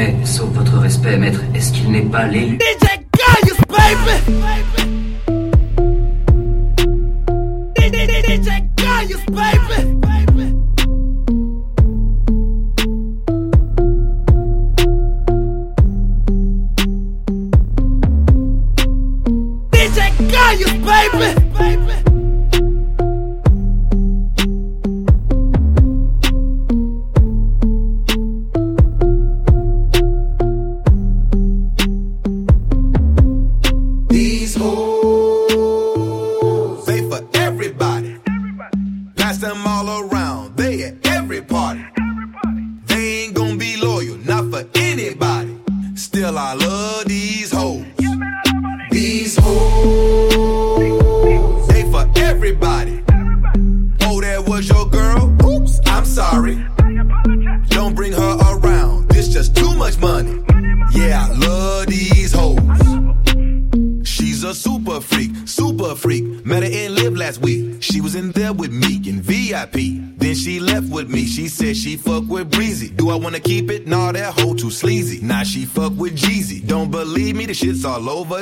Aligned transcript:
Mais, 0.00 0.16
sauf 0.24 0.48
votre 0.54 0.78
respect, 0.78 1.18
maître, 1.18 1.42
est-ce 1.54 1.74
qu'il 1.74 1.90
n'est 1.90 2.00
pas 2.00 2.24
l'élu! 2.26 2.58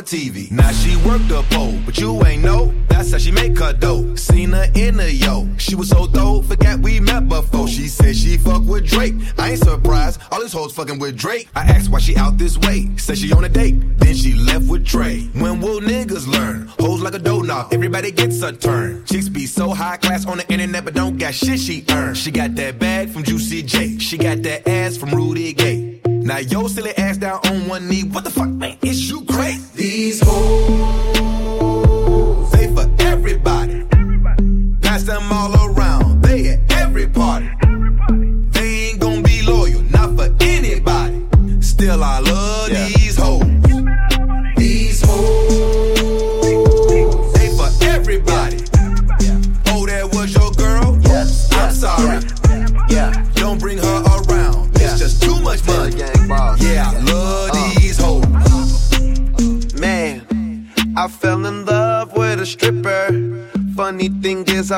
TV. 0.08 0.50
Now 0.50 0.70
she 0.70 0.96
worked 1.06 1.28
the 1.28 1.42
pole, 1.50 1.78
but 1.84 1.98
you 1.98 2.24
ain't 2.24 2.42
know. 2.42 2.72
That's 2.88 3.12
how 3.12 3.18
she 3.18 3.30
make 3.30 3.58
her 3.58 3.74
dough. 3.74 4.14
Seen 4.14 4.52
her 4.52 4.66
in 4.74 4.98
a 5.00 5.08
yo. 5.08 5.46
She 5.58 5.74
was 5.74 5.90
so 5.90 6.06
dope, 6.06 6.46
forgot 6.46 6.80
we 6.80 6.98
met 6.98 7.28
before. 7.28 7.68
She 7.68 7.88
said 7.88 8.16
she 8.16 8.38
fuck 8.38 8.62
with 8.64 8.86
Drake. 8.86 9.14
I 9.38 9.50
ain't 9.50 9.58
surprised. 9.58 10.20
All 10.32 10.40
these 10.40 10.52
hoes 10.54 10.72
fucking 10.72 10.98
with 10.98 11.14
Drake. 11.16 11.48
I 11.54 11.64
asked 11.64 11.90
why 11.90 11.98
she 11.98 12.16
out 12.16 12.38
this 12.38 12.56
way. 12.56 12.88
Said 12.96 13.18
she 13.18 13.32
on 13.34 13.44
a 13.44 13.50
date. 13.50 13.98
Then 13.98 14.14
she 14.14 14.32
left 14.32 14.66
with 14.66 14.86
Trey. 14.86 15.24
When 15.34 15.60
will 15.60 15.80
niggas 15.80 16.26
learn? 16.26 16.68
Hoes 16.80 17.02
like 17.02 17.12
a 17.12 17.18
doughnut. 17.18 17.74
Everybody 17.74 18.10
gets 18.10 18.40
a 18.40 18.52
turn. 18.52 19.04
Chicks 19.04 19.28
be 19.28 19.44
so 19.44 19.70
high 19.70 19.98
class 19.98 20.24
on 20.24 20.38
the 20.38 20.50
internet, 20.50 20.86
but 20.86 20.94
don't 20.94 21.18
got 21.18 21.34
shit 21.34 21.60
she 21.60 21.84
earned. 21.90 22.16
She 22.16 22.30
got 22.30 22.54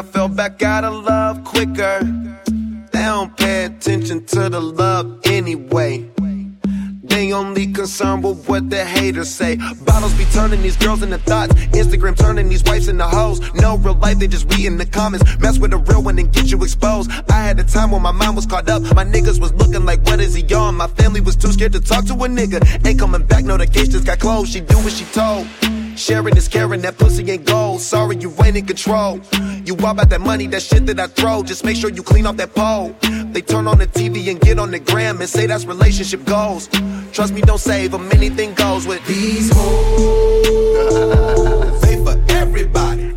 I 0.01 0.03
fell 0.03 0.29
back 0.31 0.63
out 0.63 0.83
of 0.83 1.05
love 1.05 1.45
quicker. 1.45 2.01
They 2.91 3.03
don't 3.03 3.37
pay 3.37 3.67
attention 3.67 4.25
to 4.29 4.49
the 4.49 4.59
love 4.59 5.21
anyway. 5.25 6.09
They 7.03 7.35
only 7.35 7.67
concerned 7.67 8.25
with 8.25 8.49
what 8.49 8.71
the 8.71 8.83
haters 8.83 9.29
say. 9.29 9.57
Bottles 9.57 10.15
be 10.15 10.25
turning 10.33 10.63
these 10.63 10.79
girls 10.79 11.03
into 11.03 11.19
thoughts. 11.19 11.53
Instagram 11.53 12.17
turning 12.17 12.49
these 12.49 12.65
wives 12.65 12.89
into 12.89 13.07
hoes. 13.07 13.41
No 13.53 13.77
real 13.77 13.93
life, 13.93 14.19
they 14.19 14.27
just 14.27 14.51
read 14.51 14.65
in 14.65 14.79
the 14.79 14.87
comments. 14.87 15.39
Mess 15.39 15.59
with 15.59 15.75
a 15.75 15.77
real 15.77 16.03
one 16.03 16.19
and 16.19 16.33
get 16.33 16.51
you 16.51 16.63
exposed. 16.63 17.11
I 17.29 17.43
had 17.45 17.61
a 17.61 17.65
time 17.65 17.91
when 17.91 18.01
my 18.01 18.13
mind 18.13 18.37
was 18.37 18.47
caught 18.47 18.71
up. 18.71 18.81
My 18.95 19.05
niggas 19.05 19.39
was 19.39 19.53
looking 19.53 19.85
like, 19.85 20.03
what 20.07 20.19
is 20.19 20.33
he 20.33 20.55
on? 20.55 20.77
My 20.77 20.87
family 20.87 21.21
was 21.21 21.37
too 21.37 21.53
scared 21.53 21.73
to 21.73 21.81
talk 21.81 22.07
to 22.07 22.15
a 22.15 22.27
nigga. 22.27 22.87
Ain't 22.87 22.99
coming 22.99 23.27
back, 23.27 23.45
no, 23.45 23.59
the 23.59 23.67
case 23.67 23.89
just 23.89 24.07
got 24.07 24.19
closed. 24.19 24.51
She 24.51 24.61
do 24.61 24.79
what 24.79 24.95
she 24.95 25.05
told. 25.13 25.47
Sharing 25.97 26.37
is 26.37 26.49
caring, 26.49 26.81
that 26.83 26.99
pussy 26.99 27.29
ain't 27.31 27.45
gold. 27.45 27.81
Sorry, 27.81 28.17
you 28.17 28.33
ain't 28.45 28.57
in 28.57 28.67
control. 28.67 29.21
You 29.65 29.77
all 29.77 29.91
about 29.91 30.11
that 30.11 30.21
money, 30.21 30.47
that 30.49 30.63
shit 30.63 30.87
that 30.87 30.99
I 30.99 31.07
throw. 31.07 31.43
Just 31.43 31.65
make 31.65 31.77
sure 31.77 31.91
you 31.91 32.03
clean 32.03 32.27
off 32.27 32.37
that 32.37 32.55
pole. 32.55 32.95
They 33.33 33.43
turn 33.43 33.67
on 33.67 33.79
the 33.79 33.87
TV 33.87 34.31
and 34.31 34.41
get 34.41 34.59
on 34.59 34.71
the 34.71 34.79
gram 34.79 35.21
and 35.21 35.29
say 35.29 35.47
that's 35.47 35.65
relationship 35.65 36.25
goals. 36.25 36.69
Trust 37.13 37.33
me, 37.35 37.41
don't 37.43 37.61
save 37.61 37.93
them, 37.93 38.09
anything 38.13 38.55
goes 38.55 38.87
with 38.87 39.05
these 39.07 39.51
hoes. 39.55 41.81
They 41.83 41.97
for 42.05 42.17
everybody. 42.31 43.15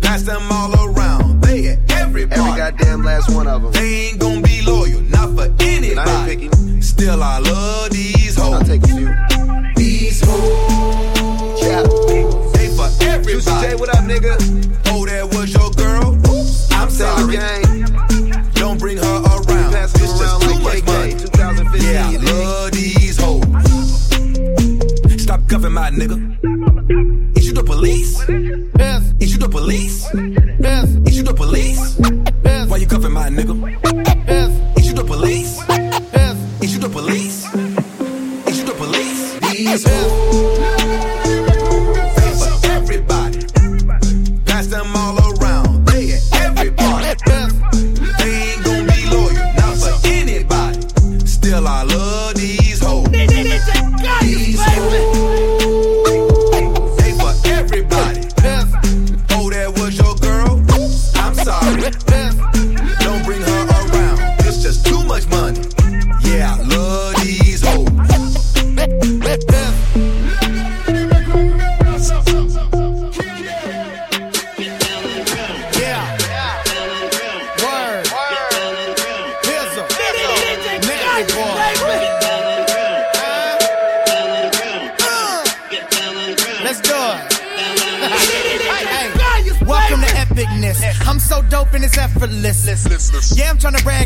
Pass 0.00 0.22
them 0.22 0.42
all 0.50 0.72
around. 0.86 1.42
They 1.42 1.68
at 1.68 1.78
every 1.90 2.26
party. 2.26 2.40
Every 2.40 2.58
goddamn 2.58 3.02
last 3.02 3.34
one 3.34 3.46
of 3.46 3.62
them. 3.62 3.72
They 3.72 4.08
ain't 4.08 4.18
gonna 4.20 4.40
be 4.42 4.62
loyal, 4.62 5.00
not 5.02 5.34
for 5.36 5.52
anybody. 5.60 6.48
Still, 6.80 7.22
I 7.22 7.38
love 7.38 7.90
these 7.90 8.36
hoes. 8.36 8.54
I'll 8.54 8.64
take 8.64 8.82
a 8.84 8.88
few. 8.88 9.14
These 9.76 10.22
hoes. 10.24 10.69
What 13.80 13.88
up, 13.96 14.04
nigga? 14.04 14.36
Oh, 14.86 15.04
that 15.06 15.24
was 15.34 15.52
your 15.52 15.70
girl? 15.72 16.14
Oops, 16.30 16.70
I'm 16.72 16.90
sorry. 16.90 17.36
gang. 17.36 17.62
Don't 18.54 18.78
bring 18.78 18.96
her 18.98 19.02
around. 19.04 19.46
Pass 19.72 19.92
It's 19.94 20.18
them 20.18 20.18
just 20.18 20.42
too 20.42 20.50
like 20.62 20.84
much 20.84 20.86
money. 20.86 21.14
2015. 21.14 21.82
Yeah, 21.82 22.06
I 22.06 22.08
love 22.16 22.70
these 22.72 23.16
hoes. 23.18 23.42
Stop 25.22 25.46
cuffing 25.48 25.72
my 25.72 25.90
nigga. 25.90 26.18
Is 27.36 27.46
you 27.46 27.52
the 27.54 27.64
police? 27.64 28.18
Yes, 28.78 29.12
Is 29.20 29.32
you 29.32 29.38
the 29.38 29.48
police? 29.48 30.06
yes, 30.60 30.84
Is 31.06 31.16
you 31.16 31.22
the 31.22 31.34
police? 31.34 31.98
yes, 32.44 32.68
Why 32.68 32.76
you 32.76 32.86
cuffing 32.86 33.12
my 33.12 33.28
nigga? 33.30 33.54
yes, 34.28 34.50
Is 34.78 34.86
you 34.88 34.94
the 34.94 35.04
police? 35.04 35.58
yes. 35.68 36.36
Is 36.62 36.74
you 36.74 36.80
the 36.80 36.88
police? 36.90 37.46
Is 38.46 38.58
you 38.58 38.64
the 38.66 38.74
police? 38.74 39.38
These 39.40 39.84
They 39.84 40.59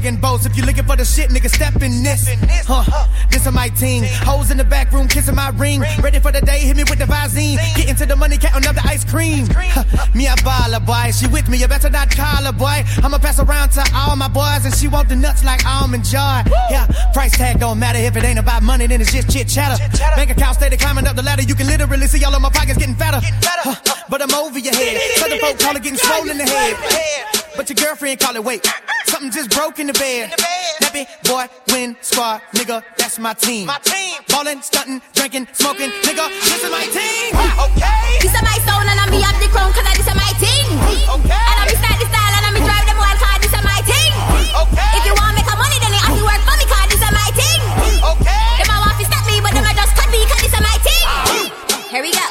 brag. 0.05 0.25
If 0.47 0.57
you 0.57 0.65
looking 0.65 0.85
for 0.85 0.97
the 0.97 1.05
shit, 1.05 1.31
nigga, 1.31 1.49
step 1.49 1.81
in 1.83 2.03
this. 2.03 2.29
Huh? 2.67 3.07
This 3.31 3.47
is 3.47 3.53
my 3.53 3.69
team. 3.69 4.05
Hoes 4.25 4.51
in 4.51 4.57
the 4.57 4.65
back 4.65 4.93
room 4.93 5.09
kissing 5.09 5.35
my 5.35 5.51
ring. 5.51 5.81
Ready 6.03 6.19
for 6.19 6.33
the 6.33 6.41
day, 6.41 6.61
hit 6.61 6.77
me 6.77 6.85
with 6.85 6.99
the 6.99 7.05
Visine. 7.05 7.57
Get 7.77 7.89
into 7.89 8.07
the 8.07 8.17
money, 8.17 8.37
counting 8.37 8.69
up 8.69 8.75
the 8.75 8.83
ice 8.85 9.05
cream. 9.05 9.47
Huh, 9.51 9.85
me 10.15 10.27
a 10.27 10.35
baller 10.45 10.85
boy, 10.85 11.13
she 11.13 11.27
with 11.29 11.49
me, 11.49 11.59
you 11.59 11.69
better 11.69 11.91
not 11.91 12.11
call 12.11 12.45
her 12.45 12.53
boy. 12.53 12.85
I'ma 13.03 13.19
pass 13.19 13.39
around 13.39 13.71
to 13.73 13.85
all 13.95 14.17
my 14.17 14.29
boys, 14.29 14.65
and 14.65 14.75
she 14.75 14.89
want 14.89 15.09
the 15.09 15.17
nuts 15.17 15.45
like 15.45 15.65
almond 15.67 16.05
joy. 16.05 16.43
Yeah, 16.71 16.87
price 17.13 17.37
tag 17.37 17.61
don't 17.61 17.79
matter 17.79 17.99
if 17.99 18.17
it 18.17 18.25
ain't 18.25 18.39
about 18.39 18.63
money, 18.63 18.87
then 18.87 19.01
it's 19.01 19.13
just 19.13 19.31
chit 19.31 19.49
chatter. 19.49 19.79
Bank 20.17 20.31
account 20.31 20.57
steady 20.57 20.77
climbing 20.77 21.07
up 21.07 21.17
the 21.17 21.23
ladder, 21.23 21.43
you 21.43 21.55
can 21.55 21.67
literally 21.67 22.07
see 22.07 22.25
all 22.25 22.35
of 22.35 22.43
my 22.43 22.51
pockets 22.51 22.79
getting 22.79 22.97
fatter. 22.97 23.21
Huh, 23.23 23.77
but 24.11 24.21
I'm 24.21 24.35
over 24.35 24.59
your 24.59 24.75
head. 24.75 25.01
Southern 25.17 25.39
folk 25.39 25.59
call 25.59 25.77
it 25.77 25.83
getting 25.83 25.99
swollen 25.99 26.31
in 26.31 26.39
the 26.39 26.45
head. 26.45 27.44
But 27.57 27.71
your 27.71 27.77
girlfriend 27.77 28.19
call 28.19 28.35
it 28.35 28.45
wait. 28.45 28.67
Something 29.07 29.31
just 29.31 29.51
broke 29.51 29.79
in 29.79 29.87
the 29.87 29.93
bed. 29.95 30.35
That 30.81 30.91
big 30.93 31.07
boy, 31.23 31.47
win, 31.71 31.97
squad, 32.03 32.43
nigga, 32.59 32.83
that's 32.99 33.19
my 33.19 33.33
team. 33.35 33.67
My 33.67 33.79
team. 33.79 34.19
Ballin', 34.27 34.61
stunting, 34.63 35.01
drinking, 35.15 35.47
smoking, 35.55 35.91
mm. 35.91 36.03
nigga, 36.03 36.27
this 36.35 36.67
is 36.67 36.71
my 36.71 36.83
team. 36.91 37.31
Okay. 37.39 38.19
This 38.19 38.35
is 38.35 38.43
my 38.43 38.59
sound 38.67 38.91
and 38.91 38.99
I'm 38.99 39.11
be 39.15 39.23
up 39.23 39.39
the 39.39 39.47
crown 39.55 39.71
cause 39.71 39.87
this 39.95 40.03
is 40.03 40.19
my 40.19 40.33
thing. 40.43 40.67
Okay. 41.07 41.31
And 41.31 41.57
I'm 41.63 41.71
style 41.71 41.99
the 42.03 42.07
style 42.11 42.35
and 42.35 42.45
I'm 42.51 42.57
drive 42.59 42.87
them 42.91 42.99
wild 42.99 43.19
card, 43.23 43.39
this 43.39 43.55
is 43.55 43.63
my 43.63 43.81
thing. 43.87 44.13
Okay. 44.51 44.91
If 44.99 45.03
you 45.07 45.15
want 45.15 45.39
make 45.39 45.47
a 45.47 45.55
money 45.55 45.79
then 45.79 45.95
you 45.95 46.03
have 46.03 46.19
to 46.19 46.25
work 46.27 46.43
for 46.43 46.57
me 46.59 46.67
cause 46.67 46.89
this 46.91 47.03
is 47.07 47.13
my 47.15 47.31
thing. 47.39 47.61
Okay. 48.03 48.47
Them 48.67 48.75
a 48.75 48.77
want 48.83 48.99
to 48.99 49.05
stop 49.07 49.25
me 49.31 49.39
but 49.39 49.55
them 49.55 49.63
a 49.63 49.73
just 49.79 49.95
cut 49.95 50.11
me 50.11 50.27
cause 50.27 50.43
this 50.43 50.51
is 50.51 50.59
my 50.59 50.77
thing. 50.83 51.07
Ah. 51.07 51.23
Here 51.31 51.39
we 51.39 51.47
go. 51.55 51.79
Here 51.95 52.03
we 52.03 52.13
go. 52.19 52.24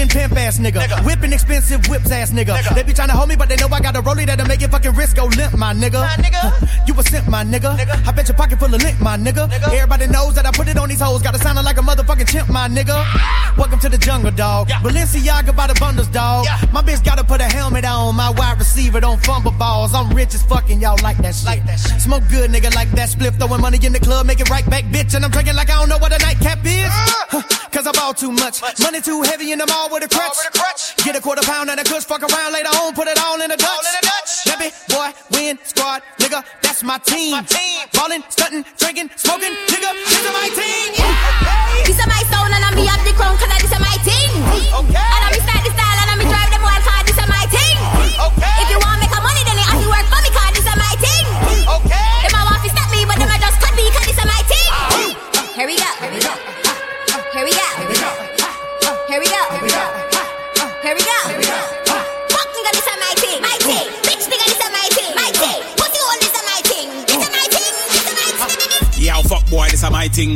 Been 0.00 0.08
pimp 0.08 0.32
ass 0.38 0.58
nigga. 0.58 1.04
Whipping 1.04 1.30
expensive 1.34 1.86
whips 1.88 2.10
ass 2.10 2.30
nigga. 2.30 2.56
They 2.74 2.82
be 2.82 2.94
tryna 2.94 3.10
hold 3.10 3.28
me, 3.28 3.36
but 3.36 3.50
they 3.50 3.56
know 3.56 3.68
I 3.68 3.80
got 3.80 3.94
a 3.96 4.00
rollie 4.00 4.24
that'll 4.24 4.46
make 4.46 4.62
your 4.62 4.70
fucking 4.70 4.92
wrist 4.92 5.14
go 5.14 5.26
limp, 5.26 5.52
my 5.58 5.74
nigga. 5.74 6.00
Huh, 6.02 6.66
You 6.86 6.94
a 6.98 7.02
simp, 7.02 7.28
my 7.28 7.44
nigga. 7.44 7.76
nigga. 7.76 8.08
I 8.08 8.12
bet 8.12 8.26
your 8.26 8.34
pocket 8.34 8.58
full 8.58 8.74
of 8.74 8.82
lint, 8.82 8.98
my 8.98 9.18
nigga. 9.18 9.52
Everybody 9.52 10.06
knows 10.06 10.36
that 10.36 10.46
I 10.46 10.52
put 10.52 10.68
it 10.68 10.78
on 10.78 10.88
these 10.88 11.02
hoes. 11.02 11.20
Gotta 11.20 11.38
sound 11.38 11.62
like 11.62 11.76
a 11.76 11.82
motherfucking 11.82 12.30
chimp, 12.32 12.48
my 12.48 12.66
nigga. 12.66 12.96
Welcome 13.58 13.78
to 13.80 13.90
the 13.90 13.98
jungle, 13.98 14.30
dog. 14.30 14.68
Balenciaga 14.68 15.54
by 15.54 15.66
the 15.66 15.74
bundles, 15.74 16.08
dog. 16.08 16.46
My 16.72 16.80
bitch 16.80 17.04
gotta 17.04 17.22
put 17.22 17.42
a 17.42 17.44
helmet 17.44 17.84
on. 17.84 18.16
My 18.16 18.30
wide 18.30 18.58
receiver 18.58 19.00
don't 19.00 19.22
fumble 19.22 19.52
balls. 19.52 19.92
I'm 19.92 20.08
rich 20.16 20.34
as 20.34 20.42
fucking, 20.44 20.80
y'all 20.80 20.96
like 21.02 21.18
that 21.18 21.34
shit. 21.34 22.00
Smoke 22.00 22.22
good, 22.30 22.50
nigga, 22.50 22.74
like 22.74 22.90
that 22.92 23.10
spliff. 23.10 23.36
Throwing 23.38 23.60
money 23.60 23.78
in 23.84 23.92
the 23.92 24.00
club, 24.00 24.24
make 24.24 24.40
it 24.40 24.48
right 24.48 24.64
back, 24.70 24.84
bitch. 24.84 25.14
And 25.14 25.26
I'm 25.26 25.30
drinking 25.30 25.56
like 25.56 25.68
I 25.68 25.78
don't 25.78 25.90
know 25.90 25.98
what 25.98 26.10
a 26.10 26.18
nightcap 26.24 26.64
is. 26.64 26.88
Uh. 26.88 27.36
Huh, 27.36 27.42
Cause 27.70 27.86
I 27.86 27.92
ball 27.92 28.14
too 28.14 28.32
much. 28.32 28.62
Money 28.80 29.02
too 29.02 29.20
heavy 29.22 29.52
in 29.52 29.58
the 29.58 29.66
mall 29.66 29.89
with 29.90 30.04
a 30.04 30.08
crutch. 30.08 30.96
Get 31.04 31.16
a 31.16 31.20
quarter 31.20 31.42
pound 31.42 31.70
and 31.70 31.80
a 31.80 31.84
kush, 31.84 32.04
fuck 32.04 32.22
around 32.22 32.52
later 32.52 32.68
on, 32.68 32.94
put 32.94 33.08
it 33.08 33.18
all 33.18 33.40
in 33.40 33.50
a 33.50 33.56
Dutch. 33.56 34.44
That 34.44 34.58
big 34.58 34.72
boy, 34.88 35.10
win, 35.32 35.58
squad, 35.64 36.02
nigga, 36.18 36.44
that's 36.62 36.82
my 36.82 36.98
team. 36.98 37.44
team. 37.44 37.88
Ballin', 37.92 38.22
stunting, 38.28 38.64
drinking, 38.78 39.10
smoking, 39.16 39.52
nigga, 39.52 39.90
this 40.04 40.20
is 40.20 40.32
my 40.32 40.48
team. 40.54 40.89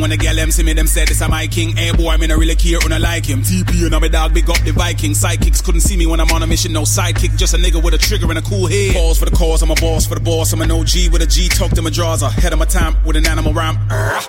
wanna 0.05 0.19
get 0.19 0.34
them 0.45 0.51
see 0.51 0.63
me, 0.63 0.75
them 0.75 0.87
say 0.87 1.07
this 1.07 1.23
a 1.23 1.29
my 1.29 1.47
king. 1.47 1.75
Hey 1.75 1.91
boy, 1.93 2.11
I 2.11 2.17
me 2.19 2.27
no 2.27 2.37
really 2.37 2.55
care 2.55 2.79
when 2.81 2.93
I 2.93 2.99
like 2.99 3.25
him. 3.25 3.41
TP 3.41 3.87
and 3.87 3.95
I'm 3.95 4.03
a 4.03 4.11
dog, 4.11 4.35
big 4.35 4.49
up 4.51 4.59
the 4.61 4.73
Viking. 4.73 5.13
Sidekicks 5.13 5.65
couldn't 5.65 5.81
see 5.81 5.97
me 5.97 6.05
when 6.05 6.21
I'm 6.21 6.31
on 6.33 6.43
a 6.43 6.47
mission. 6.47 6.73
No 6.73 6.83
sidekick, 6.83 7.39
just 7.39 7.55
a 7.55 7.57
nigga 7.57 7.83
with 7.83 7.95
a 7.95 7.99
trigger 7.99 8.29
and 8.29 8.39
a 8.39 8.43
cool 8.43 8.67
head. 8.67 8.93
Balls 8.93 9.19
for 9.19 9.25
the 9.25 9.35
cause, 9.35 9.63
I'm 9.63 9.71
a 9.71 9.75
boss 9.77 10.07
for 10.07 10.17
the 10.17 10.21
boss. 10.21 10.53
I'm 10.53 10.61
an 10.61 10.71
OG 10.71 11.13
with 11.13 11.23
a 11.23 11.27
G, 11.27 11.49
talk 11.49 11.71
to 11.73 11.83
my 11.83 11.89
jaws. 11.89 12.23
Ahead 12.23 12.53
of 12.53 12.59
my 12.59 12.67
time 12.67 13.03
with 13.05 13.17
an 13.17 13.27
animal 13.27 13.55
rhyme. 13.55 13.77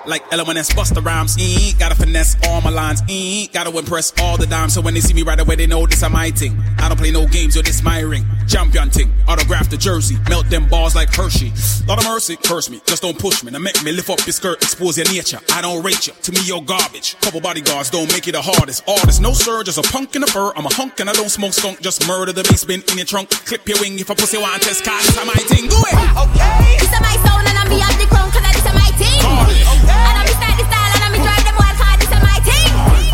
Like 0.08 0.24
LMNS, 0.32 0.74
bust 0.74 0.96
the 0.96 1.02
rhymes. 1.02 1.38
E, 1.38 1.74
gotta 1.78 1.96
finesse 1.96 2.38
all 2.48 2.62
my 2.62 2.70
lines. 2.70 3.02
E, 3.10 3.48
gotta 3.48 3.78
impress 3.78 4.14
all 4.22 4.38
the 4.38 4.48
dimes. 4.48 4.74
So 4.74 4.82
when 4.82 4.94
they 4.94 5.02
see 5.02 5.14
me 5.14 5.24
right 5.24 5.40
away, 5.40 5.56
they 5.56 5.68
know 5.68 5.86
this 5.86 6.02
a 6.02 6.10
my 6.10 6.32
thing. 6.32 6.58
I 6.78 6.88
don't 6.88 6.98
play 6.98 7.12
no 7.12 7.28
games, 7.28 7.58
yo, 7.58 7.62
this 7.62 7.84
my 7.84 8.00
ring. 8.00 8.26
Champion 8.48 8.90
thing, 8.90 9.12
autograph 9.28 9.70
the 9.70 9.78
jersey. 9.78 10.18
Melt 10.30 10.50
them 10.50 10.70
balls 10.70 10.96
like 10.96 11.14
Hershey. 11.14 11.52
Lot 11.88 12.00
of 12.00 12.06
mercy, 12.06 12.38
curse 12.38 12.70
me, 12.70 12.80
just 12.86 13.02
don't 13.02 13.20
push 13.20 13.44
me. 13.44 13.52
Now 13.52 13.60
make 13.60 13.84
me 13.84 13.92
lift 13.92 14.10
up 14.10 14.26
your 14.26 14.34
skirt, 14.34 14.62
expose 14.64 14.98
your 14.98 15.08
nature. 15.08 15.40
I 15.52 15.62
don't 15.62 15.84
rate 15.84 16.05
you, 16.08 16.14
to 16.14 16.32
me 16.32 16.40
you're 16.44 16.62
garbage. 16.62 17.16
Couple 17.22 17.42
bodyguards 17.42 17.90
don't 17.90 18.12
make 18.12 18.26
you 18.26 18.32
the 18.32 18.42
hardest. 18.42 18.88
Artist, 18.88 19.22
no 19.22 19.34
sir, 19.34 19.64
just 19.64 19.78
a 19.78 19.86
punk 19.92 20.16
in 20.16 20.24
a 20.24 20.28
fur. 20.28 20.52
I'm 20.56 20.66
a 20.66 20.74
hunk 20.74 21.00
and 21.00 21.10
I 21.10 21.14
don't 21.14 21.30
smoke 21.30 21.54
skunk, 21.54 21.82
just 21.82 22.08
murder 22.08 22.32
the 22.34 22.44
bass 22.44 22.66
bin 22.66 22.84
in 22.92 22.98
your 22.98 23.06
trunk. 23.06 23.30
Clip 23.30 23.68
your 23.68 23.80
wing 23.80 23.98
if 24.00 24.10
a 24.10 24.16
pussy 24.16 24.38
want 24.38 24.62
test 24.62 24.84
card. 24.84 25.02
This 25.02 25.18
is 25.18 25.26
my 25.26 25.40
thing, 25.50 25.68
go 25.70 25.80
ahead. 25.82 26.30
Okay. 26.30 26.78
This 26.80 26.92
is 26.92 27.02
my 27.02 27.16
sound 27.26 27.48
and 27.48 27.58
I'm 27.58 27.70
be 27.70 27.82
up 27.82 27.96
the 27.98 28.08
crown 28.12 28.30
cause 28.32 28.44
this 28.44 28.66
is 28.66 28.74
my 28.74 28.90
thing. 29.00 29.22
Party. 29.24 29.60
And 29.66 30.16
I'm 30.20 30.28
style 30.28 30.58
the 30.58 30.66
style 30.68 30.92
and 30.94 31.04
I'm 31.06 31.16
drive 31.16 31.44
them 31.46 31.56
wild 31.58 31.78
card, 31.80 31.98
this 32.00 32.12
is 32.12 32.22
my 32.22 32.38
thing. 32.44 32.72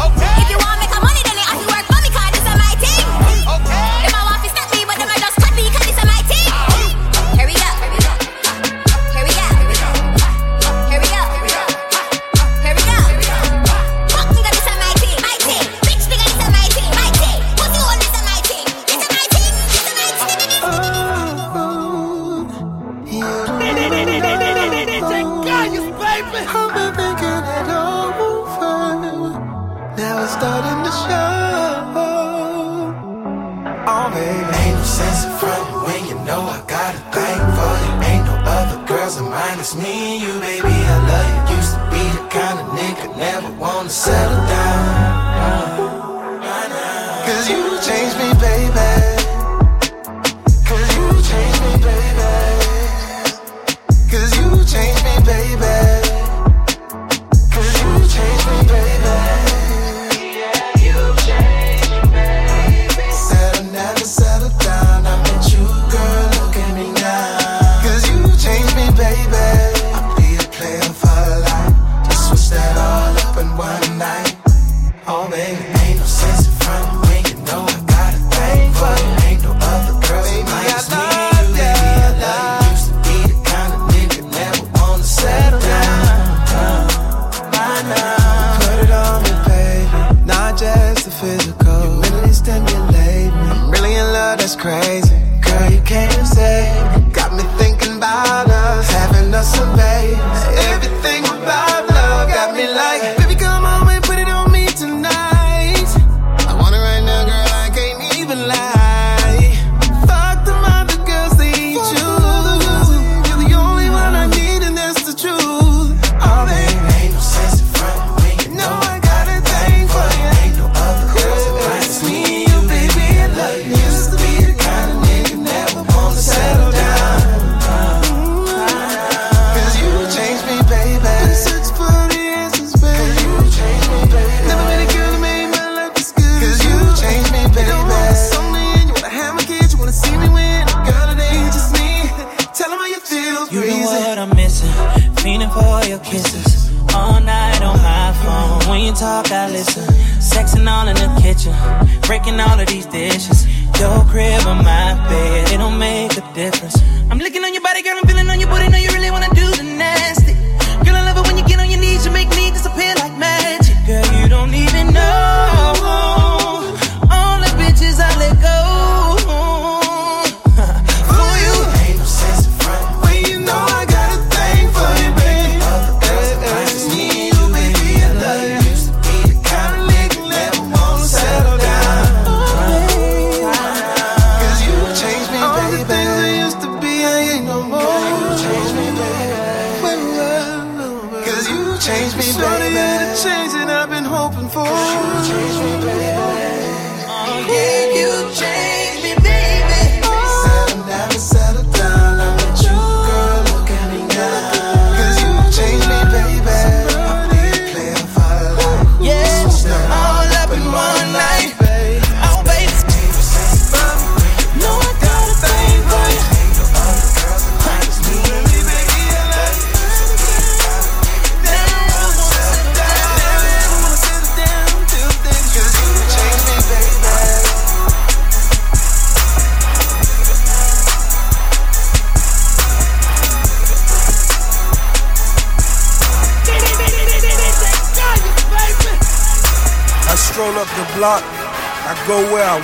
Okay. 0.10 0.36
If 0.42 0.50
you 0.52 0.60
want 0.60 0.81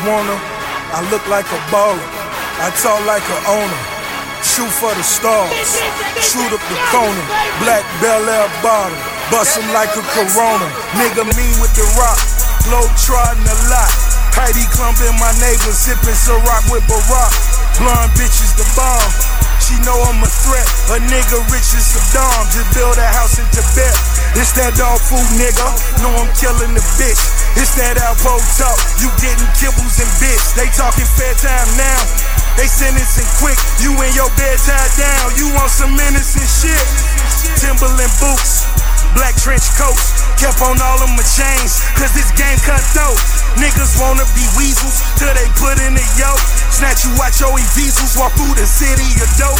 wanna. 0.07 0.37
I 0.95 1.03
look 1.11 1.21
like 1.27 1.45
a 1.51 1.59
baller. 1.67 1.99
I 2.63 2.71
talk 2.79 3.03
like 3.03 3.23
a 3.27 3.39
owner. 3.51 3.81
Shoot 4.41 4.71
for 4.79 4.93
the 4.95 5.03
stars. 5.03 5.51
Shoot 6.23 6.47
up 6.55 6.63
the 6.71 6.79
corner. 6.89 7.25
Black 7.59 7.83
Belaire 7.99 8.47
bottle. 8.63 8.95
Bust 9.29 9.59
like 9.75 9.91
a 9.99 10.03
Corona. 10.15 10.67
Nigga 10.95 11.27
mean 11.35 11.55
with 11.59 11.75
the 11.75 11.83
rock. 11.99 12.17
Glow 12.65 12.87
trotting 12.95 13.43
a 13.43 13.57
lot. 13.67 13.91
Heidi 14.31 14.63
Klum 14.71 14.95
in 15.03 15.13
my 15.19 15.33
neighbor. 15.43 15.75
Sipping 15.75 16.15
Ciroc 16.15 16.63
with 16.71 16.87
Barack. 16.87 17.33
Blonde 17.77 18.11
bitches 18.15 18.55
the 18.55 18.65
bomb. 18.79 19.11
She 19.59 19.75
know 19.83 19.99
I'm 20.07 20.23
a 20.23 20.29
threat. 20.31 20.67
A 20.95 21.03
nigga 21.11 21.43
rich 21.51 21.75
as 21.75 21.83
Saddam. 21.83 22.47
Just 22.55 22.71
build 22.71 22.95
a 22.95 23.07
house 23.11 23.35
in 23.35 23.45
Tibet. 23.51 23.95
It's 24.39 24.55
that 24.55 24.71
dog 24.79 25.03
food 25.03 25.27
nigga. 25.35 25.67
Know 25.99 26.13
I'm 26.15 26.31
killing 26.39 26.71
the 26.71 26.83
bitch. 26.95 27.36
It's 27.57 27.73
that 27.81 27.97
Alpo 27.97 28.37
talk, 28.53 28.77
you 29.01 29.09
getting 29.17 29.49
kibbles 29.57 29.97
and 29.97 30.11
bits. 30.21 30.53
They 30.53 30.69
talking 30.77 31.09
fair 31.17 31.33
time 31.41 31.65
now. 31.73 32.01
They 32.53 32.69
sentencing 32.69 33.25
quick, 33.41 33.57
you 33.81 33.97
in 33.97 34.13
your 34.13 34.29
bed 34.37 34.61
tied 34.61 34.93
down. 34.93 35.33
You 35.41 35.49
want 35.57 35.73
some 35.73 35.97
innocent 35.97 36.45
shit. 36.45 36.85
Timberland 37.57 38.13
boots, 38.21 38.69
black 39.17 39.33
trench 39.41 39.65
coats. 39.73 40.13
Kept 40.37 40.61
on 40.61 40.77
all 40.77 41.01
of 41.01 41.09
my 41.17 41.25
chains, 41.25 41.81
cause 41.97 42.13
this 42.13 42.29
game 42.37 42.61
cut 42.61 42.81
dope. 42.93 43.17
Niggas 43.57 43.97
wanna 43.97 44.25
be 44.37 44.45
weasels 44.53 45.01
till 45.17 45.33
they 45.33 45.49
put 45.57 45.81
in 45.81 45.97
the 45.97 46.05
yoke. 46.13 46.41
Snatch 46.69 47.09
you 47.09 47.13
watch 47.17 47.41
your 47.41 47.57
weasels 47.57 48.13
walk 48.21 48.37
through 48.37 48.53
the 48.53 48.69
city 48.69 49.09
of 49.17 49.29
dope. 49.41 49.57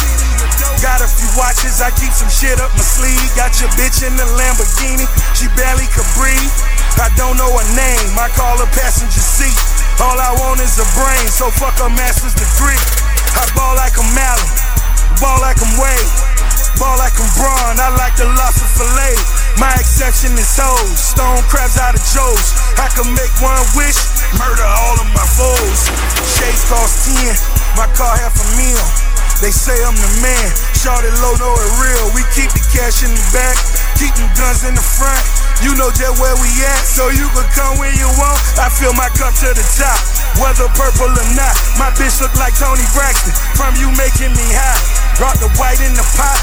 Got 0.78 1.02
a 1.02 1.10
few 1.10 1.26
watches, 1.34 1.82
I 1.82 1.90
keep 1.98 2.14
some 2.14 2.30
shit 2.30 2.62
up 2.62 2.70
my 2.78 2.86
sleeve. 2.86 3.26
Got 3.34 3.58
your 3.58 3.74
bitch 3.74 4.06
in 4.06 4.14
the 4.14 4.26
Lamborghini, 4.38 5.10
she 5.34 5.50
barely 5.58 5.90
could 5.90 6.06
breathe. 6.14 6.77
I 6.96 7.12
don't 7.20 7.36
know 7.36 7.52
her 7.52 7.68
name, 7.76 8.16
I 8.16 8.32
call 8.32 8.56
her 8.58 8.70
passenger 8.72 9.20
seat. 9.20 9.58
All 10.00 10.16
I 10.16 10.32
want 10.40 10.64
is 10.64 10.78
a 10.80 10.86
brain, 10.96 11.26
so 11.28 11.50
fuck 11.52 11.76
a 11.84 11.90
master's 11.92 12.32
degree. 12.32 12.78
I 13.36 13.44
ball 13.52 13.76
like 13.76 13.98
I'm 13.98 14.08
Allen, 14.14 14.50
ball 15.20 15.38
like 15.44 15.60
I'm 15.60 15.74
Wade, 15.76 16.10
ball 16.80 16.96
like 16.96 17.14
I'm 17.18 17.28
Bron. 17.34 17.76
I 17.82 17.92
like 17.98 18.14
the 18.16 18.26
lobster 18.26 18.70
fillet. 18.78 19.18
My 19.58 19.74
exception 19.74 20.38
is 20.38 20.54
hoes, 20.54 20.94
stone 20.96 21.42
crabs 21.50 21.76
out 21.82 21.98
of 21.98 22.02
Joe's. 22.14 22.54
I 22.78 22.86
can 22.94 23.10
make 23.10 23.34
one 23.42 23.58
wish, 23.74 23.98
murder 24.38 24.62
all 24.62 24.96
of 25.02 25.08
my 25.10 25.26
foes. 25.34 25.90
Shades 26.38 26.62
cost 26.70 27.10
10, 27.10 27.34
my 27.74 27.90
car 27.98 28.14
half 28.22 28.38
a 28.38 28.46
meal. 28.54 28.86
They 29.42 29.54
say 29.54 29.74
I'm 29.86 29.94
the 29.94 30.12
man, 30.22 30.50
it 30.50 31.14
low, 31.22 31.34
know 31.38 31.54
it 31.54 31.70
real. 31.78 32.06
We 32.14 32.22
keep 32.34 32.50
the 32.50 32.62
cash 32.74 33.06
in 33.06 33.10
the 33.14 33.26
back, 33.30 33.54
keep 33.94 34.14
them 34.14 34.26
guns 34.34 34.66
in 34.66 34.74
the 34.74 34.82
front. 34.82 35.47
You 35.58 35.74
know 35.74 35.90
just 35.90 36.22
where 36.22 36.38
we 36.38 36.50
at, 36.62 36.86
so 36.86 37.10
you 37.10 37.26
can 37.34 37.48
come 37.50 37.82
when 37.82 37.90
you 37.98 38.06
want. 38.14 38.38
I 38.62 38.70
fill 38.70 38.94
my 38.94 39.10
cup 39.18 39.34
to 39.42 39.50
the 39.50 39.66
top, 39.74 39.98
whether 40.38 40.70
purple 40.78 41.10
or 41.10 41.28
not. 41.34 41.54
My 41.74 41.90
bitch 41.98 42.22
look 42.22 42.30
like 42.38 42.54
Toni 42.54 42.86
Braxton, 42.94 43.34
from 43.58 43.74
you 43.74 43.90
making 43.98 44.30
me 44.38 44.46
high. 44.54 44.78
Brought 45.18 45.42
the 45.42 45.50
white 45.58 45.82
in 45.82 45.98
the 45.98 46.06
pot, 46.14 46.38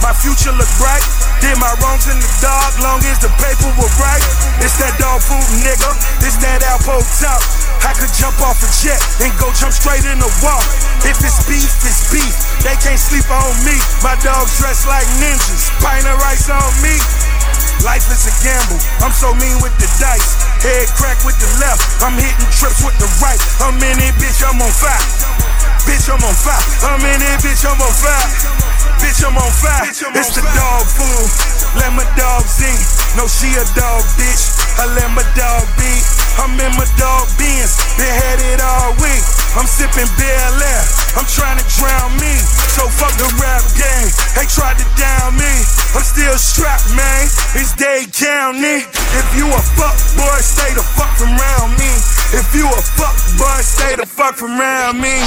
my 0.00 0.16
future 0.16 0.52
look 0.56 0.70
bright. 0.80 1.04
Did 1.44 1.60
my 1.60 1.76
wrongs 1.84 2.08
in 2.08 2.16
the 2.16 2.30
dark, 2.40 2.72
long 2.80 3.04
as 3.04 3.20
the 3.20 3.28
paper 3.36 3.68
was 3.76 3.92
right. 4.00 4.24
It's 4.64 4.80
that 4.80 4.96
dog 4.96 5.20
food 5.20 5.44
nigga, 5.60 5.90
it's 6.24 6.40
that 6.40 6.64
Alpo 6.64 7.04
top. 7.20 7.44
I 7.84 7.92
could 7.92 8.08
jump 8.16 8.40
off 8.40 8.64
a 8.64 8.68
jet 8.80 8.96
and 9.20 9.28
go 9.36 9.52
jump 9.52 9.76
straight 9.76 10.08
in 10.08 10.16
the 10.16 10.32
wall. 10.40 10.64
If 11.04 11.20
it's 11.20 11.44
beef, 11.44 11.68
it's 11.84 12.08
beef. 12.08 12.32
They 12.64 12.80
can't 12.80 12.96
sleep 12.96 13.28
on 13.28 13.52
me. 13.60 13.76
My 14.00 14.16
dogs 14.24 14.56
dressed 14.56 14.88
like 14.88 15.04
ninjas, 15.20 15.68
pint 15.84 16.08
of 16.08 16.16
rice 16.16 16.48
on 16.48 16.64
me. 16.80 16.96
Life 17.84 18.08
is 18.08 18.24
a 18.24 18.32
gamble. 18.40 18.80
I'm 19.04 19.12
so 19.12 19.36
mean 19.36 19.60
with 19.60 19.76
the 19.76 19.84
dice. 20.00 20.40
Head 20.64 20.88
crack 20.96 21.20
with 21.20 21.36
the 21.36 21.50
left. 21.60 21.84
I'm 22.00 22.16
hitting 22.16 22.48
trips 22.56 22.80
with 22.80 22.96
the 22.96 23.04
right. 23.20 23.36
I'm 23.60 23.76
in 23.76 24.00
it, 24.00 24.16
bitch, 24.16 24.40
I'm 24.40 24.56
on 24.56 24.72
fire. 24.72 25.04
Bitch, 25.84 26.08
I'm 26.08 26.24
on 26.24 26.32
fire. 26.32 26.64
I'm 26.88 27.04
in 27.04 27.20
it, 27.20 27.44
bitch, 27.44 27.60
I'm 27.68 27.76
on 27.76 27.92
fire. 27.92 28.28
Bitch, 29.04 29.20
I'm 29.20 29.36
on 29.36 29.52
fire. 29.60 29.84
It's 30.16 30.32
the 30.32 30.40
dog 30.56 30.88
food. 30.96 31.63
Let 31.74 31.90
my 31.94 32.06
dog 32.14 32.46
eat. 32.62 32.82
No, 33.18 33.26
she 33.26 33.50
a 33.58 33.64
dog, 33.74 34.02
bitch. 34.14 34.54
I 34.78 34.86
let 34.94 35.10
my 35.14 35.26
dog 35.34 35.66
be. 35.78 35.90
I'm 36.38 36.54
in 36.58 36.72
my 36.74 36.86
dog 36.98 37.30
beans. 37.38 37.78
Been 37.94 38.10
had 38.10 38.38
it 38.42 38.58
all 38.62 38.94
week. 38.98 39.22
I'm 39.54 39.66
sipping 39.66 40.10
Belaire. 40.18 40.86
I'm 41.14 41.26
trying 41.30 41.58
to 41.58 41.66
drown 41.78 42.10
me. 42.18 42.34
So 42.74 42.90
fuck 42.90 43.14
the 43.18 43.30
rap 43.38 43.62
game. 43.78 44.10
They 44.34 44.46
tried 44.50 44.78
to 44.82 44.86
down 44.98 45.38
me. 45.38 45.52
I'm 45.94 46.02
still 46.02 46.34
strapped, 46.34 46.90
man. 46.94 47.22
It's 47.54 47.70
Dade 47.78 48.10
County. 48.10 48.82
If 49.14 49.26
you 49.38 49.46
a 49.46 49.62
fuck 49.78 49.94
boy, 50.18 50.38
stay 50.42 50.74
the 50.74 50.82
fuck 50.98 51.14
from 51.14 51.38
around 51.38 51.78
me. 51.78 51.90
If 52.34 52.50
you 52.50 52.66
a 52.66 52.82
fuck 52.98 53.14
boy, 53.38 53.62
stay 53.62 53.94
the 53.94 54.06
fuck 54.06 54.34
from 54.34 54.58
around 54.58 54.98
me. 54.98 55.22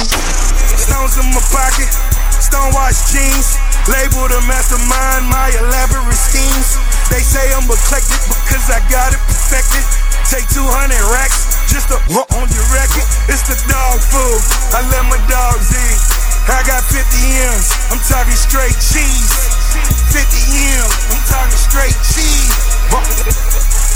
Stones 0.76 1.16
in 1.16 1.28
my 1.32 1.40
pocket, 1.48 1.88
stonewash 2.36 3.00
jeans. 3.12 3.56
Label 3.88 4.28
the 4.28 4.36
mastermind, 4.44 5.32
my 5.32 5.48
elaborate 5.64 6.12
schemes. 6.12 6.76
They 7.08 7.24
say 7.24 7.40
I'm 7.56 7.64
eclectic 7.64 8.20
because 8.28 8.68
I 8.68 8.84
got 8.92 9.16
it 9.16 9.20
perfected. 9.24 9.80
Take 10.28 10.44
200 10.52 10.92
racks 11.08 11.56
just 11.72 11.88
to 11.88 11.96
walk 12.12 12.28
on 12.36 12.52
your 12.52 12.68
record. 12.68 13.08
It's 13.32 13.48
the 13.48 13.56
dog 13.64 13.96
food. 14.12 14.44
I 14.76 14.84
let 14.92 15.08
my 15.08 15.16
dogs 15.24 15.72
eat. 15.72 16.00
I 16.52 16.60
got 16.68 16.84
50 16.84 17.00
M's. 17.00 17.68
I'm 17.88 18.00
talking 18.04 18.36
straight 18.36 18.76
cheese. 18.76 19.32
50 20.12 20.20
M's. 20.84 20.92
I'm 21.08 21.24
talking 21.24 21.56
straight 21.56 21.96
cheese. 22.12 23.87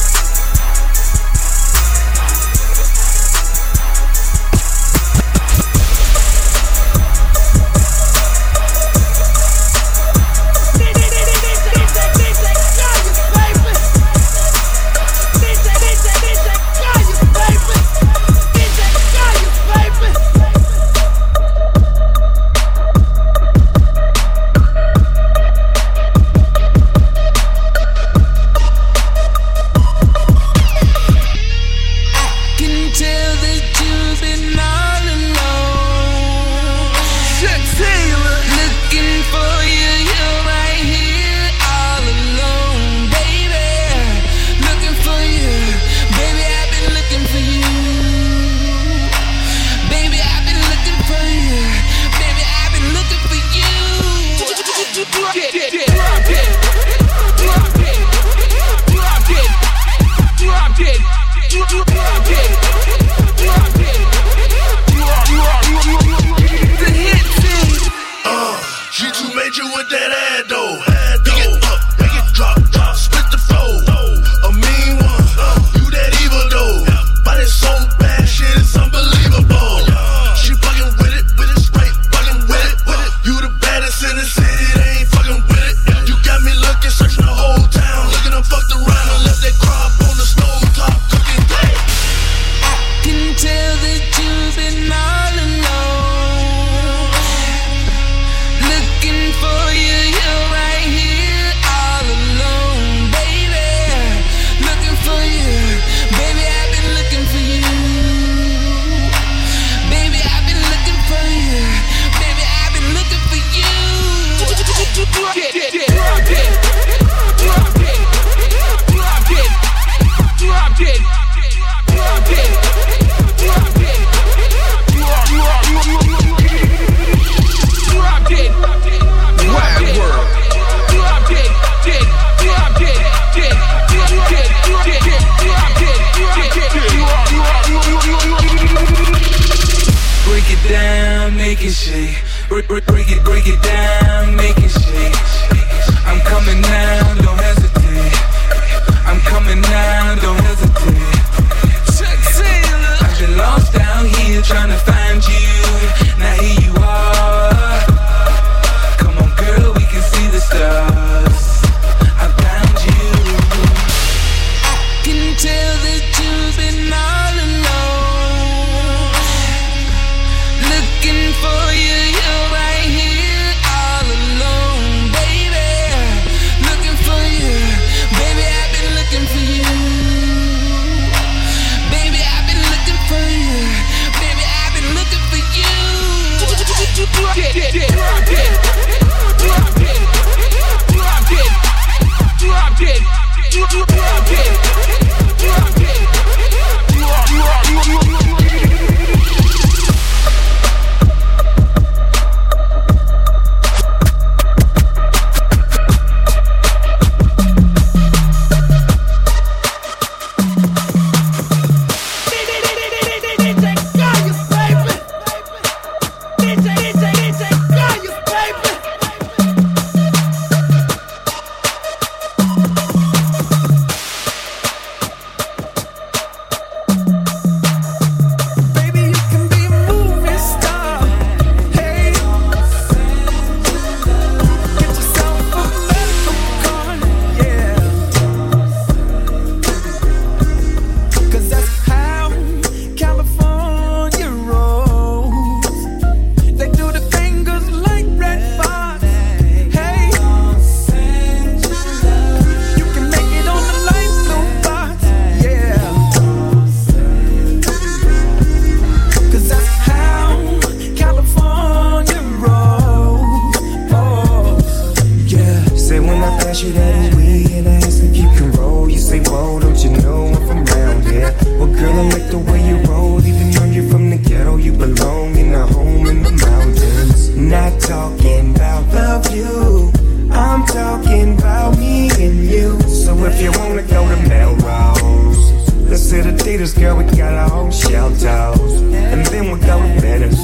talking 277.82 278.54
about 278.54 278.86
love 278.94 279.34
you. 279.34 279.90
I'm 280.30 280.64
talking 280.66 281.38
about 281.38 281.78
me 281.78 282.10
and 282.18 282.44
you. 282.46 282.80
So 282.82 283.16
if 283.24 283.40
you 283.40 283.50
wanna 283.58 283.82
go 283.82 284.08
to 284.08 284.16
Melrose, 284.28 285.72
let's 285.88 286.10
hit 286.10 286.26
Adidas, 286.26 286.78
girl. 286.78 286.96
We 286.96 287.04
got 287.04 287.34
our 287.34 287.52
own 287.52 287.70
shelters, 287.70 288.72
and 288.82 289.26
then 289.26 289.46
we'll 289.46 289.56
go 289.56 289.78
to 289.82 290.00
Venice. 290.00 290.40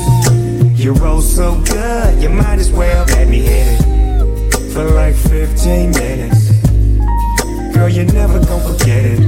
You 0.79 0.92
roll 0.94 1.20
so 1.20 1.61
good, 1.62 2.22
you 2.22 2.29
might 2.29 2.59
as 2.59 2.70
well 2.72 3.05
let 3.07 3.29
me 3.29 3.40
hit 3.40 3.81
it 3.81 4.72
for 4.72 4.85
like 4.90 5.14
15 5.14 5.90
minutes. 5.92 6.51
Girl, 7.74 7.88
you're 7.88 8.12
never 8.12 8.38
gonna 8.44 8.77
forget 8.77 9.05
it. 9.05 9.20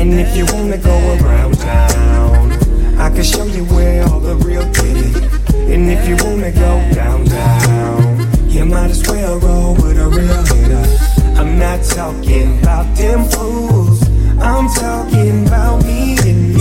And 0.00 0.14
if 0.14 0.36
you 0.36 0.46
wanna 0.52 0.78
go 0.78 0.96
around 1.20 1.58
town, 1.58 2.52
I 2.98 3.08
can 3.10 3.22
show 3.22 3.44
you 3.44 3.64
where 3.66 4.04
all 4.08 4.20
the 4.20 4.36
real 4.36 4.64
did. 4.72 5.41
And 5.70 5.90
if 5.90 6.08
you 6.08 6.16
wanna 6.24 6.52
go 6.52 6.90
down, 6.94 7.24
down, 7.24 8.48
you 8.48 8.64
might 8.66 8.90
as 8.90 9.02
well 9.08 9.38
roll 9.38 9.74
with 9.74 9.98
a 9.98 10.08
real 10.08 10.42
hitter. 10.50 11.40
I'm 11.40 11.58
not 11.58 11.82
talking 11.82 12.58
about 12.58 12.94
them 12.96 13.24
fools, 13.24 14.02
I'm 14.38 14.68
talking 14.68 15.46
about 15.46 15.84
me 15.84 16.18
and 16.18 16.51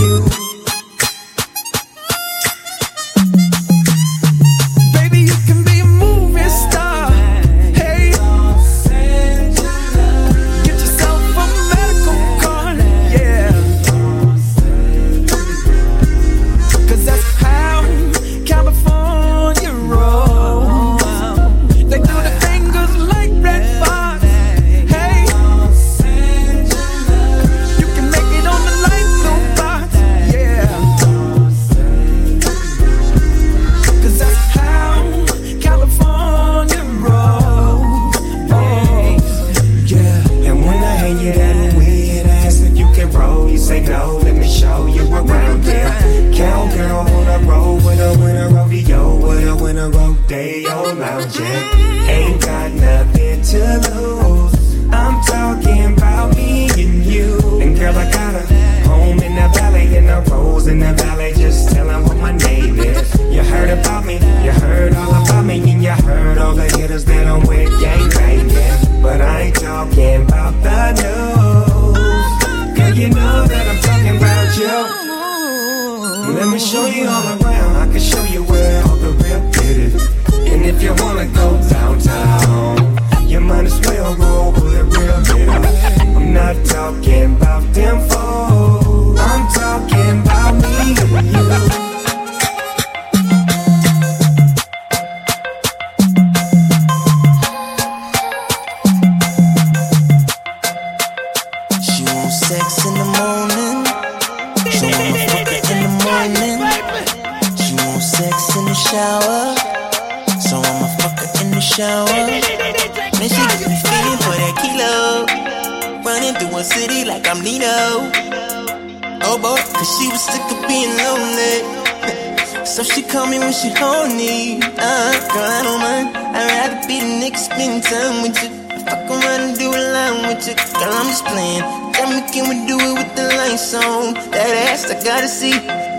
when 123.51 123.59
she 123.59 123.69
horny. 123.77 124.59
Uh, 124.63 125.11
girl, 125.27 125.43
I 125.43 125.61
don't 125.63 125.81
mind. 125.81 126.15
I'd 126.15 126.47
rather 126.55 126.87
be 126.87 126.99
the 126.99 127.11
nigga 127.19 127.37
spending 127.37 127.81
time 127.81 128.23
with 128.23 128.41
you. 128.41 128.49
Fuck 128.85 129.09
around 129.09 129.41
and 129.41 129.57
do 129.57 129.69
a 129.69 129.81
line 129.91 130.27
with 130.27 130.47
you. 130.47 130.55
Girl, 130.55 130.93
I'm 130.93 131.07
just 131.07 131.25
playing. 131.25 131.61
Tell 131.91 132.07
me, 132.09 132.21
can 132.31 132.47
we 132.47 132.65
do 132.65 132.77
it 132.79 132.93
with 132.93 133.15
the 133.15 133.27
lights 133.35 133.73
on? 133.73 134.13
That 134.31 134.71
ass, 134.71 134.89
I 134.89 135.03
gotta 135.03 135.27
see. 135.27 135.51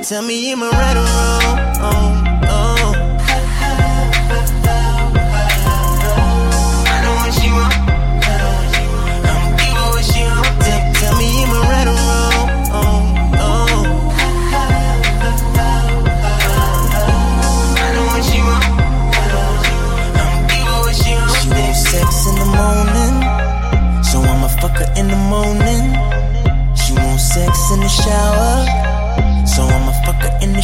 Tell 0.09 0.23
me, 0.23 0.53
am 0.53 0.63
I 0.63 0.71
right 0.71 0.97
or 0.97 1.83
wrong? 1.83 2.32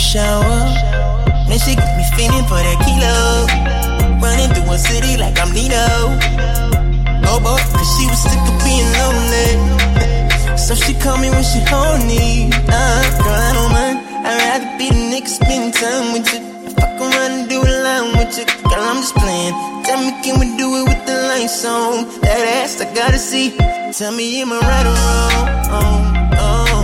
Shower. 0.08 0.64
Then 1.48 1.58
she 1.60 1.76
got 1.76 1.92
me 2.00 2.04
feeling 2.16 2.44
for 2.48 2.56
that 2.56 2.78
kilo, 2.80 3.44
running 4.24 4.48
through 4.56 4.72
a 4.72 4.78
city 4.80 5.20
like 5.20 5.36
I'm 5.36 5.52
Nino. 5.52 6.16
Oh 7.28 7.36
boy, 7.44 7.60
cause 7.76 7.90
she 7.96 8.08
was 8.08 8.16
sick 8.16 8.40
of 8.40 8.56
being 8.64 8.88
lonely. 8.96 10.56
So 10.56 10.72
she 10.74 10.94
call 10.96 11.18
me 11.20 11.28
when 11.28 11.44
she 11.44 11.60
horny. 11.68 12.48
Uh, 12.72 13.04
girl, 13.20 13.36
I 13.36 13.52
don't 13.52 13.72
mind. 13.76 13.98
I'd 14.24 14.40
rather 14.48 14.70
be 14.80 14.88
the 14.88 15.02
nigga 15.12 15.28
spending 15.28 15.72
time 15.76 16.16
with 16.16 16.24
you. 16.32 16.40
Fuck 16.72 17.00
around 17.04 17.32
and 17.36 17.48
do 17.52 17.60
a 17.60 17.72
line 17.84 18.08
with 18.16 18.32
you. 18.38 18.46
Girl, 18.64 18.80
I'm 18.80 19.04
just 19.04 19.14
playing. 19.14 19.52
Tell 19.84 20.00
me, 20.00 20.16
can 20.24 20.40
we 20.40 20.56
do 20.56 20.68
it 20.80 20.84
with 20.88 21.04
the 21.04 21.16
lights 21.28 21.64
on? 21.68 22.08
That 22.24 22.64
ass, 22.64 22.80
I 22.80 22.88
gotta 22.94 23.18
see. 23.18 23.52
Tell 23.92 24.12
me, 24.12 24.40
am 24.40 24.52
I 24.52 24.60
right 24.72 24.86
or 24.88 24.96
wrong? 25.04 25.44
Oh, 25.68 26.40
oh. 26.40 26.77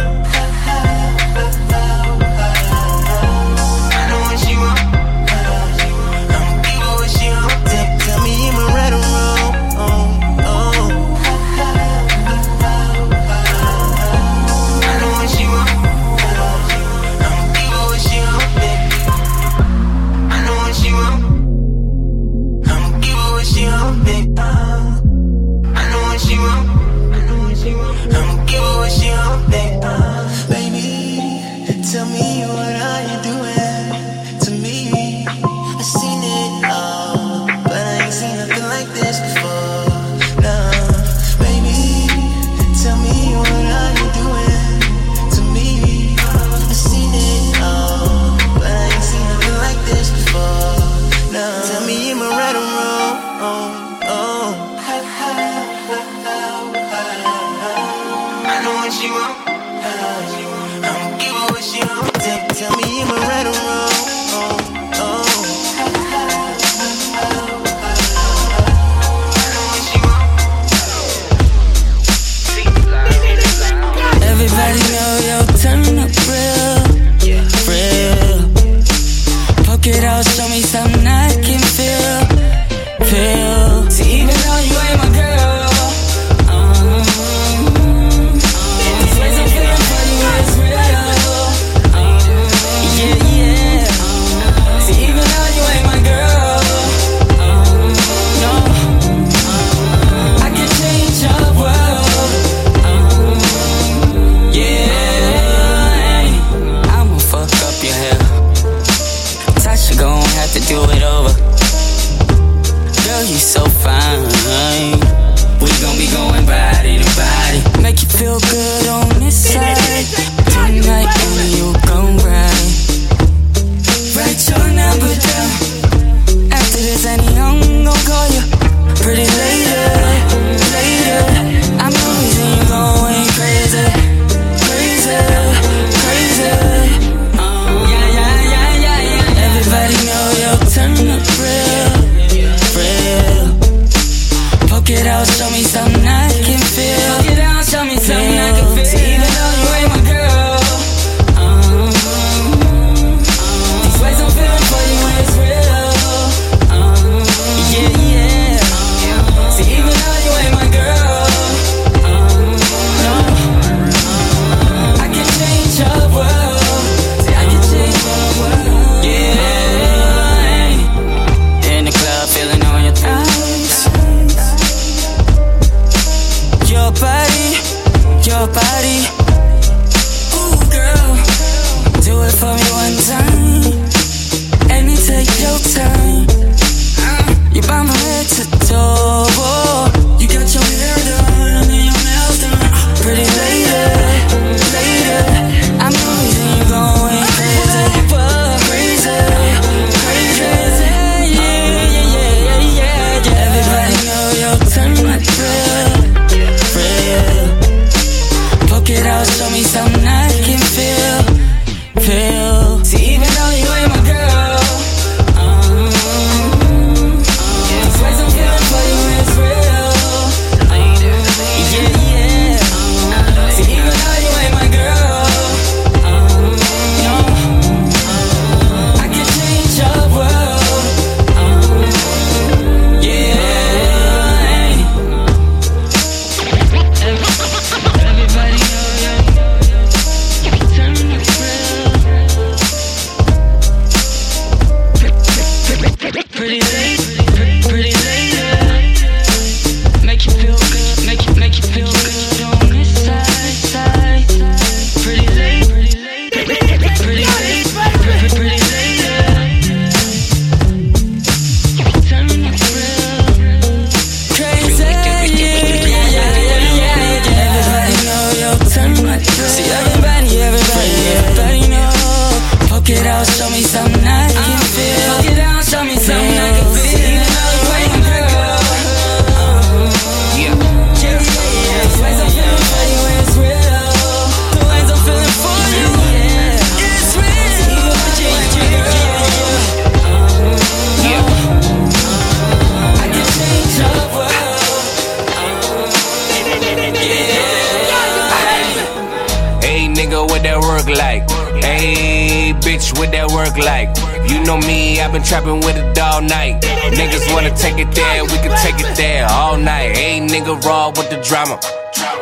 Been 305.14 305.22
trapping 305.22 305.60
with 305.60 305.76
it 305.76 305.96
all 305.96 306.20
night. 306.20 306.60
Niggas 306.62 307.32
wanna 307.32 307.56
take 307.56 307.78
it 307.78 307.94
there, 307.94 308.24
we 308.24 308.36
can 308.42 308.50
take 308.66 308.84
it 308.84 308.96
there 308.96 309.24
all 309.30 309.56
night. 309.56 309.96
Ain't 309.96 310.28
nigga, 310.28 310.60
raw 310.64 310.88
with 310.88 311.08
the 311.08 311.22
drama. 311.22 311.60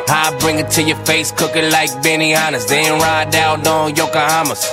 I 0.07 0.37
bring 0.39 0.59
it 0.59 0.69
to 0.77 0.83
your 0.83 0.97
face, 0.97 1.31
cook 1.31 1.55
it 1.55 1.71
like 1.71 1.89
Benihanas. 2.03 2.67
Then 2.67 3.01
ride 3.01 3.33
out 3.33 3.65
on 3.65 3.95
Yokohamas. 3.95 4.63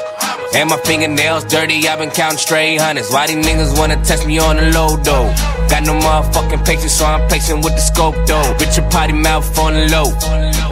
And 0.54 0.68
my 0.68 0.76
fingernails 0.84 1.44
dirty, 1.44 1.88
I've 1.88 1.98
been 1.98 2.10
counting 2.10 2.36
straight 2.36 2.78
hundreds. 2.78 3.10
Why 3.10 3.26
these 3.26 3.42
niggas 3.42 3.78
wanna 3.78 3.96
test 4.04 4.26
me 4.26 4.38
on 4.38 4.56
the 4.56 4.70
low 4.70 4.98
though? 4.98 5.32
Got 5.70 5.84
no 5.84 5.94
motherfucking 5.94 6.66
patience, 6.66 6.92
so 6.92 7.06
I'm 7.06 7.26
patient 7.30 7.64
with 7.64 7.72
the 7.72 7.80
scope 7.80 8.16
though. 8.26 8.52
Bitch, 8.58 8.76
your 8.76 8.90
potty 8.90 9.14
mouth 9.14 9.58
on 9.58 9.72
the 9.72 9.88
low. 9.88 10.10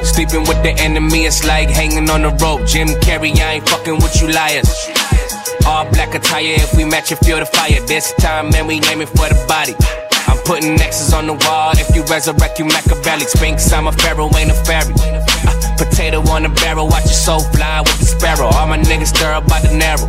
Sleeping 0.04 0.40
with 0.40 0.62
the 0.62 0.74
enemy, 0.76 1.24
it's 1.24 1.46
like 1.46 1.70
hanging 1.70 2.10
on 2.10 2.20
the 2.20 2.30
rope. 2.44 2.66
Jim 2.66 2.88
Carrey, 3.00 3.34
I 3.40 3.54
ain't 3.54 3.68
fucking 3.70 3.94
with 3.94 4.20
you 4.20 4.28
liars. 4.28 4.97
All 5.68 5.84
black 5.92 6.14
attire, 6.14 6.56
if 6.64 6.74
we 6.74 6.84
match 6.86 7.12
it, 7.12 7.18
feel 7.18 7.38
the 7.38 7.44
fire. 7.44 7.78
This 7.86 8.14
time, 8.14 8.48
man, 8.48 8.66
we 8.66 8.80
aiming 8.88 9.06
for 9.06 9.28
the 9.28 9.36
body. 9.46 9.76
I'm 10.26 10.38
putting 10.48 10.80
X's 10.80 11.12
on 11.12 11.26
the 11.26 11.34
wall. 11.44 11.72
If 11.76 11.94
you 11.94 12.02
resurrect, 12.04 12.58
you 12.58 12.64
Machiavelli. 12.64 13.26
Sphinx, 13.28 13.70
I'm 13.70 13.86
a 13.86 13.92
pharaoh, 13.92 14.30
ain't 14.34 14.50
a 14.50 14.54
fairy. 14.64 14.94
Uh, 14.96 15.76
potato 15.76 16.22
on 16.32 16.46
a 16.46 16.48
barrel, 16.48 16.88
watch 16.88 17.04
your 17.04 17.20
soul 17.20 17.40
fly 17.52 17.80
with 17.80 17.98
the 17.98 18.06
sparrow. 18.06 18.46
All 18.46 18.66
my 18.66 18.78
niggas 18.78 19.12
stir 19.12 19.30
up 19.30 19.46
by 19.46 19.60
the 19.60 19.76
narrow. 19.76 20.08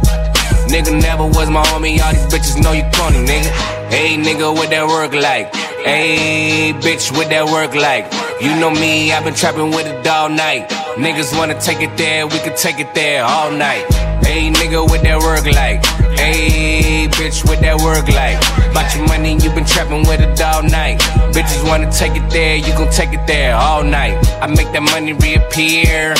Nigga 0.72 0.96
never 1.02 1.26
was 1.26 1.50
my 1.50 1.64
homie, 1.68 2.00
all 2.00 2.14
these 2.14 2.28
bitches 2.32 2.62
know 2.64 2.72
you 2.72 2.84
corny, 2.96 3.20
nigga. 3.28 3.52
Hey, 3.92 4.16
nigga, 4.16 4.56
what 4.56 4.70
that 4.70 4.88
work 4.88 5.14
like? 5.14 5.54
Hey, 5.84 6.72
bitch, 6.80 7.12
what 7.12 7.30
that 7.32 7.46
work 7.52 7.76
like? 7.76 8.08
You 8.40 8.56
know 8.62 8.72
me, 8.72 9.12
I've 9.12 9.26
been 9.26 9.34
trapping 9.34 9.72
with 9.72 9.88
it 9.88 10.08
all 10.08 10.30
night. 10.30 10.70
Niggas 10.96 11.38
wanna 11.38 11.60
take 11.60 11.82
it 11.82 11.98
there, 11.98 12.28
we 12.28 12.40
can 12.40 12.56
take 12.56 12.80
it 12.80 12.94
there 12.96 13.26
all 13.26 13.52
night. 13.52 13.84
Hey, 14.30 14.52
nigga, 14.52 14.88
what 14.88 15.02
that 15.02 15.18
work 15.26 15.44
like? 15.48 15.84
Hey, 16.14 17.08
bitch, 17.10 17.44
what 17.48 17.62
that 17.62 17.82
work 17.82 18.08
like? 18.10 18.38
About 18.70 18.96
your 18.96 19.08
money, 19.08 19.34
you 19.34 19.50
been 19.50 19.66
trapping 19.66 20.06
with 20.06 20.22
it 20.22 20.40
all 20.40 20.62
night. 20.62 21.00
Bitches 21.34 21.68
wanna 21.68 21.92
take 21.92 22.16
it 22.16 22.30
there, 22.30 22.56
you 22.56 22.72
gon' 22.78 22.92
take 22.92 23.12
it 23.12 23.26
there 23.26 23.56
all 23.56 23.84
night. 23.84 24.14
I 24.40 24.46
make 24.46 24.72
that 24.74 24.84
money 24.84 25.14
reappear. 25.14 26.14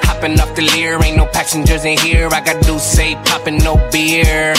Hopping 0.00 0.40
off 0.40 0.54
the 0.54 0.62
Lear, 0.62 1.04
ain't 1.04 1.18
no 1.18 1.26
passengers 1.26 1.84
in 1.84 1.98
here. 1.98 2.26
I 2.32 2.40
got 2.40 2.64
do 2.64 2.78
say 2.78 3.16
popping 3.16 3.58
no 3.58 3.76
beer. 3.92 4.54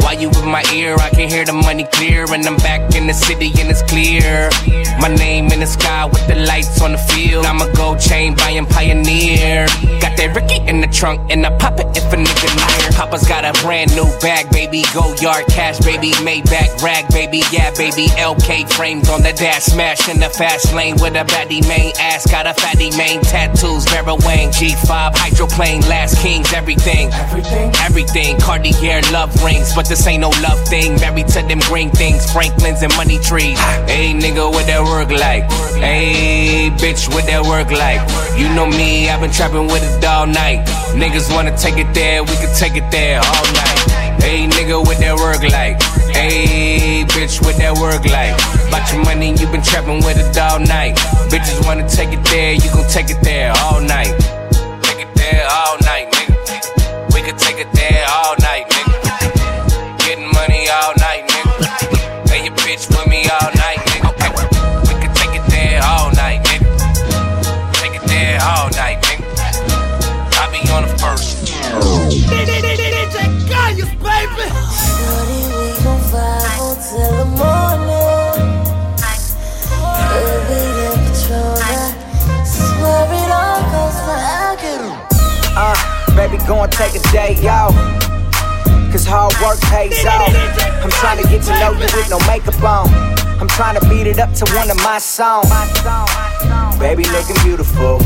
While 0.00 0.18
you 0.20 0.28
with 0.28 0.44
my 0.44 0.64
ear, 0.74 0.96
I 0.98 1.10
can 1.10 1.28
hear 1.28 1.44
the 1.44 1.52
money 1.52 1.84
clear. 1.92 2.24
And 2.32 2.46
I'm 2.46 2.56
back 2.56 2.94
in 2.94 3.06
the 3.06 3.14
city 3.14 3.52
and 3.60 3.70
it's 3.70 3.82
clear. 3.82 4.50
My 5.00 5.08
name 5.08 5.50
in 5.52 5.60
the 5.60 5.66
sky 5.66 6.06
with 6.06 6.26
the 6.26 6.36
lights 6.36 6.80
on 6.80 6.92
the 6.92 6.98
field. 6.98 7.46
I'm 7.46 7.60
a 7.60 7.72
gold 7.74 8.00
chain 8.00 8.34
buying 8.34 8.66
pioneer. 8.66 9.66
Got 10.00 10.16
that 10.16 10.32
Ricky 10.34 10.60
in 10.68 10.80
the 10.80 10.86
trunk 10.86 11.30
and 11.30 11.44
I 11.46 11.56
pop 11.58 11.78
it 11.80 11.86
if 11.96 12.12
a 12.12 12.16
nigga 12.16 12.48
near. 12.56 12.90
Papa's 12.92 13.26
got 13.26 13.44
a 13.44 13.52
brand 13.62 13.94
new 13.94 14.06
bag, 14.20 14.50
baby. 14.50 14.84
Go 14.94 15.14
yard 15.16 15.46
cash, 15.46 15.78
baby. 15.80 16.12
Maybach 16.22 16.82
rag, 16.82 17.08
baby. 17.12 17.42
Yeah, 17.50 17.70
baby. 17.72 18.06
LK 18.16 18.70
frames 18.72 19.08
on 19.08 19.22
the 19.22 19.32
dash. 19.32 19.64
Smash 19.64 20.08
in 20.08 20.20
the 20.20 20.28
fast 20.28 20.72
lane 20.74 20.96
with 21.00 21.14
a 21.14 21.24
baddie 21.24 21.66
main 21.68 21.92
ass. 21.98 22.30
Got 22.30 22.46
a 22.46 22.54
fatty 22.54 22.90
main 22.96 23.20
tattoos. 23.22 23.84
Vera 23.88 24.14
Wang, 24.24 24.50
G5, 24.50 25.16
hydroplane, 25.16 25.80
last 25.82 26.18
kings, 26.22 26.52
everything. 26.52 27.10
Everything? 27.12 27.72
Everything. 27.80 28.38
Cartier 28.38 29.00
love 29.12 29.32
rings, 29.42 29.74
but 29.74 29.81
this 29.88 30.06
ain't 30.06 30.20
no 30.20 30.30
love 30.42 30.60
thing. 30.68 30.96
Married 30.96 31.28
to 31.28 31.42
them 31.42 31.60
green 31.60 31.90
things, 31.90 32.30
Franklin's 32.32 32.82
and 32.82 32.94
money 32.96 33.18
trees. 33.18 33.58
Hey, 33.88 34.12
nigga, 34.12 34.50
what 34.50 34.66
that 34.66 34.82
work 34.82 35.10
like? 35.10 35.50
Hey, 35.80 36.70
bitch, 36.76 37.08
what 37.12 37.26
that 37.26 37.42
work 37.44 37.70
like? 37.70 38.00
You 38.38 38.48
know 38.54 38.66
me, 38.66 39.08
I've 39.08 39.20
been 39.20 39.30
trapping 39.30 39.66
with 39.66 39.82
it 39.82 40.04
all 40.04 40.26
night. 40.26 40.66
Niggas 40.94 41.32
wanna 41.34 41.56
take 41.56 41.78
it 41.78 41.92
there, 41.94 42.22
we 42.22 42.34
can 42.36 42.54
take 42.54 42.76
it 42.76 42.90
there 42.90 43.18
all 43.18 43.46
night. 43.52 43.78
Hey, 44.22 44.46
nigga, 44.46 44.78
what 44.84 44.98
that 44.98 45.16
work 45.16 45.42
like? 45.42 45.82
Hey, 46.14 47.04
bitch, 47.08 47.42
what 47.42 47.56
that 47.56 47.76
work 47.78 48.04
like? 48.06 48.34
About 48.68 48.92
your 48.92 49.04
money, 49.04 49.30
you 49.30 49.46
been 49.48 49.62
trapping 49.62 50.04
with 50.04 50.18
it 50.18 50.38
all 50.38 50.60
night. 50.60 50.96
Bitches 51.28 51.64
wanna 51.66 51.88
take 51.88 52.12
it 52.12 52.24
there, 52.26 52.52
you 52.52 52.70
gon' 52.72 52.88
take 52.88 53.10
it 53.10 53.20
there 53.22 53.52
all 53.62 53.80
night. 53.80 54.14
Take 54.82 55.06
it 55.06 55.14
there 55.14 55.46
all 55.50 55.76
night, 55.82 56.10
nigga. 56.12 57.14
We 57.14 57.22
could 57.22 57.38
take 57.38 57.58
it 57.58 57.72
there 57.72 58.06
all 58.08 58.36
night. 58.40 58.71
Getting 60.62 60.70
money 60.70 60.70
all 60.70 60.94
night, 60.98 61.26
nigga. 61.28 62.30
Hey, 62.30 62.44
your 62.44 62.54
bitch 62.56 62.88
with 62.88 63.06
me 63.08 63.26
all 63.28 63.50
night, 63.56 63.78
nigga. 63.86 64.10
Okay. 64.10 64.30
We 64.86 64.94
could 65.00 65.14
take 65.16 65.34
it 65.34 65.50
there 65.50 65.82
all 65.82 66.10
night, 66.12 66.42
nigga. 66.44 66.68
Take 67.74 67.94
it 67.94 68.02
there 68.06 68.38
all 68.42 68.70
night, 68.70 69.02
nigga. 69.02 69.24
I 70.38 70.46
be 70.52 70.70
on 70.70 70.82
the 70.82 70.94
first. 70.98 71.46
DJ 72.28 72.62
Gaius, 73.48 73.90
baby. 73.98 74.46
Shorty, 74.86 75.40
we 75.50 75.66
gon' 75.82 76.00
vibe 76.10 76.62
until 76.70 77.10
the 77.18 77.24
morning. 77.24 78.40
Baby, 80.12 80.58
that 80.78 80.96
Patron, 81.02 81.58
I 81.58 82.44
swear 82.44 83.02
it 83.10 83.30
all 83.32 83.60
goes 83.72 83.98
for 84.04 84.18
I 84.18 84.56
get 84.60 84.80
Uh, 85.56 85.76
baby, 86.14 86.38
go 86.46 86.62
and 86.62 86.72
take 86.72 86.94
a 86.94 87.02
day 87.10 87.48
off. 87.48 88.21
Cause 88.92 89.06
hard 89.06 89.32
work 89.40 89.58
pays 89.72 90.04
off. 90.04 90.28
I'm 90.84 90.90
trying 90.90 91.16
to 91.16 91.26
get 91.26 91.40
to 91.44 91.52
know 91.58 91.72
you 91.72 91.88
with 91.96 92.10
no 92.10 92.18
makeup 92.28 92.62
on. 92.62 92.92
I'm 93.40 93.48
trying 93.48 93.80
to 93.80 93.88
beat 93.88 94.06
it 94.06 94.18
up 94.18 94.34
to 94.34 94.44
one 94.54 94.70
of 94.70 94.76
my 94.84 94.98
songs. 94.98 95.48
Baby, 96.78 97.04
looking 97.08 97.36
beautiful. 97.42 97.96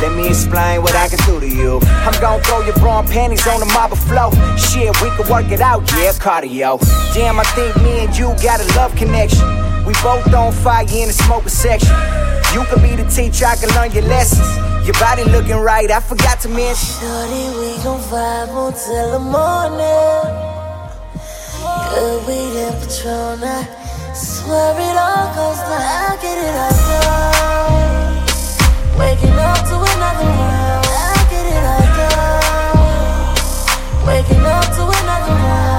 Let 0.00 0.12
me 0.16 0.28
explain 0.28 0.82
what 0.82 0.94
I 0.94 1.08
can 1.08 1.18
do 1.24 1.40
to 1.40 1.48
you. 1.48 1.80
I'm 2.04 2.12
gonna 2.20 2.42
throw 2.44 2.60
your 2.60 2.74
bra 2.74 3.00
and 3.00 3.08
panties 3.08 3.46
on 3.46 3.60
the 3.60 3.66
marble 3.72 3.96
floor. 3.96 4.30
Shit, 4.58 4.92
we 5.00 5.08
can 5.16 5.26
work 5.30 5.50
it 5.52 5.62
out, 5.62 5.90
yeah, 5.92 6.12
cardio. 6.12 6.78
Damn, 7.14 7.40
I 7.40 7.44
think 7.56 7.74
me 7.76 8.04
and 8.04 8.14
you 8.14 8.28
got 8.42 8.60
a 8.60 8.66
love 8.76 8.94
connection. 8.96 9.69
We 9.90 9.94
both 10.04 10.32
on 10.32 10.52
fire 10.52 10.86
in 10.86 11.08
the 11.08 11.12
smoking 11.12 11.48
section. 11.48 11.90
You 12.54 12.62
can 12.70 12.80
be 12.80 12.94
the 12.94 13.02
teacher, 13.10 13.44
I 13.44 13.56
can 13.56 13.70
learn 13.74 13.90
your 13.90 14.04
lessons. 14.04 14.46
Your 14.86 14.94
body 15.02 15.24
looking 15.24 15.56
right, 15.56 15.90
I 15.90 15.98
forgot 15.98 16.38
to 16.42 16.48
mention. 16.48 16.94
Shorty, 17.02 17.50
we 17.58 17.74
gon' 17.82 17.98
vibe 18.06 18.54
until 18.54 19.10
the 19.10 19.18
morning. 19.18 20.30
Good 21.90 22.22
weed 22.22 22.54
and 22.70 22.78
Patron, 22.78 23.42
I 23.42 23.66
swear 24.14 24.78
it 24.78 24.94
all 24.94 25.26
goes 25.34 25.58
down. 25.58 25.82
I 25.82 26.14
get 26.22 26.38
it 26.38 26.54
all. 26.54 26.78
Waking 28.94 29.38
up 29.42 29.58
to 29.58 29.74
another 29.74 30.30
round, 30.38 30.86
I 30.86 31.18
get 31.34 31.50
it 31.50 31.66
all. 31.66 31.90
Waking 34.06 34.46
up 34.46 34.70
to 34.70 34.86
another 34.86 35.34
round, 35.34 35.69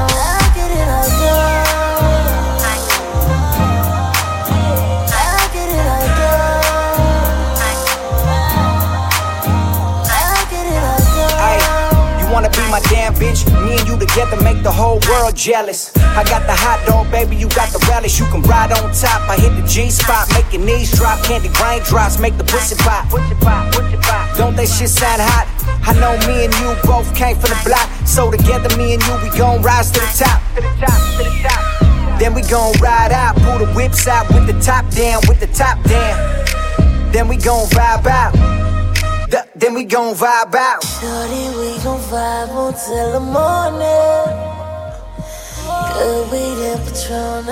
you 13.92 14.00
together 14.00 14.42
make 14.44 14.64
the 14.64 14.72
whole 14.72 15.00
world 15.10 15.36
jealous. 15.36 15.92
I 16.16 16.24
got 16.24 16.48
the 16.48 16.56
hot 16.56 16.80
dog, 16.88 17.12
baby, 17.12 17.36
you 17.36 17.50
got 17.50 17.70
the 17.76 17.80
relish. 17.92 18.20
You 18.20 18.26
can 18.26 18.42
ride 18.44 18.72
on 18.72 18.92
top. 18.96 19.28
I 19.28 19.36
hit 19.36 19.52
the 19.60 19.68
G 19.68 19.90
spot, 19.90 20.28
make 20.34 20.48
your 20.54 20.64
knees 20.64 20.92
drop. 20.96 21.24
Candy 21.24 21.50
raindrops, 21.60 22.20
make 22.20 22.38
the 22.38 22.44
pussy 22.44 22.76
pop. 22.80 23.10
Don't 24.38 24.56
that 24.56 24.68
shit 24.68 24.90
sound 24.90 25.22
hot? 25.22 25.48
I 25.84 25.94
know 26.00 26.16
me 26.28 26.46
and 26.46 26.54
you 26.64 26.76
both 26.88 27.14
came 27.16 27.36
from 27.36 27.52
the 27.52 27.62
block. 27.66 27.90
So 28.08 28.32
together, 28.32 28.72
me 28.78 28.94
and 28.94 29.04
you, 29.04 29.16
we 29.24 29.30
gon' 29.38 29.62
rise 29.62 29.92
to 29.92 30.00
the 30.00 30.12
top. 30.24 30.40
Then 32.20 32.34
we 32.34 32.42
gon' 32.44 32.74
ride 32.80 33.12
out, 33.12 33.36
pull 33.44 33.60
the 33.60 33.72
whips 33.74 34.08
out 34.08 34.30
with 34.30 34.48
the 34.48 34.58
top 34.62 34.90
down, 34.92 35.22
with 35.28 35.40
the 35.40 35.48
top 35.48 35.82
down. 35.84 36.16
Then 37.12 37.28
we 37.28 37.36
gon' 37.36 37.68
vibe 37.68 38.08
out. 38.08 38.61
Th- 39.32 39.44
Then 39.56 39.74
we 39.76 39.84
gon' 39.86 40.14
vibe 40.16 40.56
out. 40.56 40.84
Shorty, 40.84 41.50
we 41.58 41.78
gon' 41.84 42.00
vibe 42.12 42.52
until 42.68 43.12
the 43.14 43.20
morning. 43.20 44.28
Good 45.94 46.32
weed 46.32 46.60
and 46.72 46.82
Patron, 46.86 47.50
I 47.50 47.52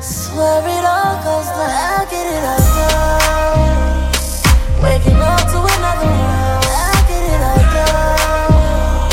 swear 0.00 0.62
it 0.76 0.84
all 0.84 1.16
goes 1.26 1.48
down. 1.52 1.70
I 1.70 2.06
get 2.10 2.26
it 2.36 2.44
all 2.52 2.64
done. 2.78 4.10
Waking 4.82 5.20
up 5.20 5.40
to 5.52 5.58
another 5.76 6.08
round, 6.08 6.64
I 6.64 6.66
get 7.08 7.24
it 7.34 7.42
all 7.50 7.64
done. 7.76 9.10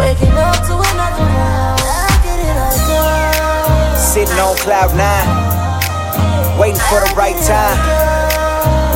Waking 0.00 0.36
up 0.48 0.58
to 0.68 0.74
another 0.90 1.26
round, 1.38 1.82
I 1.82 1.84
get 2.26 2.38
it 2.48 2.56
all 2.64 2.78
done. 2.90 3.98
Sitting 3.98 4.38
on 4.38 4.56
cloud 4.58 4.90
nine, 4.96 5.52
waiting 6.58 6.80
for 6.90 7.00
the 7.06 7.12
right 7.16 7.36
time. 7.46 8.09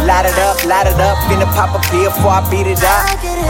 Light 0.04 0.26
it 0.26 0.38
up, 0.38 0.62
light 0.66 0.86
it 0.86 1.00
up, 1.00 1.16
finna 1.28 1.46
pop 1.54 1.74
a 1.74 1.78
pill 1.88 2.10
before 2.10 2.32
I 2.32 2.50
beat 2.50 2.66
it 2.66 2.84
up. 2.84 3.08
I 3.08 3.16
get 3.22 3.38
it. 3.38 3.44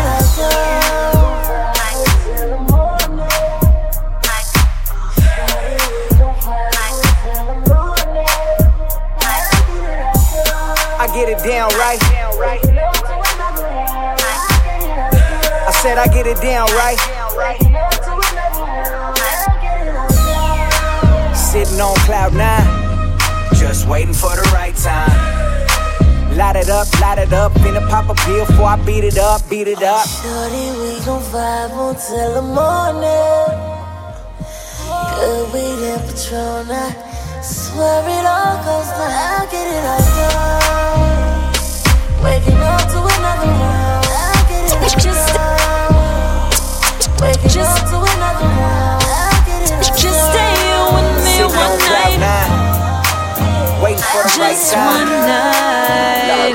I 11.01 11.07
get 11.13 11.29
it 11.29 11.43
down 11.45 11.71
right. 11.75 11.99
I 15.67 15.73
said 15.83 15.99
I 15.99 16.07
get 16.07 16.27
it 16.29 16.41
down 16.41 16.69
right. 16.79 16.99
Sitting 21.35 21.81
on 21.81 21.97
cloud 22.07 22.33
nine, 22.33 23.19
just 23.55 23.89
waiting 23.89 24.15
for 24.15 24.37
the 24.37 24.49
right 24.55 24.77
time. 24.77 25.34
Light 26.37 26.57
it 26.57 26.69
up, 26.69 26.89
light 27.01 27.19
it 27.19 27.33
up, 27.33 27.53
finna 27.53 27.89
pop 27.89 28.09
a 28.09 28.15
pill 28.25 28.45
before 28.45 28.67
I 28.67 28.77
beat 28.85 29.05
it 29.05 29.19
up, 29.19 29.49
beat 29.49 29.69
it 29.69 29.83
up. 29.85 30.05
Shorty, 30.09 30.73
we 30.81 30.99
gon' 31.05 31.23
vibe 31.31 31.71
until 31.91 32.35
the 32.35 32.43
morning. 32.43 33.75
Good 35.15 35.53
weed 35.53 35.79
and 35.93 36.03
Patron, 36.03 36.71
I 36.71 36.91
swear 37.41 38.03
it 38.03 38.27
all 38.27 38.57
goes 38.67 38.91
down. 38.99 39.15
I 39.15 39.47
get 39.49 39.67
it 39.77 39.85
all 39.87 40.03
done. 40.19 41.15
Waking 42.25 42.63
up 42.67 42.83
to 42.91 42.99
another 42.99 43.51
round. 43.55 44.07
I 44.11 44.43
get 44.49 44.65
it 44.67 44.75
all 44.75 44.91
done. 45.35 45.63
Waking 47.23 47.63
up 47.63 47.79
to 47.91 47.97
another 47.97 48.49
round. 48.59 48.84
Just 54.15 54.77
one 54.77 55.09
night. 55.09 56.55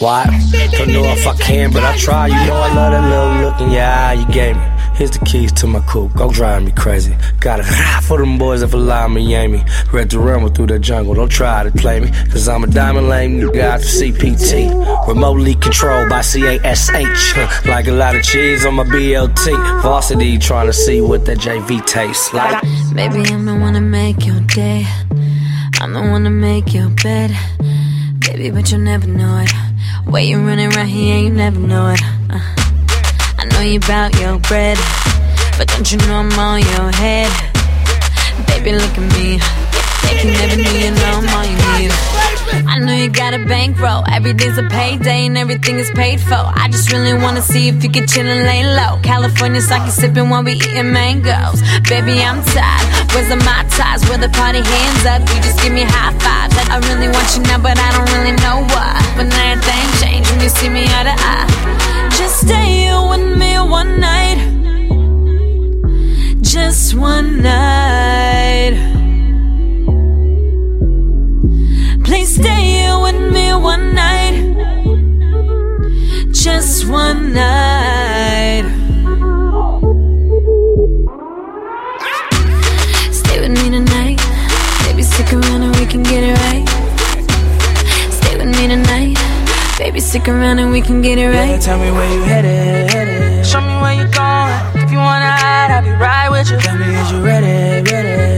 Why? 0.00 0.26
Don't 0.72 0.92
know 0.92 1.02
if 1.04 1.26
I 1.26 1.34
can, 1.36 1.72
but 1.72 1.82
I 1.82 1.96
try. 1.96 2.26
You 2.26 2.34
know 2.46 2.56
I 2.56 2.74
love 2.74 2.92
that 2.92 3.08
little 3.08 3.50
look 3.50 3.60
in 3.62 3.70
your 3.70 3.82
eye 3.82 4.12
you 4.12 4.26
gave 4.26 4.54
me. 4.54 4.62
Here's 4.94 5.10
the 5.12 5.20
keys 5.24 5.50
to 5.52 5.66
my 5.66 5.80
coupe. 5.80 6.12
Go 6.14 6.30
drive 6.30 6.62
me 6.64 6.72
crazy. 6.72 7.16
Got 7.40 7.60
a 7.60 7.62
it 7.64 8.04
for 8.04 8.18
them 8.18 8.36
boys 8.36 8.60
if 8.60 8.74
allow 8.74 9.08
me, 9.08 9.34
aim 9.34 9.52
me. 9.52 9.64
Ready 9.92 10.10
to 10.10 10.18
rumble 10.18 10.50
through 10.50 10.66
the 10.66 10.78
jungle. 10.78 11.14
Don't 11.14 11.30
try 11.30 11.64
to 11.64 11.70
play 11.70 12.00
me. 12.00 12.10
Cause 12.30 12.48
I'm 12.48 12.64
a 12.64 12.66
diamond 12.66 13.08
lame 13.08 13.40
nigga 13.40 13.60
out 13.60 13.80
the 13.80 13.86
CPT. 13.86 15.08
Remotely 15.08 15.54
controlled 15.54 16.10
by 16.10 16.20
CASH. 16.20 17.36
Like 17.66 17.86
a 17.86 17.92
lot 17.92 18.14
of 18.14 18.22
cheese 18.22 18.66
on 18.66 18.74
my 18.74 18.84
BLT. 18.84 19.82
Varsity 19.82 20.36
trying 20.36 20.66
to 20.66 20.72
see 20.74 21.00
what 21.00 21.24
that 21.24 21.38
JV 21.38 21.84
tastes 21.86 22.34
like. 22.34 22.62
Maybe 22.92 23.22
I'm 23.32 23.46
the 23.46 23.56
one 23.56 23.72
to 23.72 23.80
make 23.80 24.26
your 24.26 24.40
day. 24.40 24.86
I'm 25.80 25.92
the 25.92 26.00
one 26.00 26.24
to 26.24 26.30
make 26.30 26.74
your 26.74 26.88
bed. 26.88 27.30
Baby, 28.18 28.50
but 28.50 28.70
you'll 28.70 28.80
never 28.80 29.06
know 29.06 29.44
it. 29.44 29.52
Way 30.10 30.24
you 30.24 30.38
running 30.38 30.74
around 30.74 30.88
here, 30.88 31.18
you 31.18 31.30
never 31.30 31.58
know 31.58 31.90
it. 31.90 32.02
Uh, 32.28 32.40
I 33.38 33.44
know 33.52 33.60
you 33.60 33.78
bout 33.80 34.18
your 34.20 34.38
bread, 34.40 34.76
but 35.56 35.68
don't 35.68 35.90
you 35.90 35.98
know 35.98 36.16
I'm 36.16 36.38
on 36.38 36.60
your 36.60 36.90
head? 36.92 37.30
Baby, 38.48 38.72
look 38.72 38.98
at 38.98 39.06
me. 39.16 39.38
They 40.02 40.14
can 40.20 40.32
never 40.32 40.56
need 40.56 40.84
you 40.84 40.90
know 40.90 41.20
I'm 41.22 41.28
all. 41.34 42.17
I 42.66 42.78
know 42.78 42.94
you 42.94 43.10
got 43.10 43.34
a 43.34 43.44
bankroll. 43.44 44.04
Every 44.08 44.32
day's 44.32 44.58
a 44.58 44.64
payday 44.64 45.26
and 45.26 45.36
everything 45.36 45.78
is 45.78 45.90
paid 45.90 46.20
for. 46.20 46.34
I 46.34 46.68
just 46.70 46.90
really 46.92 47.14
wanna 47.14 47.42
see 47.42 47.68
if 47.68 47.82
you 47.82 47.90
can 47.90 48.06
chill 48.06 48.26
and 48.26 48.44
lay 48.46 48.64
low. 48.64 48.98
California 49.02 49.60
sake 49.60 49.88
sipping 49.90 50.28
while 50.30 50.42
we 50.42 50.52
eating 50.52 50.92
mangoes. 50.92 51.60
Baby, 51.88 52.22
I'm 52.22 52.42
tired. 52.44 52.86
Where's 53.12 53.28
the 53.28 53.36
my 53.36 53.64
ties? 53.70 54.08
Where 54.08 54.18
the 54.18 54.28
party 54.30 54.62
hands 54.62 55.04
up? 55.06 55.20
You 55.28 55.42
just 55.42 55.60
give 55.62 55.72
me 55.72 55.82
high 55.82 56.16
fives. 56.18 56.56
I 56.70 56.78
really 56.88 57.08
want 57.08 57.28
you 57.36 57.42
now, 57.42 57.58
but 57.58 57.78
I 57.78 57.88
don't 57.96 58.10
really 58.16 58.36
know 58.44 58.64
why. 58.74 58.96
But 59.16 59.32
everything 59.34 59.86
changed 60.00 60.30
when 60.30 60.40
you 60.40 60.48
see 60.48 60.68
me 60.68 60.84
eye 60.84 61.04
to 61.04 61.14
eye. 61.16 62.08
Just 62.16 62.40
stay 62.40 62.66
here 62.84 63.00
with 63.08 63.38
me 63.38 63.58
one 63.58 64.00
night. 64.00 64.38
Just 66.42 66.94
one 66.94 67.42
night. 67.42 69.07
Please 72.08 72.36
stay 72.36 72.62
here 72.64 72.98
with 72.98 73.20
me 73.34 73.52
one 73.52 73.94
night. 73.94 74.32
Just 76.32 76.88
one 76.88 77.34
night. 77.34 78.64
Stay 83.12 83.40
with 83.42 83.52
me 83.60 83.68
tonight. 83.76 84.18
Baby, 84.86 85.02
stick 85.02 85.34
around 85.34 85.60
and 85.64 85.76
we 85.76 85.84
can 85.84 86.02
get 86.02 86.24
it 86.24 86.32
right. 86.48 86.66
Stay 88.10 88.38
with 88.38 88.56
me 88.56 88.68
tonight. 88.68 89.18
Baby, 89.76 90.00
stick 90.00 90.28
around 90.28 90.60
and 90.60 90.70
we 90.70 90.80
can 90.80 91.02
get 91.02 91.18
it 91.18 91.28
right. 91.28 91.60
Tell 91.60 91.78
me 91.78 91.90
where 91.90 92.10
you 92.10 92.22
headed, 92.22 92.90
headed. 92.90 93.44
Show 93.44 93.60
me 93.60 93.74
where 93.82 93.92
you're 93.92 94.08
going. 94.08 94.82
If 94.82 94.90
you 94.90 94.96
wanna 94.96 95.30
hide, 95.30 95.72
I'll 95.72 95.84
be 95.84 95.90
right 95.90 96.30
with 96.30 96.50
you. 96.50 96.56
Tell 96.56 96.78
me, 96.78 96.86
is 96.86 97.12
you 97.12 97.20
ready, 97.20 97.90
ready? 97.92 98.37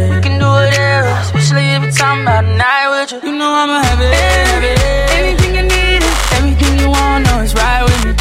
We 0.71 0.77
can 0.77 1.19
especially 1.21 1.91
talking 1.91 2.23
about 2.23 2.45
a 2.45 2.55
night 2.55 2.89
with 2.91 3.13
you. 3.13 3.31
You 3.31 3.39
know 3.39 3.51
I'ma 3.51 3.83
have 3.83 4.01
it, 4.01 4.15
have 4.15 4.63
it. 4.63 4.79
Everything 5.19 5.53
you 5.59 5.65
need, 5.67 6.03
everything 6.39 6.79
you 6.79 6.89
want, 6.89 7.27
know 7.27 7.43
it's 7.43 7.55
right 7.55 7.83
with 7.83 8.03
me. 8.07 8.13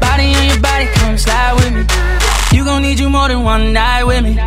Body 0.00 0.32
on 0.32 0.44
your 0.48 0.60
body, 0.60 0.86
come 0.96 1.18
slide 1.18 1.54
with 1.60 1.72
me. 1.76 1.84
You 2.56 2.64
gon' 2.64 2.82
need 2.82 2.98
you 2.98 3.10
more 3.10 3.28
than 3.28 3.44
one 3.44 3.72
night 3.72 4.04
with 4.04 4.24
me. 4.24 4.40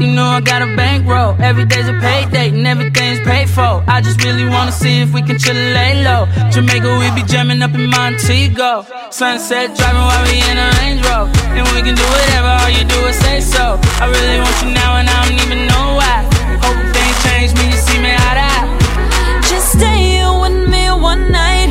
You 0.00 0.12
know 0.12 0.24
I 0.24 0.40
got 0.42 0.60
a 0.60 0.68
bankroll. 0.76 1.36
Every 1.40 1.64
day's 1.64 1.88
a 1.88 1.94
payday 1.94 2.48
and 2.50 2.66
everything's 2.66 3.20
paid 3.20 3.48
for. 3.48 3.82
I 3.88 4.02
just 4.02 4.22
really 4.22 4.44
wanna 4.44 4.72
see 4.72 5.00
if 5.00 5.12
we 5.14 5.22
can 5.22 5.38
chill 5.38 5.56
and 5.56 5.72
lay 5.72 6.04
low. 6.04 6.26
Jamaica, 6.50 6.88
we 7.00 7.08
be 7.18 7.26
jamming 7.26 7.62
up 7.62 7.74
in 7.74 7.88
Montego. 7.88 8.84
Sunset 9.10 9.74
driving 9.76 10.04
while 10.04 10.24
we 10.28 10.36
in 10.44 10.58
a 10.58 10.68
Range 10.80 11.00
Rover. 11.08 11.32
And 11.56 11.64
we 11.72 11.80
can 11.80 11.94
do 11.94 12.04
whatever, 12.04 12.52
all 12.60 12.68
you 12.68 12.84
do 12.84 12.98
is 13.08 13.16
say 13.16 13.40
so. 13.40 13.80
I 14.02 14.04
really 14.12 14.38
want 14.44 14.56
you 14.62 14.70
now 14.76 14.96
and 15.00 15.08
I 15.08 15.24
don't 15.24 15.40
even 15.40 15.66
know 15.66 15.94
why. 15.96 16.35
Hope 16.66 16.82
things 16.94 17.16
change 17.22 17.52
when 17.56 17.70
you 17.70 17.78
see 17.78 17.98
me 18.00 18.12
eye 18.12 18.34
to. 18.40 19.48
Just 19.48 19.78
stay 19.78 19.98
here 20.10 20.32
with 20.42 20.68
me 20.68 20.90
one 20.90 21.30
night. 21.30 21.70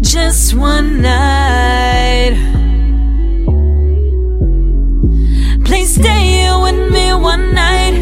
Just 0.00 0.54
one 0.54 1.02
night. 1.02 2.34
Please 5.64 5.94
stay 5.94 6.22
here 6.34 6.56
with 6.60 6.92
me 6.92 7.12
one 7.14 7.52
night. 7.52 7.94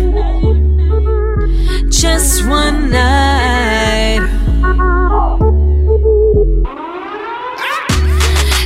Just 1.91 2.47
one 2.47 2.91
night. 2.91 4.21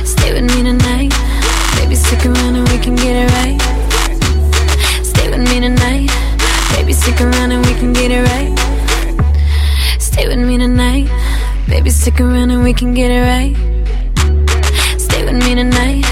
Stay 0.03 0.33
with 0.33 0.43
me 0.43 0.63
tonight. 0.63 1.13
Baby, 1.77 1.95
stick 1.95 2.25
around 2.25 2.55
and 2.57 2.67
we 2.67 2.77
can 2.79 2.95
get 2.95 3.15
it 3.15 3.31
right. 3.31 3.66
We 12.67 12.73
can 12.73 12.93
get 12.93 13.09
it 13.09 13.21
right. 13.21 13.55
Stay 14.99 15.23
with 15.23 15.41
me 15.41 15.55
tonight. 15.55 16.03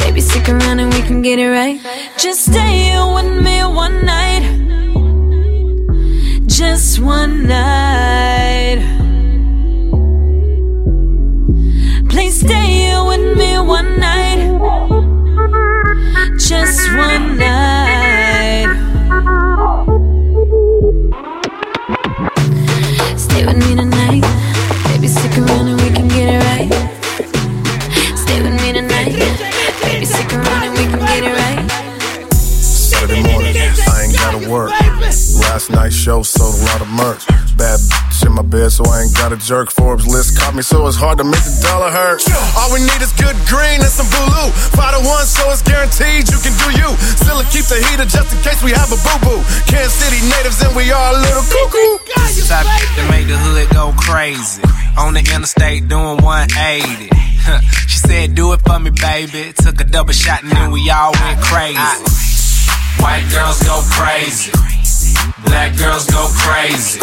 Baby, 0.00 0.22
stick 0.22 0.48
around 0.48 0.78
and 0.80 0.90
we 0.94 1.02
can 1.02 1.20
get 1.20 1.38
it 1.38 1.50
right. 1.50 1.78
Just 2.16 2.46
stay 2.46 2.84
here 2.84 3.06
with 3.16 3.44
me 3.44 3.62
one 3.64 4.06
night. 4.06 4.44
Just 6.46 7.00
one 7.00 7.46
night. 7.46 8.80
Please 12.08 12.40
stay 12.40 12.66
here 12.78 13.04
with 13.04 13.36
me 13.36 13.58
one 13.58 14.00
night. 14.00 14.40
Just 16.38 16.80
one 16.96 17.36
night. 17.36 17.69
Last 35.60 35.76
night's 35.76 35.94
show 35.94 36.22
sold 36.22 36.56
a 36.56 36.64
lot 36.72 36.80
of 36.80 36.88
merch. 36.88 37.28
Bad 37.60 37.76
bitch 37.92 38.24
in 38.24 38.32
my 38.32 38.40
bed, 38.40 38.72
so 38.72 38.80
I 38.88 39.04
ain't 39.04 39.12
got 39.12 39.28
a 39.28 39.36
jerk. 39.36 39.68
Forbes 39.68 40.08
list 40.08 40.40
caught 40.40 40.56
me, 40.56 40.64
so 40.64 40.88
it's 40.88 40.96
hard 40.96 41.20
to 41.20 41.24
make 41.24 41.44
the 41.44 41.52
dollar 41.60 41.92
hurt. 41.92 42.24
All 42.56 42.72
we 42.72 42.80
need 42.80 42.96
is 43.04 43.12
good 43.12 43.36
green 43.44 43.76
and 43.76 43.92
some 43.92 44.08
blue. 44.08 44.48
Five 44.72 44.96
to 44.96 45.04
one, 45.04 45.28
so 45.28 45.44
it's 45.52 45.60
guaranteed 45.60 46.32
you 46.32 46.40
can 46.40 46.56
do 46.64 46.80
you. 46.80 46.88
Still 47.20 47.44
keep 47.52 47.68
the 47.68 47.76
heater 47.76 48.08
just 48.08 48.32
in 48.32 48.40
case 48.40 48.64
we 48.64 48.72
have 48.72 48.88
a 48.88 48.96
boo 49.04 49.20
boo. 49.20 49.36
Kansas 49.68 49.92
City 50.00 50.24
natives, 50.32 50.64
and 50.64 50.72
we 50.72 50.88
are 50.96 51.12
a 51.12 51.16
little 51.20 51.44
cuckoo. 51.44 52.08
Type 52.48 52.64
to 52.96 53.04
make 53.12 53.28
the 53.28 53.36
hood 53.36 53.68
go 53.76 53.92
crazy. 54.00 54.64
On 54.96 55.12
the 55.12 55.20
interstate 55.20 55.92
doing 55.92 56.24
180. 56.24 57.12
she 57.84 58.00
said, 58.00 58.32
Do 58.32 58.56
it 58.56 58.64
for 58.64 58.80
me, 58.80 58.96
baby. 58.96 59.52
Took 59.60 59.76
a 59.76 59.84
double 59.84 60.16
shot 60.16 60.40
and 60.40 60.56
then 60.56 60.72
we 60.72 60.88
all 60.88 61.12
went 61.20 61.36
crazy. 61.44 61.76
White 62.96 63.28
girls 63.28 63.60
go 63.60 63.84
crazy. 63.92 64.56
Black 65.44 65.76
girls 65.76 66.06
go 66.06 66.28
crazy. 66.34 67.00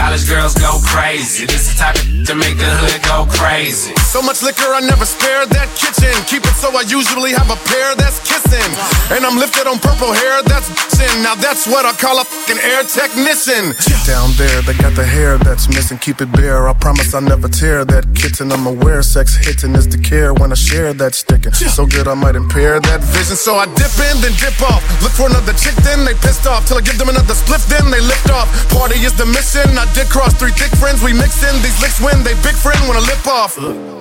College 0.00 0.26
girls 0.26 0.54
go 0.54 0.80
crazy. 0.80 1.44
This 1.44 1.68
the 1.68 1.76
type 1.76 1.94
of 2.00 2.08
to 2.24 2.34
make 2.34 2.56
the 2.56 2.64
hood 2.64 3.04
go 3.04 3.28
crazy. 3.36 3.92
So 4.08 4.24
much 4.24 4.40
liquor, 4.40 4.72
I 4.72 4.80
never 4.80 5.04
spare 5.04 5.44
that 5.44 5.68
kitchen. 5.76 6.16
Keep 6.24 6.48
it 6.48 6.56
so 6.56 6.72
I 6.72 6.88
usually 6.88 7.36
have 7.36 7.52
a 7.52 7.60
pair 7.68 7.92
that's 8.00 8.16
kissing. 8.24 8.70
And 9.12 9.28
I'm 9.28 9.36
lifted 9.36 9.68
on 9.68 9.76
purple 9.76 10.08
hair 10.16 10.40
that's 10.48 10.72
sin. 10.96 11.20
Now 11.20 11.36
that's 11.36 11.68
what 11.68 11.84
I 11.84 11.92
call 11.92 12.16
a 12.16 12.24
fucking 12.24 12.60
air 12.64 12.80
technician. 12.88 13.76
Down 14.08 14.32
there, 14.40 14.64
they 14.64 14.72
got 14.80 14.96
the 14.96 15.04
hair 15.04 15.36
that's 15.36 15.68
missing. 15.68 16.00
Keep 16.00 16.24
it 16.24 16.32
bare. 16.32 16.68
I 16.68 16.72
promise 16.72 17.12
I 17.12 17.20
never 17.20 17.48
tear 17.48 17.84
that 17.84 18.08
kitten. 18.16 18.52
I'm 18.56 18.64
aware 18.66 19.02
sex 19.04 19.36
hitting 19.36 19.76
is 19.76 19.86
the 19.86 20.00
care 20.00 20.32
when 20.32 20.48
I 20.50 20.56
share 20.56 20.96
that 20.96 21.12
sticking. 21.14 21.52
So 21.52 21.84
good 21.84 22.08
I 22.08 22.14
might 22.14 22.36
impair 22.40 22.80
that 22.80 23.04
vision. 23.04 23.36
So 23.36 23.60
I 23.60 23.68
dip 23.76 23.92
in, 24.00 24.16
then 24.24 24.32
dip 24.40 24.56
off. 24.64 24.80
Look 25.04 25.12
for 25.12 25.28
another 25.28 25.52
chick, 25.52 25.76
then 25.84 26.08
they 26.08 26.16
pissed 26.24 26.46
off. 26.46 26.64
Till 26.64 26.78
I 26.78 26.80
give 26.80 26.96
them 26.96 27.12
another 27.12 27.36
split, 27.36 27.60
then 27.68 27.90
they 27.92 28.00
lift 28.00 28.30
off. 28.32 28.48
Party 28.72 28.96
is 29.04 29.12
the 29.12 29.26
mission. 29.26 29.66
I 29.76 29.89
did 29.94 30.08
cross 30.08 30.34
three 30.34 30.52
thick 30.52 30.70
friends. 30.78 31.02
We 31.02 31.12
mix 31.12 31.42
in 31.42 31.54
these 31.62 31.80
licks 31.80 32.00
when 32.00 32.22
they 32.24 32.34
big 32.42 32.54
friend 32.54 32.80
when 32.88 32.96
I 32.96 33.00
lip 33.00 33.26
off. 33.26 33.52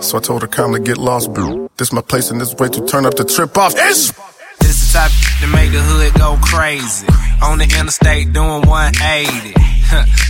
So 0.03 0.17
I 0.17 0.21
told 0.21 0.41
her 0.41 0.47
calmly 0.47 0.79
get 0.79 0.97
lost, 0.97 1.33
boo. 1.33 1.69
This 1.77 1.91
my 1.91 2.01
place 2.01 2.31
and 2.31 2.39
this 2.39 2.53
way 2.55 2.69
to 2.69 2.85
turn 2.85 3.05
up 3.05 3.15
the 3.15 3.25
trip 3.25 3.57
off. 3.57 3.73
Ish! 3.75 4.11
This 4.59 4.93
the 4.93 4.99
type 4.99 5.11
to 5.41 5.47
make 5.47 5.71
the 5.71 5.79
hood 5.81 6.13
go 6.15 6.37
crazy. 6.41 7.07
On 7.41 7.57
the 7.57 7.65
interstate 7.79 8.33
doing 8.33 8.61
180. 8.67 9.53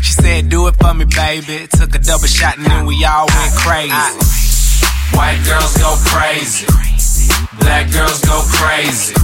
she 0.04 0.14
said, 0.14 0.50
Do 0.50 0.68
it 0.68 0.76
for 0.76 0.94
me, 0.94 1.06
baby. 1.06 1.68
Took 1.72 1.96
a 1.96 2.00
double 2.00 2.28
shot 2.28 2.58
and 2.58 2.66
then 2.66 2.86
we 2.86 3.04
all 3.06 3.28
went 3.28 3.54
crazy. 3.56 3.92
White 5.16 5.42
girls 5.46 5.76
go 5.78 5.96
crazy. 6.06 6.68
Black 7.60 7.92
girls 7.92 8.22
go 8.22 8.42
crazy. 8.46 9.16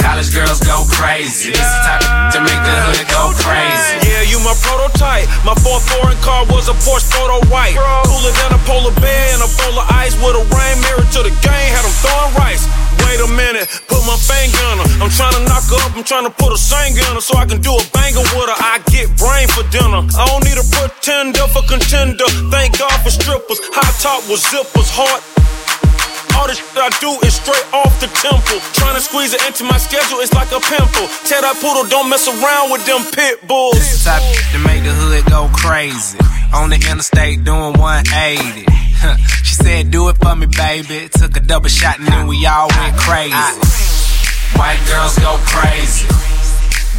College 0.00 0.32
girls 0.32 0.60
go 0.64 0.88
crazy. 0.88 1.52
This 1.52 1.60
the 1.60 1.80
type 1.84 2.04
to 2.32 2.40
make 2.40 2.60
the 2.64 2.76
hood 2.88 3.04
go 3.12 3.32
crazy. 3.36 4.00
Yeah, 4.08 4.24
you 4.24 4.40
my 4.40 4.56
prototype. 4.64 5.28
My 5.44 5.54
fourth 5.60 5.84
foreign 5.92 6.16
car 6.24 6.48
was 6.48 6.72
a 6.72 6.76
Porsche 6.80 7.08
photo 7.12 7.44
white. 7.52 7.76
Cooler 8.08 8.32
than 8.32 8.56
a 8.56 8.60
polar 8.64 8.96
bear 8.98 9.26
and 9.36 9.44
a 9.44 9.50
bowl 9.60 9.76
of 9.76 9.86
ice 9.92 10.16
with 10.18 10.40
a 10.40 10.44
rain 10.56 10.76
mirror 10.80 11.04
to 11.04 11.20
the 11.20 11.34
game. 11.44 11.68
Had 11.72 11.84
them 11.84 11.94
throwing 12.00 12.32
rice. 12.40 12.64
Wait 13.04 13.20
a 13.20 13.28
minute, 13.28 13.68
put 13.88 14.00
my 14.08 14.16
finger 14.16 14.60
on 14.72 14.80
her. 14.80 14.88
I'm 15.04 15.12
trying 15.12 15.36
to 15.36 15.42
knock 15.44 15.66
her 15.68 15.80
up, 15.84 15.92
I'm 15.96 16.04
trying 16.04 16.24
to 16.24 16.32
put 16.32 16.52
a 16.52 16.58
singer 16.58 17.04
on 17.12 17.18
her 17.18 17.24
so 17.24 17.36
I 17.36 17.44
can 17.44 17.60
do 17.60 17.74
a 17.74 17.82
banger 17.92 18.24
with 18.34 18.48
her. 18.48 18.56
I 18.56 18.80
get 18.88 19.12
brain 19.20 19.48
for 19.52 19.64
dinner. 19.68 20.00
I 20.16 20.22
don't 20.30 20.44
need 20.44 20.56
a 20.56 20.66
pretender 20.72 21.44
for 21.52 21.62
contender. 21.68 22.28
Thank 22.48 22.78
God 22.78 22.94
for 23.04 23.10
strippers. 23.10 23.60
High 23.74 23.94
top 24.00 24.24
with 24.30 24.40
zippers, 24.40 24.88
heart. 24.94 25.20
All 26.36 26.46
the 26.46 26.54
shit 26.54 26.76
I 26.76 26.90
do 27.00 27.16
is 27.26 27.34
straight 27.34 27.66
off 27.72 27.92
the 28.00 28.08
temple. 28.20 28.58
Trying 28.76 28.94
to 28.96 29.02
squeeze 29.02 29.34
it 29.34 29.42
into 29.46 29.64
my 29.64 29.78
schedule, 29.78 30.20
it's 30.20 30.34
like 30.34 30.50
a 30.52 30.60
pimple. 30.60 31.06
Tell 31.26 31.42
that 31.42 31.56
poodle, 31.60 31.86
don't 31.88 32.08
mess 32.08 32.28
around 32.28 32.70
with 32.70 32.84
them 32.86 33.02
pit 33.12 33.46
bulls. 33.46 33.78
This 33.78 34.04
type 34.04 34.22
to 34.52 34.58
make 34.62 34.82
the 34.82 34.92
hood 34.92 35.24
go 35.26 35.50
crazy. 35.52 36.18
On 36.54 36.70
the 36.70 36.76
interstate 36.76 37.44
doing 37.44 37.78
180. 37.78 38.66
she 39.44 39.54
said, 39.54 39.90
Do 39.90 40.08
it 40.08 40.16
for 40.18 40.34
me, 40.36 40.46
baby. 40.46 41.08
Took 41.08 41.36
a 41.36 41.40
double 41.40 41.68
shot 41.68 41.98
and 41.98 42.08
then 42.08 42.26
we 42.26 42.46
all 42.46 42.68
went 42.68 42.96
crazy. 42.96 43.34
White 44.58 44.82
girls 44.88 45.18
go 45.18 45.38
crazy. 45.46 46.06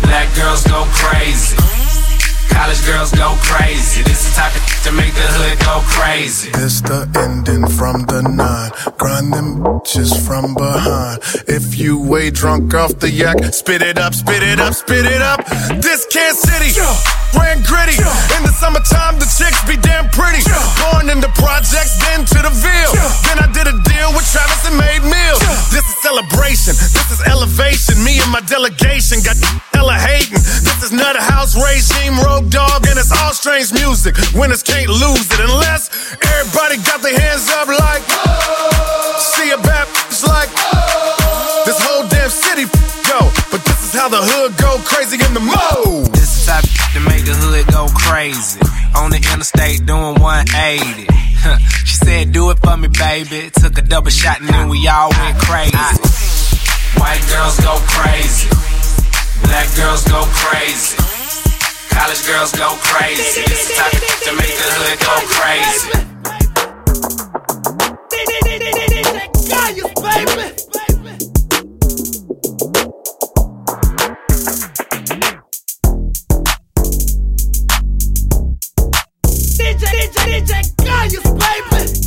Black 0.01 0.33
girls 0.35 0.63
go 0.65 0.83
crazy. 0.97 1.57
College 2.51 2.85
girls 2.85 3.11
go 3.11 3.35
crazy. 3.41 4.03
This 4.03 4.29
the 4.29 4.35
type 4.35 4.55
of 4.55 4.71
to 4.83 4.91
make 4.91 5.13
the 5.13 5.27
hood 5.37 5.59
go 5.61 5.81
crazy. 5.85 6.49
This 6.51 6.81
the 6.81 7.05
ending 7.13 7.67
from 7.67 8.03
the 8.09 8.21
nine. 8.21 8.71
Grind 8.97 9.33
them 9.33 9.61
bitches 9.61 10.09
from 10.25 10.53
behind. 10.53 11.21
If 11.47 11.77
you 11.77 12.01
way 12.01 12.29
drunk 12.31 12.73
off 12.73 12.97
the 12.97 13.09
yak, 13.09 13.37
spit 13.53 13.81
it 13.81 13.97
up, 13.97 14.13
spit 14.13 14.41
it 14.41 14.59
up, 14.59 14.73
spit 14.73 15.05
it 15.05 15.21
up. 15.21 15.45
This 15.81 16.05
Kansas 16.09 16.41
City, 16.41 16.73
grand 17.31 17.61
gritty. 17.65 17.97
In 18.37 18.41
the 18.41 18.53
summertime, 18.57 19.21
the 19.21 19.29
chicks 19.29 19.61
be 19.69 19.77
damn 19.77 20.09
pretty. 20.09 20.41
Born 20.81 21.09
in 21.09 21.21
the 21.21 21.31
projects, 21.37 21.97
then 22.09 22.25
to 22.25 22.39
the 22.41 22.53
Ville. 22.53 22.93
Then 23.29 23.37
I 23.37 23.47
did 23.53 23.69
a 23.69 23.75
deal 23.85 24.09
with 24.17 24.25
Travis 24.33 24.65
and 24.65 24.77
made 24.77 25.05
meals. 25.05 25.41
This 25.69 25.85
is 25.85 25.97
celebration, 26.01 26.73
this 26.73 27.09
is 27.13 27.21
elevation. 27.29 28.01
Me 28.01 28.17
and 28.17 28.31
my 28.33 28.41
delegation 28.49 29.21
got 29.21 29.37
hella 29.77 29.93
hating. 29.93 30.41
This 30.41 30.81
is 30.81 30.91
Nutter 30.91 31.21
House 31.21 31.53
regime, 31.53 32.17
Road 32.17 32.40
Dog, 32.49 32.87
and 32.87 32.97
it's 32.97 33.11
all 33.11 33.33
strange 33.33 33.73
music. 33.73 34.15
Winners 34.33 34.63
can't 34.63 34.89
lose 34.89 35.27
it 35.29 35.39
unless 35.39 35.91
everybody 36.23 36.77
got 36.81 37.01
their 37.01 37.17
hands 37.17 37.49
up 37.49 37.67
like. 37.67 38.01
See 39.19 39.51
a 39.51 39.57
bitch 39.57 40.25
like. 40.25 40.49
This 41.65 41.77
whole 41.77 42.07
damn 42.07 42.29
city 42.29 42.65
go, 43.05 43.19
but 43.51 43.61
this 43.65 43.83
is 43.83 43.93
how 43.93 44.09
the 44.09 44.17
hood 44.17 44.57
go 44.57 44.79
crazy 44.83 45.21
in 45.21 45.33
the 45.33 45.43
mode. 45.43 46.13
This 46.13 46.31
is 46.41 46.47
how 46.49 46.61
to 46.61 46.99
make 47.05 47.25
the 47.25 47.35
hood 47.35 47.67
go 47.67 47.87
crazy. 47.93 48.59
On 48.95 49.11
the 49.11 49.17
interstate 49.17 49.85
doing 49.85 50.19
180. 50.19 51.07
she 51.85 51.95
said, 51.95 52.31
Do 52.31 52.49
it 52.49 52.59
for 52.59 52.77
me, 52.77 52.87
baby. 52.87 53.51
Took 53.53 53.77
a 53.77 53.81
double 53.81 54.09
shot 54.09 54.39
and 54.41 54.49
then 54.49 54.69
we 54.69 54.87
all 54.87 55.09
went 55.09 55.37
crazy. 55.39 55.77
White 56.97 57.23
girls 57.29 57.59
go 57.59 57.77
crazy. 57.85 58.49
Black 59.43 59.67
girls 59.75 60.03
go 60.05 60.23
crazy. 60.25 61.20
College 61.91 62.25
girls 62.25 62.51
go 62.53 62.69
crazy. 62.81 63.41
This 63.41 63.69
is 63.69 63.77
type 63.77 63.91
to 63.91 64.33
make 64.33 64.55
the 64.57 64.67
hood 64.75 64.99
go 64.99 65.15
crazy. 65.27 65.91
DJ, 79.59 79.91
DJ, 80.07 80.29
DJ, 80.41 80.61
Gaius, 80.83 81.23
baby. 81.23 82.00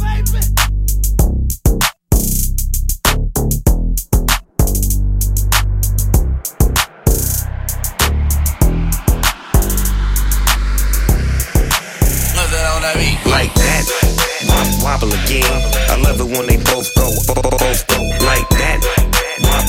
Wobble 15.05 15.21
again. 15.21 15.45
I 15.93 16.01
love 16.01 16.17
it 16.17 16.25
when 16.33 16.47
they 16.47 16.57
both 16.57 16.89
go, 16.97 17.05
both 17.29 17.85
go 17.93 18.01
like 18.25 18.49
that. 18.57 18.81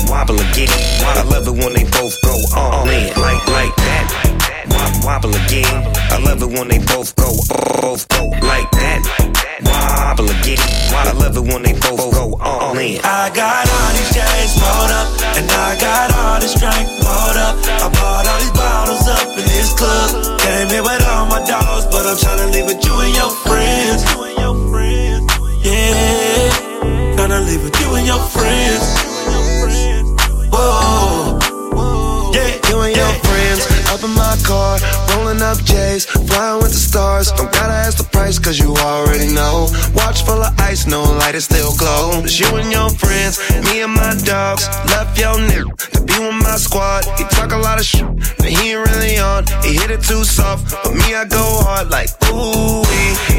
Wobble 0.08 0.40
again. 0.40 0.72
I 1.04 1.28
love 1.28 1.44
it 1.44 1.52
when 1.52 1.76
they 1.76 1.84
both 1.84 2.16
go 2.24 2.32
all 2.56 2.88
in 2.88 3.12
like 3.20 3.44
like 3.52 3.76
that. 3.76 4.08
Wobble 5.04 5.36
again. 5.44 5.68
I 6.08 6.16
love 6.24 6.40
it 6.40 6.48
when 6.48 6.68
they 6.68 6.78
both 6.78 7.12
go, 7.20 7.36
both 7.52 8.08
go 8.08 8.32
like 8.48 8.70
that. 8.80 9.04
Wobble 9.60 10.32
again. 10.40 10.56
I 10.96 11.12
love 11.12 11.36
it 11.36 11.44
when 11.44 11.62
they 11.68 11.76
both 11.84 12.00
go 12.16 12.40
all 12.40 12.72
in. 12.78 12.96
I 13.04 13.28
got 13.36 13.68
all 13.68 13.92
these 13.92 14.08
chains 14.16 14.56
pulled 14.56 14.88
up, 14.88 15.36
and 15.36 15.44
I 15.52 15.76
got 15.76 16.16
all 16.16 16.40
this 16.40 16.56
drink 16.56 16.88
pulled 17.04 17.36
up. 17.36 17.60
I 17.84 17.92
bought 17.92 18.24
all 18.24 18.40
these 18.40 18.56
bottles 18.56 19.04
up 19.04 19.28
in 19.36 19.44
this 19.44 19.76
club. 19.76 20.40
Came 20.40 20.72
here 20.72 20.80
with 20.80 21.04
all 21.04 21.28
my 21.28 21.44
dogs, 21.44 21.84
but 21.92 22.08
I'm 22.08 22.16
tryna 22.16 22.56
leave 22.56 22.64
with 22.64 22.80
you 22.80 22.96
and 23.04 23.12
your 23.12 23.28
friends. 23.44 24.35
Tryna 27.36 27.46
leave 27.48 27.62
with 27.64 27.80
you 27.80 27.94
and 27.94 28.06
your 28.06 28.18
friends. 28.18 28.84
Whoa, 30.52 31.38
Yeah, 32.32 32.68
you 32.68 32.80
and 32.80 32.96
your 32.96 33.12
friends. 33.24 33.66
Up 33.92 34.02
in 34.04 34.10
my 34.14 34.36
car, 34.44 34.78
rolling 35.10 35.25
up 35.42 35.58
J's, 35.64 36.04
flying 36.06 36.62
with 36.62 36.72
the 36.72 36.78
stars. 36.78 37.32
Don't 37.32 37.52
gotta 37.52 37.72
ask 37.72 37.98
the 37.98 38.04
price, 38.04 38.38
cause 38.38 38.58
you 38.58 38.74
already 38.76 39.32
know. 39.32 39.68
Watch 39.94 40.24
full 40.24 40.42
of 40.42 40.52
ice, 40.60 40.86
no 40.86 41.02
light, 41.02 41.34
it 41.34 41.42
still 41.42 41.74
glow. 41.76 42.22
It's 42.24 42.38
you 42.38 42.48
and 42.56 42.70
your 42.70 42.90
friends, 42.90 43.38
me 43.66 43.82
and 43.82 43.92
my 43.92 44.14
dogs. 44.24 44.68
Left 44.92 45.18
your 45.18 45.36
nigga 45.36 45.76
to 45.92 46.00
be 46.02 46.18
with 46.18 46.34
my 46.42 46.56
squad. 46.56 47.04
He 47.18 47.24
talk 47.24 47.52
a 47.52 47.58
lot 47.58 47.78
of 47.78 47.86
shit, 47.86 48.06
but 48.38 48.48
he 48.48 48.72
ain't 48.72 48.88
really 48.88 49.18
on. 49.18 49.44
He 49.62 49.74
hit 49.74 49.90
it 49.90 50.02
too 50.02 50.24
soft, 50.24 50.70
but 50.82 50.94
me, 50.94 51.14
I 51.14 51.24
go 51.24 51.44
hard 51.64 51.90
like, 51.90 52.10
ooh, 52.30 52.82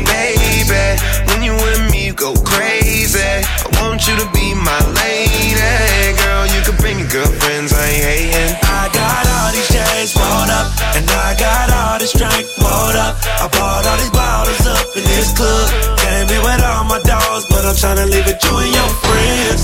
baby. 0.05 0.85
When 1.27 1.43
you 1.43 1.53
with 1.53 1.91
me, 1.91 2.07
you 2.07 2.13
go 2.13 2.33
crazy. 2.43 3.21
I 3.21 3.81
want 3.81 4.07
you 4.07 4.15
to 4.17 4.27
be 4.33 4.53
my 4.53 4.79
lady. 5.01 6.17
Girl, 6.17 6.45
you 6.47 6.61
can 6.61 6.75
bring 6.77 6.99
your 6.99 7.09
girlfriends, 7.09 7.73
I 7.73 7.85
ain't 7.85 8.03
hating. 8.03 8.55
I 8.63 8.89
got 8.93 9.23
all 9.27 9.51
these 9.51 9.67
chains 9.67 10.13
pulled 10.13 10.49
up, 10.49 10.67
and 10.95 11.05
I 11.09 11.35
got 11.37 11.69
all 11.71 11.86
this 11.95 12.11
drink 12.11 12.45
pulled 12.59 12.95
up. 12.99 13.15
I 13.39 13.47
bought 13.47 13.87
all 13.87 13.97
these 13.97 14.11
bottles 14.11 14.67
up 14.67 14.87
in 14.97 15.03
this 15.07 15.31
club. 15.31 15.67
Came 16.03 16.27
here 16.27 16.43
with 16.43 16.63
all 16.63 16.83
my 16.83 16.99
dogs, 17.07 17.45
but 17.47 17.63
I'm 17.63 17.75
tryna 17.75 18.05
leave 18.11 18.27
with 18.27 18.43
you 18.43 18.53
and 18.59 18.73
your 18.75 18.91
friends. 19.07 19.63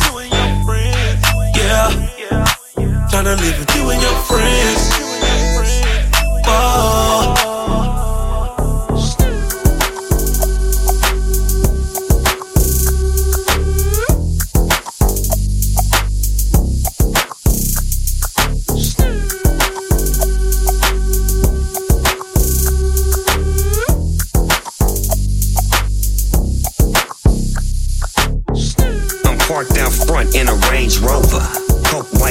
Yeah, 1.59 1.91
tryna 3.11 3.36
leave 3.43 3.59
with 3.59 3.76
you 3.76 3.89
and 3.89 4.01
your 4.01 4.17
friends. 4.24 5.12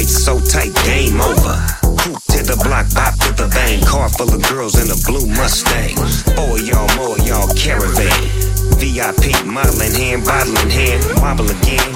White 0.02 0.10
so 0.10 0.40
tight, 0.40 0.74
game 0.82 1.22
over. 1.22 1.54
Coupe 2.02 2.26
to 2.34 2.42
the 2.42 2.58
block, 2.66 2.90
bop 2.90 3.14
to 3.22 3.30
the 3.38 3.46
bang. 3.54 3.78
Car 3.86 4.10
full 4.10 4.34
of 4.34 4.42
girls 4.50 4.74
in 4.74 4.90
a 4.90 4.98
blue 5.06 5.30
Mustang. 5.30 5.94
Four 6.34 6.58
y'all, 6.58 6.90
more 6.98 7.14
y'all 7.22 7.46
caravan. 7.54 8.10
VIP, 8.82 9.30
model 9.46 9.78
in 9.78 9.94
hand, 9.94 10.26
bottle 10.26 10.58
in 10.58 10.74
hand, 10.74 11.06
wobble 11.22 11.46
again. 11.46 11.86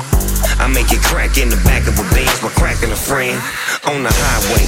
I 0.62 0.70
make 0.70 0.94
it 0.94 1.02
crack 1.02 1.34
in 1.34 1.50
the 1.50 1.58
back 1.66 1.90
of 1.90 1.98
a 1.98 2.06
Benz 2.14 2.30
while 2.46 2.54
cracking 2.54 2.94
a 2.94 3.00
friend 3.10 3.42
on 3.90 4.06
the 4.06 4.14
highway. 4.14 4.62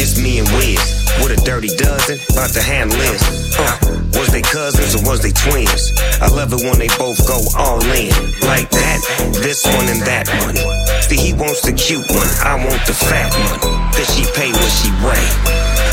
Just 0.00 0.16
me 0.16 0.40
and 0.40 0.48
Wiz 0.56 0.80
with 1.20 1.36
a 1.36 1.40
dirty 1.44 1.68
dozen, 1.76 2.16
about 2.32 2.56
to 2.56 2.64
handle 2.64 2.96
this. 2.96 3.52
Uh, 3.52 4.00
was 4.16 4.32
they 4.32 4.40
cousins 4.40 4.96
or 4.96 5.04
was 5.04 5.20
they 5.20 5.36
twins? 5.36 5.92
I 6.24 6.32
love 6.32 6.56
it 6.56 6.64
when 6.64 6.80
they 6.80 6.88
both 6.96 7.20
go 7.28 7.36
all 7.52 7.84
in. 7.92 8.16
Like 8.48 8.72
that, 8.72 9.04
this 9.44 9.68
one 9.76 9.92
and 9.92 10.00
that 10.08 10.24
one. 10.40 10.87
See, 11.08 11.16
he 11.16 11.32
wants 11.32 11.64
the 11.64 11.72
cute 11.72 12.04
one, 12.12 12.28
I 12.44 12.60
want 12.60 12.84
the 12.84 12.92
fat 12.92 13.32
one. 13.32 13.56
Cause 13.96 14.04
she 14.12 14.28
pay 14.36 14.52
what 14.52 14.68
she 14.68 14.92
weigh. 15.00 15.28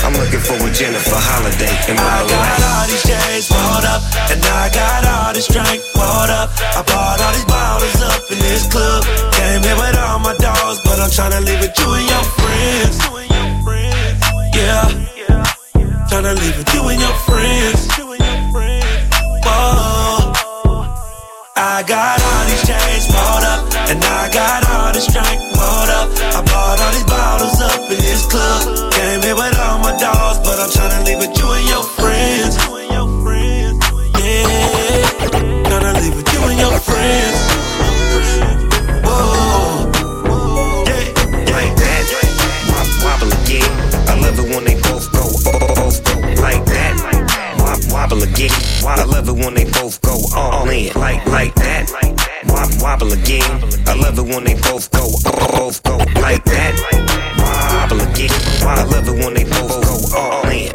I'm 0.04 0.12
looking 0.12 0.44
for 0.44 0.60
a 0.60 0.68
Jennifer 0.76 1.16
Holliday 1.16 1.72
in 1.88 1.96
my 1.96 2.04
I 2.04 2.28
got 2.28 2.36
life. 2.36 2.68
all 2.68 2.86
these 2.92 3.00
chains 3.00 3.48
rolled 3.48 3.88
up, 3.88 4.04
and 4.28 4.44
I 4.44 4.68
got 4.76 5.08
all 5.08 5.32
this 5.32 5.48
drink 5.48 5.80
poured 5.96 6.36
up. 6.36 6.52
I 6.60 6.84
bought 6.84 7.24
all 7.24 7.32
these 7.32 7.48
bottles 7.48 7.96
up 8.12 8.28
in 8.28 8.44
this 8.44 8.68
club. 8.68 9.08
Came 9.40 9.64
here 9.64 9.80
with 9.80 9.96
all 10.04 10.20
my 10.20 10.36
dogs, 10.36 10.84
but 10.84 11.00
I'm 11.00 11.08
tryna 11.08 11.48
leave 11.48 11.64
with 11.64 11.80
you 11.80 11.88
and 11.96 12.08
your 12.12 12.26
friends. 12.36 13.00
Yeah, 14.52 14.92
tryna 16.12 16.36
leave 16.36 16.60
with 16.60 16.74
you 16.76 16.84
and 16.92 17.00
your 17.00 17.16
friends. 17.24 17.88
Whoa. 19.48 20.36
I 21.56 21.88
got 21.88 22.25
and 23.90 24.04
I 24.04 24.30
got 24.34 24.66
all 24.70 24.94
this 24.94 25.08
drink 25.08 25.40
poured 25.54 25.90
up. 25.90 26.10
I 26.34 26.42
bought 26.42 26.80
all 26.82 26.92
these 26.92 27.06
bottles 27.06 27.62
up 27.62 27.82
in 27.90 27.98
this 28.02 28.26
club. 28.26 28.92
Came 28.94 29.22
here 29.22 29.36
with 29.36 29.58
all 29.60 29.80
my 29.80 29.96
dogs, 29.98 30.40
but 30.42 30.60
I'm 30.60 30.70
tryna 30.70 31.06
leave 31.06 31.20
with 31.20 31.38
you 31.38 31.48
and 31.52 31.68
your 31.70 31.84
friends. 31.98 32.58
Yeah, 34.22 35.06
tryna 35.70 35.94
leave 36.02 36.16
with 36.16 36.34
you 36.34 36.42
and 36.50 36.60
your 36.60 36.78
friends. 36.80 37.38
Whoa, 39.06 39.86
like 41.54 41.74
that. 41.78 42.04
Wobble 43.04 43.32
again. 43.44 43.70
I 44.10 44.20
love 44.20 44.40
it 44.40 44.48
when 44.50 44.64
they 44.66 44.76
both 44.82 45.12
go, 45.14 45.24
both 45.76 46.04
go 46.04 46.14
like 46.42 46.66
that. 46.66 46.94
Wobble 47.92 48.24
again. 48.24 48.52
I 48.86 49.04
love 49.06 49.30
it 49.30 49.34
when 49.34 49.54
they 49.54 49.66
both 49.66 50.02
go 50.02 50.18
all 50.36 50.70
in, 50.70 50.94
like 50.96 51.26
like 51.28 51.54
that. 51.56 52.35
Wop, 52.48 52.70
wobble 52.82 53.14
again. 53.14 53.44
I 53.88 53.94
love 53.96 54.18
it 54.20 54.24
when 54.26 54.44
they 54.44 54.56
both 54.56 54.90
go, 54.92 55.08
both 55.58 55.82
go 55.84 55.98
like 56.22 56.44
that. 56.46 56.74
Wobble 57.72 58.02
again. 58.02 58.30
I 58.68 58.84
love 58.84 59.08
it 59.08 59.24
when 59.24 59.34
they 59.34 59.44
both 59.44 60.12
go 60.12 60.18
all 60.18 60.48
in. 60.50 60.72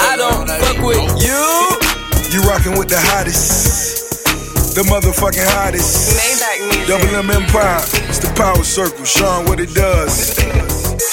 I 0.00 0.16
don't 0.16 0.46
fuck 0.48 0.78
with 0.84 1.22
you. 1.22 2.40
You 2.40 2.48
rockin' 2.48 2.78
with 2.78 2.88
the 2.88 2.98
hottest. 3.00 3.63
The 4.74 4.82
motherfucking 4.90 5.46
hottest. 5.54 6.18
Double 6.88 7.06
M 7.14 7.30
Empire. 7.30 7.78
It's 8.10 8.18
the 8.18 8.32
power 8.34 8.64
circle. 8.64 9.04
Sean, 9.04 9.46
what 9.46 9.60
it 9.60 9.72
does. 9.72 10.34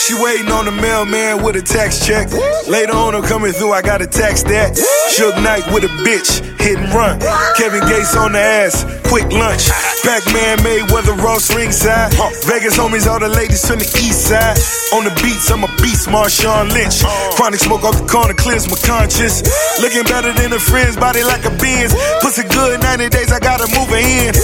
She 0.02 0.18
waiting 0.18 0.50
on 0.50 0.66
the 0.66 0.72
mailman 0.72 1.44
with 1.44 1.56
a 1.56 1.62
tax 1.62 2.04
check. 2.04 2.34
Later 2.68 2.94
on, 2.94 3.14
I'm 3.14 3.22
coming 3.22 3.54
through, 3.54 3.72
I 3.72 3.84
gotta 3.84 4.08
tax 4.08 4.42
that. 4.50 4.74
Suge 5.14 5.38
Knight 5.46 5.62
with 5.72 5.86
a 5.86 5.94
bitch, 6.02 6.42
hit 6.60 6.82
and 6.82 6.90
run. 6.92 7.22
Kevin 7.56 7.86
Gates 7.88 8.16
on 8.18 8.34
the 8.34 8.42
ass, 8.42 8.82
quick 9.06 9.30
lunch. 9.32 9.70
Pac 10.02 10.26
Man 10.34 10.58
Mayweather, 10.66 10.91
Ross 11.32 11.56
ringside. 11.56 12.12
Vegas 12.44 12.76
homies, 12.76 13.08
all 13.08 13.20
the 13.20 13.32
ladies 13.32 13.64
from 13.64 13.80
the 13.80 13.88
east 14.04 14.28
side. 14.28 14.60
On 14.92 15.08
the 15.08 15.16
beats, 15.24 15.48
I'm 15.48 15.64
a 15.64 15.72
beast, 15.80 16.12
Marshawn 16.12 16.68
Lynch. 16.76 17.00
Chronic 17.40 17.64
smoke 17.64 17.88
off 17.88 17.96
the 17.96 18.04
corner, 18.04 18.36
cleanse 18.36 18.68
my 18.68 18.76
conscience. 18.84 19.40
Looking 19.80 20.04
better 20.04 20.36
than 20.36 20.52
a 20.52 20.60
friend's 20.60 21.00
body 21.00 21.24
like 21.24 21.48
a 21.48 21.54
Benz. 21.56 21.96
Pussy 22.20 22.44
good, 22.52 22.84
90 22.84 23.08
days, 23.16 23.32
I 23.32 23.40
gotta 23.40 23.64
move 23.72 23.88
her 23.96 24.04
in. 24.04 24.36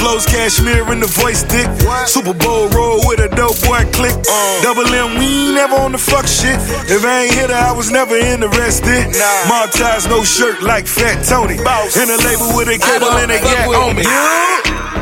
Flows 0.00 0.24
cashmere 0.24 0.88
in 0.88 1.04
the 1.04 1.12
voice 1.20 1.44
thick. 1.44 1.68
Super 2.08 2.32
Bowl 2.32 2.72
roll 2.72 3.04
with 3.04 3.20
a 3.20 3.28
dope 3.28 3.60
boy 3.68 3.84
click. 3.92 4.16
Double 4.64 4.88
M, 4.88 5.20
we 5.20 5.28
ain't 5.28 5.60
never 5.60 5.76
on 5.84 5.92
the 5.92 6.00
fuck 6.00 6.24
shit. 6.24 6.56
If 6.88 7.04
I 7.04 7.28
ain't 7.28 7.34
hit 7.36 7.52
her, 7.52 7.60
I 7.60 7.76
was 7.76 7.92
never 7.92 8.16
interested. 8.16 9.04
Mob 9.52 9.68
ties, 9.76 10.08
no 10.08 10.24
shirt 10.24 10.64
like 10.64 10.88
Fat 10.88 11.28
Tony. 11.28 11.60
In 11.60 12.08
a 12.08 12.16
label 12.24 12.56
with 12.56 12.72
a 12.72 12.80
cable 12.80 13.12
and 13.20 13.28
a 13.28 13.36
gat 13.36 13.68
on 13.68 14.00
me. 14.00 15.01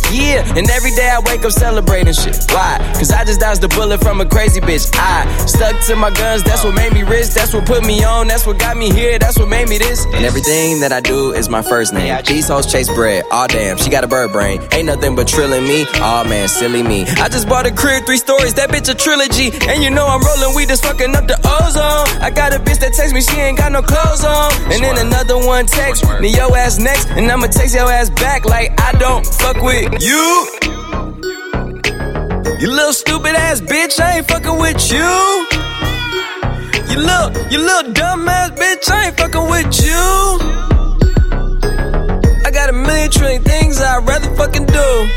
Yeah, 0.11 0.43
and 0.57 0.69
every 0.69 0.91
day 0.91 1.09
I 1.09 1.19
wake 1.19 1.45
up 1.45 1.51
celebrating 1.51 2.13
shit. 2.13 2.35
Why? 2.49 2.79
Cause 2.95 3.11
I 3.11 3.23
just 3.23 3.39
dodged 3.39 3.61
the 3.61 3.67
bullet 3.69 4.01
from 4.01 4.21
a 4.21 4.25
crazy 4.25 4.59
bitch. 4.59 4.89
I 4.93 5.27
stuck 5.45 5.79
to 5.87 5.95
my 5.95 6.11
guns, 6.11 6.43
that's 6.43 6.63
what 6.63 6.73
made 6.75 6.93
me 6.93 7.03
rich. 7.03 7.29
That's 7.29 7.53
what 7.53 7.65
put 7.65 7.85
me 7.85 8.03
on, 8.03 8.27
that's 8.27 8.45
what 8.45 8.59
got 8.59 8.77
me 8.77 8.91
here, 8.91 9.19
that's 9.19 9.37
what 9.37 9.47
made 9.47 9.69
me 9.69 9.77
this. 9.77 10.05
And 10.05 10.25
everything 10.25 10.79
that 10.81 10.91
I 10.91 10.99
do 10.99 11.33
is 11.33 11.49
my 11.49 11.61
first 11.61 11.93
name. 11.93 12.17
These 12.25 12.47
hoes 12.47 12.71
chase 12.71 12.89
bread. 12.89 13.23
Aw 13.31 13.47
damn, 13.47 13.77
she 13.77 13.89
got 13.89 14.03
a 14.03 14.07
bird 14.07 14.31
brain. 14.31 14.61
Ain't 14.71 14.87
nothing 14.87 15.15
but 15.15 15.27
trilling 15.27 15.63
me. 15.63 15.85
Aw 15.95 16.23
man, 16.27 16.47
silly 16.47 16.83
me. 16.83 17.03
I 17.03 17.29
just 17.29 17.47
bought 17.47 17.65
a 17.65 17.71
crib, 17.71 18.05
three 18.05 18.17
stories, 18.17 18.53
that 18.55 18.69
bitch 18.69 18.89
a 18.89 18.95
trilogy. 18.95 19.51
And 19.67 19.83
you 19.83 19.89
know 19.89 20.07
I'm 20.07 20.21
rolling 20.21 20.55
weed, 20.55 20.69
just 20.69 20.83
fucking 20.83 21.15
up 21.15 21.27
the 21.27 21.37
ozone. 21.43 22.21
I 22.21 22.31
got 22.33 22.53
a 22.53 22.59
bitch 22.59 22.79
that 22.79 22.93
text 22.93 23.13
me, 23.13 23.21
she 23.21 23.37
ain't 23.39 23.57
got 23.57 23.71
no 23.71 23.81
clothes 23.81 24.23
on. 24.23 24.51
And 24.71 24.83
then 24.83 24.97
another 24.97 25.37
one 25.37 25.65
text 25.65 26.03
me, 26.19 26.33
your 26.35 26.55
ass 26.55 26.79
next. 26.79 27.07
And 27.09 27.31
I'ma 27.31 27.47
text 27.47 27.75
your 27.75 27.89
ass 27.89 28.09
back 28.09 28.45
like 28.45 28.71
I 28.79 28.91
don't 28.93 29.25
fuck 29.25 29.61
with 29.61 29.90
you. 29.99 30.47
You 32.59 32.69
little 32.69 32.93
stupid 32.93 33.35
ass 33.35 33.59
bitch, 33.61 33.99
I 33.99 34.17
ain't 34.17 34.27
fucking 34.27 34.57
with 34.59 34.91
you. 34.91 35.47
You 36.89 36.99
little, 37.01 37.31
you 37.51 37.59
little 37.59 37.91
dumb 37.93 38.27
ass 38.29 38.51
bitch, 38.51 38.89
I 38.91 39.07
ain't 39.07 39.17
fucking 39.17 39.49
with 39.49 39.83
you. 39.83 40.03
I 42.45 42.51
got 42.51 42.69
a 42.69 42.73
million 42.73 43.09
trillion 43.11 43.43
things 43.43 43.81
I'd 43.81 44.07
rather 44.07 44.33
fucking 44.35 44.65
do 44.67 45.09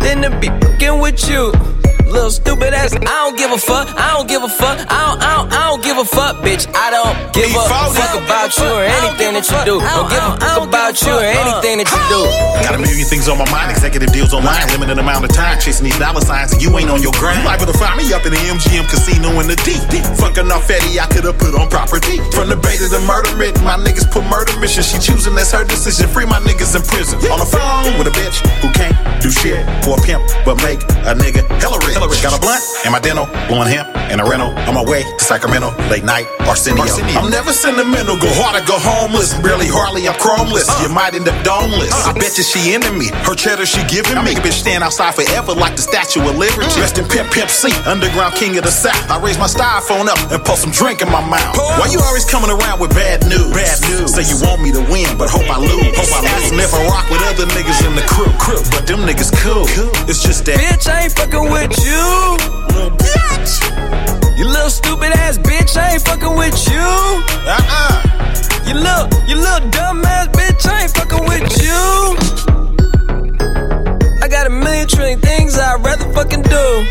than 0.00 0.22
to 0.22 0.30
be 0.40 0.48
fucking 0.48 0.98
with 1.00 1.28
you. 1.28 1.52
Little 2.10 2.30
stupid 2.30 2.74
ass, 2.74 2.92
I 2.94 2.98
don't 3.04 3.38
give 3.38 3.52
a 3.52 3.58
fuck, 3.58 3.88
I 3.96 4.14
don't 4.14 4.28
give 4.28 4.42
a 4.42 4.48
fuck, 4.48 4.78
I 4.78 5.06
don't, 5.06 5.22
I 5.22 5.36
don't, 5.36 5.52
I 5.52 5.70
don't 5.70 5.79
a 6.00 6.04
fuck, 6.04 6.40
bitch. 6.40 6.64
I 6.72 6.88
don't 6.88 7.12
give 7.36 7.52
a 7.52 7.60
fuck 7.68 8.16
about 8.16 8.56
you 8.56 8.64
or 8.64 8.80
anything 8.80 9.36
that 9.36 9.44
you 9.44 9.60
do. 9.68 9.76
Don't 9.84 10.08
give 10.08 10.24
a 10.24 10.32
fuck 10.40 10.64
about 10.64 10.96
you 11.04 11.12
or 11.12 11.20
anything 11.20 11.76
that 11.84 11.88
you 11.92 12.00
do. 12.08 12.24
Got 12.64 12.72
a 12.72 12.80
million 12.80 13.04
things 13.04 13.28
on 13.28 13.36
my 13.36 13.44
mind, 13.52 13.68
executive 13.68 14.08
deals 14.08 14.32
online, 14.32 14.64
limited 14.72 14.96
amount 14.96 15.28
of 15.28 15.32
time, 15.36 15.60
chasing 15.60 15.84
these 15.84 15.98
dollar 16.00 16.24
signs, 16.24 16.56
and 16.56 16.60
you 16.64 16.72
ain't 16.80 16.88
on 16.88 17.04
your 17.04 17.12
grind. 17.20 17.44
You 17.44 17.52
liable 17.52 17.68
to 17.68 17.76
find 17.76 18.00
me 18.00 18.08
up 18.16 18.24
in 18.24 18.32
the 18.32 18.40
MGM 18.40 18.88
casino 18.88 19.28
in 19.44 19.46
the 19.48 19.60
deep. 19.60 19.84
Fucking 20.16 20.48
off 20.48 20.72
Eddie, 20.72 20.96
I 20.96 21.04
could've 21.12 21.36
put 21.36 21.52
on 21.52 21.68
property. 21.68 22.16
From 22.32 22.48
the 22.48 22.56
bait 22.56 22.80
to 22.80 22.88
the 22.88 23.04
murder 23.04 23.36
writ, 23.36 23.60
my 23.60 23.76
niggas 23.76 24.08
put 24.08 24.24
murder 24.24 24.56
mission. 24.56 24.80
She 24.80 24.96
choosing, 24.96 25.36
that's 25.36 25.52
her 25.52 25.68
decision. 25.68 26.08
Free 26.08 26.24
my 26.24 26.40
niggas 26.40 26.72
in 26.72 26.80
prison. 26.80 27.20
On 27.28 27.36
the 27.36 27.48
phone 27.48 28.00
with 28.00 28.08
a 28.08 28.14
bitch 28.16 28.40
who 28.64 28.72
can't 28.72 28.96
do 29.20 29.28
shit 29.28 29.60
for 29.84 30.00
a 30.00 30.00
pimp, 30.00 30.24
but 30.48 30.56
make 30.64 30.80
a 31.04 31.12
nigga 31.12 31.44
hella 31.60 31.76
rich. 31.84 32.00
Got 32.24 32.32
a 32.32 32.40
blunt 32.40 32.64
and 32.88 32.92
my 32.92 33.00
dental, 33.00 33.28
blowing 33.52 33.68
hemp 33.68 33.92
and 34.08 34.20
a 34.20 34.24
rental. 34.24 34.56
On 34.64 34.72
my 34.72 34.84
way 34.84 35.04
to 35.04 35.24
Sacramento, 35.24 35.76
late 35.90 36.06
night, 36.06 36.30
Arsenio. 36.46 36.86
I'm 37.18 37.28
never 37.28 37.52
sentimental, 37.52 38.14
go 38.14 38.30
hard 38.38 38.54
or 38.54 38.64
go 38.64 38.78
homeless. 38.78 39.34
Barely, 39.42 39.66
hardly, 39.66 40.06
I'm 40.06 40.14
chromeless. 40.14 40.70
Uh. 40.70 40.86
You 40.86 40.88
might 40.94 41.18
end 41.18 41.26
up 41.26 41.34
domeless. 41.42 41.90
Uh. 41.90 42.10
I 42.10 42.12
bet 42.14 42.38
you 42.38 42.46
she 42.46 42.72
into 42.72 42.94
me. 42.94 43.10
Her 43.26 43.34
cheddar 43.34 43.66
she 43.66 43.82
giving 43.90 44.14
me. 44.22 44.30
Make 44.30 44.38
a 44.38 44.46
bitch 44.46 44.62
stand 44.62 44.86
outside 44.86 45.18
forever 45.18 45.52
like 45.52 45.74
the 45.74 45.82
Statue 45.82 46.22
of 46.22 46.38
Liberty. 46.38 46.70
Mm. 46.70 46.78
Rest 46.78 46.96
in 47.02 47.04
Pimp 47.10 47.34
Pimp 47.34 47.50
C, 47.50 47.74
underground 47.84 48.38
king 48.38 48.54
of 48.56 48.62
the 48.62 48.70
South. 48.70 49.02
I 49.10 49.18
raise 49.18 49.36
my 49.36 49.50
styrofoam 49.50 50.06
up 50.06 50.18
and 50.30 50.38
pour 50.46 50.56
some 50.56 50.70
drink 50.70 51.02
in 51.02 51.10
my 51.10 51.20
mouth. 51.26 51.58
Why 51.58 51.90
you 51.90 51.98
always 52.06 52.24
coming 52.24 52.54
around 52.54 52.78
with 52.78 52.94
bad 52.94 53.26
news? 53.26 53.50
Bad 53.50 53.82
news. 53.90 54.14
Say 54.14 54.22
you 54.30 54.38
want 54.46 54.62
me 54.62 54.70
to 54.70 54.82
win, 54.86 55.18
but 55.18 55.26
hope 55.26 55.50
I 55.50 55.58
lose. 55.58 55.74
Hope 55.98 56.14
I 56.14 56.22
lose. 56.54 56.70
I 56.70 56.86
rock 56.86 57.10
with 57.10 57.20
other 57.26 57.50
niggas 57.50 57.82
in 57.82 57.98
the 57.98 58.06
crew. 58.06 58.30
crew. 58.38 58.62
But 58.70 58.86
them 58.86 59.02
niggas 59.02 59.34
cool. 59.42 59.66
It's 60.06 60.22
just 60.22 60.46
that. 60.46 60.62
Bitch, 60.62 60.86
I 60.86 61.10
ain't 61.10 61.12
fucking 61.18 61.50
with 61.50 61.74
you. 61.82 61.98
Little 62.78 62.94
bitch. 62.94 64.29
You 64.40 64.46
little 64.46 64.70
stupid 64.70 65.12
ass 65.12 65.36
bitch, 65.36 65.76
I 65.76 65.92
ain't 65.92 66.02
fucking 66.02 66.34
with 66.34 66.66
you. 66.66 66.80
Uh-uh. 66.80 67.92
You 68.66 68.72
little, 68.72 69.28
you 69.28 69.36
little 69.36 69.68
dumb 69.68 70.02
ass 70.02 70.28
bitch, 70.28 70.64
I 70.66 70.84
ain't 70.84 70.92
fucking 70.96 71.28
with 71.28 71.60
you. 71.60 72.16
I 74.22 74.28
got 74.28 74.46
a 74.46 74.48
million 74.48 74.88
trillion 74.88 75.20
things 75.20 75.58
I'd 75.58 75.84
rather 75.84 76.10
fucking 76.14 76.40
do 76.40 76.86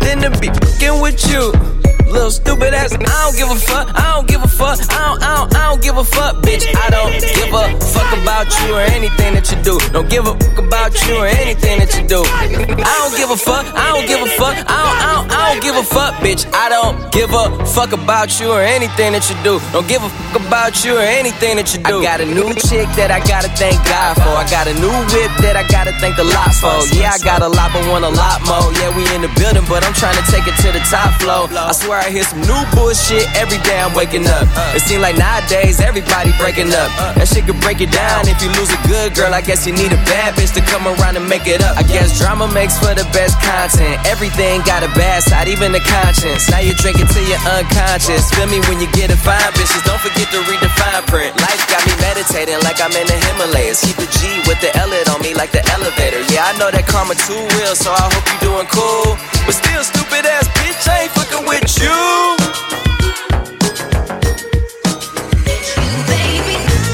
than 0.00 0.20
to 0.20 0.38
be 0.38 0.48
fucking 0.48 1.00
with 1.00 1.26
you. 1.32 1.81
Little 2.12 2.30
stupid 2.30 2.74
ass, 2.74 2.92
I 2.92 2.98
don't 3.00 3.36
give 3.40 3.48
a 3.48 3.56
fuck, 3.56 3.88
I 3.96 4.12
don't 4.12 4.28
give 4.28 4.44
a 4.44 4.48
fuck, 4.48 4.78
I 4.92 5.00
don't, 5.00 5.22
I 5.22 5.32
don't, 5.32 5.56
I 5.56 5.62
don't 5.70 5.80
give 5.80 5.96
a 5.96 6.04
fuck, 6.04 6.36
bitch. 6.44 6.60
I 6.76 6.90
don't 6.92 7.08
give 7.08 7.48
a 7.48 7.64
fuck 7.80 8.12
about 8.20 8.52
you 8.60 8.76
or 8.76 8.84
anything 8.84 9.32
that 9.32 9.48
you 9.48 9.56
do. 9.64 9.80
Don't 9.96 10.10
give 10.10 10.28
a 10.28 10.36
fuck 10.36 10.58
about 10.60 10.92
you 11.08 11.16
or 11.16 11.26
anything 11.26 11.80
that 11.80 11.96
you 11.96 12.04
do. 12.04 12.20
I 12.20 12.92
don't 13.00 13.16
give 13.16 13.30
a 13.32 13.36
fuck, 13.40 13.64
I 13.72 13.96
don't 13.96 14.04
give 14.04 14.20
a 14.20 14.28
fuck, 14.36 14.60
I 14.60 14.60
don't, 14.60 14.68
I 14.68 15.08
don't, 15.16 15.32
I 15.32 15.40
don't 15.48 15.62
give 15.64 15.76
a 15.80 15.82
fuck, 15.88 16.12
bitch. 16.20 16.44
I 16.52 16.68
don't 16.68 17.00
give 17.16 17.32
a 17.32 17.64
fuck 17.64 17.96
about 17.96 18.28
you 18.36 18.52
or 18.52 18.60
anything 18.60 19.16
that 19.16 19.24
you 19.32 19.36
do. 19.40 19.56
Don't 19.72 19.88
give 19.88 20.04
a 20.04 20.10
fuck 20.12 20.44
about 20.44 20.84
you 20.84 21.00
or 21.00 21.06
anything 21.08 21.56
that 21.56 21.72
you 21.72 21.80
do. 21.80 22.04
I 22.04 22.12
got 22.12 22.20
a 22.20 22.28
new 22.28 22.52
chick 22.68 22.92
that 23.00 23.08
I 23.08 23.24
gotta 23.24 23.48
thank 23.56 23.80
God 23.88 24.20
for. 24.20 24.36
I 24.36 24.44
got 24.52 24.68
a 24.68 24.76
new 24.76 24.92
whip 25.16 25.32
that 25.40 25.56
I 25.56 25.64
gotta 25.64 25.96
thank 25.96 26.20
the 26.20 26.28
lot 26.28 26.52
for. 26.60 26.76
Yeah, 26.92 27.16
I 27.16 27.18
got 27.24 27.40
a 27.40 27.48
lot, 27.48 27.72
but 27.72 27.88
want 27.88 28.04
a 28.04 28.12
lot 28.12 28.44
more. 28.44 28.68
Yeah, 28.76 28.92
we 28.92 29.00
in 29.16 29.24
the 29.24 29.32
building, 29.40 29.64
but 29.64 29.80
I'm 29.80 29.96
trying 29.96 30.20
to 30.20 30.26
take 30.28 30.44
it 30.44 30.56
to 30.60 30.76
the 30.76 30.84
top 30.92 31.16
floor. 31.16 31.48
I 31.48 31.72
swear 31.72 32.01
I 32.02 32.10
hear 32.10 32.26
some 32.26 32.42
new 32.42 32.58
bullshit 32.74 33.30
every 33.38 33.62
day 33.62 33.78
I'm 33.78 33.94
waking 33.94 34.26
up. 34.26 34.50
It 34.74 34.82
seems 34.82 35.06
like 35.06 35.14
nowadays 35.14 35.78
everybody 35.78 36.34
breaking 36.34 36.74
up. 36.74 36.90
That 37.14 37.30
shit 37.30 37.46
could 37.46 37.62
break 37.62 37.78
it 37.78 37.94
down 37.94 38.26
if 38.26 38.42
you 38.42 38.50
lose 38.58 38.74
a 38.74 38.80
good 38.90 39.14
girl. 39.14 39.30
I 39.30 39.38
guess 39.38 39.62
you 39.70 39.70
need 39.70 39.94
a 39.94 40.02
bad 40.10 40.34
bitch 40.34 40.50
to 40.58 40.62
come 40.66 40.82
around 40.82 41.14
and 41.14 41.22
make 41.30 41.46
it 41.46 41.62
up. 41.62 41.78
I 41.78 41.86
guess 41.86 42.18
drama 42.18 42.50
makes 42.50 42.74
for 42.74 42.90
the 42.90 43.06
best 43.14 43.38
content. 43.38 44.02
Everything 44.02 44.66
got 44.66 44.82
a 44.82 44.90
bad 44.98 45.22
side, 45.22 45.46
even 45.46 45.70
the 45.70 45.78
conscience. 45.78 46.50
Now 46.50 46.58
you're 46.58 46.74
drinking 46.82 47.06
till 47.14 47.22
you're 47.22 47.46
unconscious. 47.54 48.34
Feel 48.34 48.50
me 48.50 48.58
when 48.66 48.82
you 48.82 48.90
get 48.90 49.14
a 49.14 49.18
fine 49.22 49.54
bitches. 49.54 49.86
Don't 49.86 50.02
forget 50.02 50.26
to 50.34 50.42
read 50.50 50.58
the 50.58 50.74
fine 50.74 51.06
print. 51.06 51.38
Life 51.38 51.62
got 51.70 51.86
me 51.86 51.94
meditating 52.02 52.58
like 52.66 52.82
I'm 52.82 52.90
in 52.98 53.06
the 53.06 53.14
Himalayas. 53.30 53.78
Keep 53.78 54.02
a 54.02 54.10
G 54.10 54.42
with 54.50 54.58
the 54.58 54.74
L 54.74 54.90
it 54.90 55.06
on 55.06 55.22
me 55.22 55.38
like 55.38 55.54
the 55.54 55.62
elevator. 55.70 56.18
Yeah, 56.34 56.50
I 56.50 56.58
know 56.58 56.66
that 56.66 56.82
karma 56.90 57.14
too 57.14 57.38
real, 57.62 57.78
so 57.78 57.94
I 57.94 58.10
hope 58.10 58.26
you're 58.26 58.58
doing 58.58 58.66
cool. 58.74 59.14
But 59.46 59.54
still, 59.54 59.84
stupid 59.84 60.26
ass 60.26 60.48
bitch, 60.58 60.88
I 60.88 61.02
ain't 61.02 61.12
fucking 61.12 61.44
with 61.46 61.68
you. 61.82 61.98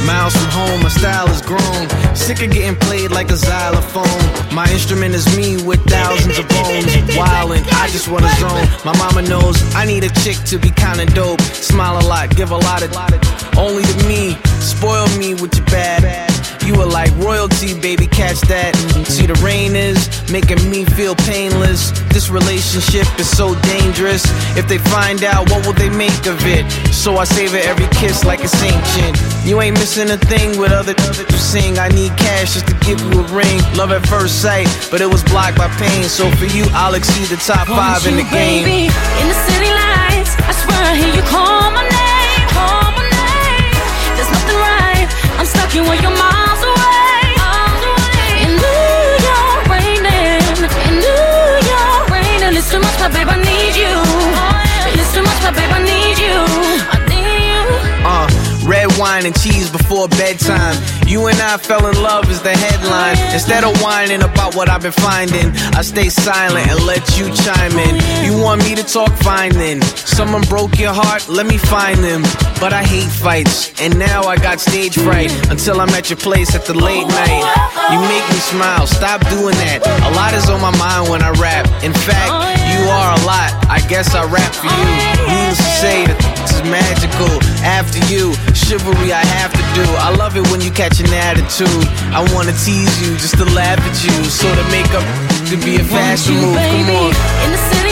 Miles 0.07 0.35
from 0.35 0.51
home, 0.51 0.83
my 0.83 0.89
style 0.89 1.29
is 1.29 1.43
grown. 1.43 1.89
Sick 2.17 2.43
of 2.43 2.51
getting 2.51 2.77
played 2.77 3.11
like 3.11 3.31
a 3.31 3.37
xylophone. 3.37 4.23
My 4.55 4.71
instrument 4.71 5.15
is 5.15 5.27
me 5.37 5.63
with 5.63 5.81
thousands 5.85 6.39
of 6.39 6.49
bones. 6.49 6.87
Wildin', 7.17 7.65
I 7.75 7.89
just 7.89 8.09
wanna 8.09 8.31
zone. 8.37 8.67
My 8.85 8.97
mama 8.97 9.23
knows 9.23 9.57
I 9.75 9.85
need 9.85 10.05
a 10.05 10.11
chick 10.23 10.37
to 10.47 10.59
be 10.59 10.71
kinda 10.71 11.07
dope. 11.07 11.41
Smile 11.41 11.99
a 11.99 12.05
lot, 12.09 12.35
give 12.35 12.51
a 12.51 12.57
lot 12.57 12.83
of 12.83 12.91
only 13.59 13.83
to 13.83 14.09
me. 14.09 14.39
Spoil 14.61 15.07
me 15.19 15.35
with 15.35 15.55
your 15.57 15.67
bad. 15.67 16.38
You 16.69 16.75
are 16.85 16.93
like 17.01 17.09
royalty, 17.17 17.73
baby, 17.81 18.07
catch 18.07 18.45
that. 18.53 18.77
See, 19.09 19.25
the 19.25 19.33
rain 19.41 19.73
is 19.73 20.05
making 20.29 20.61
me 20.69 20.85
feel 20.85 21.17
painless. 21.25 21.97
This 22.13 22.29
relationship 22.29 23.09
is 23.17 23.25
so 23.25 23.57
dangerous. 23.73 24.29
If 24.53 24.69
they 24.69 24.77
find 24.77 25.25
out, 25.25 25.49
what 25.49 25.65
will 25.65 25.73
they 25.73 25.89
make 25.89 26.29
of 26.29 26.37
it? 26.45 26.69
So 26.93 27.17
I 27.17 27.25
savor 27.25 27.57
every 27.57 27.89
kiss 27.97 28.21
like 28.29 28.45
it's 28.45 28.53
ancient. 28.61 29.17
You 29.49 29.65
ain't 29.65 29.81
missing 29.81 30.13
a 30.13 30.21
thing 30.21 30.61
with 30.61 30.71
other 30.71 30.93
that 30.93 31.31
you 31.33 31.41
sing. 31.41 31.81
I 31.81 31.89
need 31.89 32.13
cash 32.21 32.53
just 32.53 32.69
to 32.69 32.77
give 32.85 33.01
you 33.01 33.17
a 33.17 33.27
ring. 33.33 33.65
Love 33.73 33.89
at 33.89 34.05
first 34.05 34.45
sight, 34.45 34.69
but 34.93 35.01
it 35.01 35.09
was 35.09 35.25
blocked 35.25 35.57
by 35.57 35.73
pain. 35.81 36.05
So 36.05 36.29
for 36.37 36.53
you, 36.53 36.69
I'll 36.77 37.01
exceed 37.01 37.33
the 37.33 37.41
top 37.41 37.65
five 37.65 38.05
in 38.05 38.21
the 38.21 38.29
game. 38.29 38.69
Baby, 38.69 38.93
in 38.93 39.25
the 39.25 39.39
city 39.49 39.73
lights, 39.73 40.37
I 40.45 40.53
swear 40.53 40.85
I 40.85 40.93
hear 41.01 41.17
you 41.17 41.25
call 41.33 41.73
my 41.73 41.81
name, 41.81 42.45
call 42.53 42.93
my 42.93 43.09
name. 43.09 43.73
There's 44.21 44.29
nothing 44.37 44.61
right. 44.61 44.88
Where 45.69 45.85
you're 45.85 46.01
your 46.01 46.17
miles 46.17 46.63
away. 46.65 47.37
In 48.41 48.57
New 48.57 49.05
York, 49.29 49.69
raining. 49.69 50.41
In 50.89 50.95
New 50.97 51.69
York, 51.69 52.09
raining. 52.09 52.57
It's 52.57 52.71
too 52.71 52.81
much, 52.81 52.99
my 52.99 53.09
babe. 53.09 53.29
I 53.29 53.37
need 53.37 53.77
you. 53.77 54.99
It's 54.99 55.13
too 55.13 55.23
much, 55.23 55.43
my 55.43 55.51
babe. 55.51 55.71
I 55.71 55.83
need 55.85 56.19
you. 56.19 56.68
Wine 58.99 59.25
and 59.25 59.35
cheese 59.41 59.71
before 59.71 60.09
bedtime. 60.09 60.77
You 61.07 61.27
and 61.29 61.39
I 61.41 61.57
fell 61.57 61.87
in 61.87 61.97
love 62.03 62.29
is 62.31 62.43
the 62.43 62.51
headline. 62.51 63.17
Instead 63.33 63.65
of 63.65 63.81
whining 63.81 64.23
about 64.23 64.55
what 64.55 64.69
I've 64.69 64.83
been 64.83 64.93
finding, 64.93 65.55
I 65.73 65.83
stay 65.83 66.09
silent 66.09 66.69
and 66.69 66.85
let 66.85 67.17
you 67.17 67.33
chime 67.33 67.79
in. 67.79 67.95
You 68.27 68.43
want 68.43 68.63
me 68.65 68.75
to 68.75 68.83
talk 68.83 69.13
fine 69.23 69.53
then? 69.53 69.81
Someone 69.83 70.43
broke 70.43 70.79
your 70.79 70.93
heart, 70.93 71.29
let 71.29 71.47
me 71.47 71.57
find 71.57 72.03
them. 72.03 72.23
But 72.61 72.73
I 72.73 72.83
hate 72.83 73.09
fights, 73.09 73.81
and 73.81 73.97
now 73.99 74.25
I 74.25 74.37
got 74.37 74.59
stage 74.61 74.99
fright 74.99 75.31
until 75.49 75.81
I'm 75.81 75.91
at 75.91 76.11
your 76.11 76.19
place 76.19 76.55
at 76.55 76.67
the 76.67 76.75
late 76.75 77.07
night. 77.07 77.45
You 77.95 78.01
make 78.03 78.27
me 78.29 78.41
smile, 78.51 78.87
stop 78.87 79.23
doing 79.31 79.55
that. 79.63 79.87
A 79.87 80.11
lot 80.19 80.35
is 80.35 80.51
on 80.51 80.61
my 80.61 80.75
mind 80.77 81.09
when 81.09 81.23
I 81.23 81.31
rap. 81.39 81.67
In 81.85 81.95
fact, 81.95 82.35
you 82.75 82.83
are 82.91 83.11
a 83.15 83.21
lot. 83.25 83.55
I 83.71 83.81
guess 83.89 84.15
I 84.15 84.27
rap 84.27 84.53
for 84.53 84.67
you. 84.67 84.91
Needless 85.31 85.59
to 85.59 85.73
say, 85.79 86.05
that 86.05 86.19
this 86.43 86.59
is 86.59 86.63
magical. 86.67 87.31
After 87.63 88.03
you, 88.11 88.35
chivalry 88.55 88.88
I 88.97 89.25
have 89.41 89.53
to 89.53 89.65
do. 89.75 89.85
I 89.99 90.15
love 90.15 90.37
it 90.37 90.47
when 90.51 90.61
you 90.61 90.71
catch 90.71 91.01
an 91.01 91.13
attitude. 91.13 91.69
I 92.13 92.25
wanna 92.35 92.53
tease 92.53 93.01
you 93.03 93.17
just 93.17 93.37
to 93.37 93.45
laugh 93.45 93.79
at 93.81 94.05
you. 94.05 94.25
So 94.25 94.49
to 94.49 94.65
make 94.71 94.91
up 94.95 95.05
could 95.49 95.65
be 95.65 95.77
a 95.77 95.85
fashion 95.85 96.35
move. 96.35 96.57
Come 96.57 96.91
on. 96.97 97.88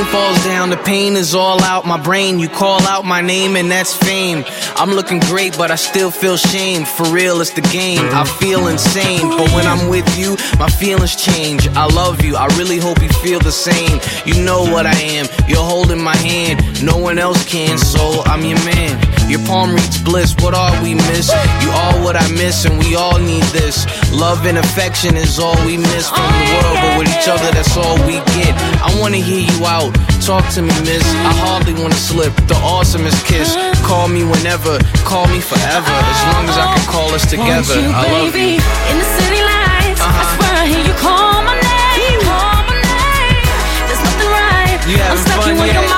Rain 0.00 0.12
falls 0.12 0.44
down, 0.44 0.70
the 0.70 0.76
pain 0.76 1.14
is 1.14 1.34
all 1.34 1.62
out 1.62 1.86
my 1.86 2.00
brain. 2.00 2.38
You 2.38 2.48
call 2.48 2.80
out 2.82 3.04
my 3.04 3.20
name, 3.20 3.56
and 3.56 3.70
that's 3.70 3.94
fame. 3.94 4.44
I'm 4.76 4.90
looking 4.90 5.20
great, 5.20 5.56
but 5.56 5.70
I 5.70 5.74
still 5.76 6.10
feel 6.10 6.36
shame. 6.36 6.84
For 6.84 7.04
real, 7.06 7.40
it's 7.40 7.50
the 7.52 7.60
game. 7.60 8.00
I 8.12 8.24
feel 8.24 8.68
insane, 8.68 9.28
but 9.28 9.50
when 9.52 9.66
I'm 9.66 9.88
with 9.88 10.06
you, 10.18 10.36
my 10.58 10.68
feelings 10.68 11.16
change. 11.16 11.68
I 11.68 11.86
love 11.86 12.22
you. 12.24 12.36
I 12.36 12.46
really 12.58 12.78
hope 12.78 13.02
you 13.02 13.08
feel 13.08 13.40
the 13.40 13.52
same. 13.52 14.00
You 14.24 14.42
know 14.42 14.62
what 14.62 14.86
I 14.86 14.94
am. 14.94 15.26
You're 15.48 15.58
holding 15.58 16.02
my 16.02 16.16
hand. 16.16 16.82
No 16.82 16.96
one 16.96 17.18
else 17.18 17.44
can, 17.44 17.76
so 17.78 18.22
I'm 18.24 18.44
your 18.44 18.62
man. 18.64 19.19
Your 19.30 19.38
palm 19.46 19.70
reads 19.78 20.02
bliss. 20.02 20.34
What 20.42 20.54
are 20.54 20.74
we 20.82 20.94
miss? 20.94 21.30
You 21.62 21.70
are 21.70 21.94
what 22.02 22.16
I 22.16 22.26
miss, 22.34 22.64
and 22.66 22.74
we 22.82 22.96
all 22.96 23.18
need 23.18 23.44
this. 23.54 23.86
Love 24.10 24.44
and 24.44 24.58
affection 24.58 25.14
is 25.16 25.38
all 25.38 25.54
we 25.64 25.76
miss 25.78 26.10
from 26.10 26.26
the 26.26 26.46
world, 26.58 26.76
but 26.82 26.98
with 26.98 27.08
each 27.14 27.28
other, 27.30 27.46
that's 27.54 27.76
all 27.76 27.94
we 28.10 28.18
get. 28.34 28.50
I 28.82 28.90
wanna 29.00 29.22
hear 29.22 29.46
you 29.46 29.58
out. 29.66 29.94
Talk 30.26 30.42
to 30.54 30.62
me, 30.62 30.74
miss. 30.82 31.06
I 31.30 31.32
hardly 31.46 31.74
wanna 31.74 31.94
slip. 31.94 32.34
The 32.50 32.58
awesomest 32.58 33.24
kiss. 33.24 33.54
Call 33.86 34.08
me 34.08 34.24
whenever. 34.24 34.78
Call 35.06 35.26
me 35.28 35.38
forever. 35.40 35.94
As 35.94 36.20
long 36.34 36.44
as 36.50 36.56
I 36.58 36.66
can 36.74 36.86
call 36.90 37.14
us 37.14 37.24
together. 37.30 37.78
You, 37.78 37.86
I 37.94 38.02
love 38.10 38.32
baby, 38.34 38.58
you. 38.58 38.90
in 38.90 38.96
the 38.98 39.08
city 39.18 39.40
lights. 39.46 40.00
I 40.02 40.10
Uh-huh. 40.10 40.34
swear 40.34 40.54
I 40.58 40.66
hear 40.66 40.84
you 40.90 40.94
call 41.06 41.38
my 41.46 41.54
name, 41.54 42.18
call 42.26 42.58
my 42.66 42.76
name. 42.82 43.46
There's 43.86 44.02
nothing 44.10 44.30
right. 44.42 44.78
You 44.90 44.96
I'm 44.98 45.18
stuck 45.22 45.38
fun 45.38 45.50
in 45.54 45.56
yet? 45.70 45.74
you're 45.78 45.88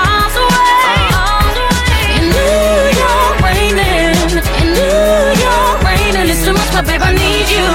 much, 6.73 6.85
my 6.85 6.93
babe. 6.93 7.03
I 7.03 7.12
need 7.12 7.49
you. 7.51 7.66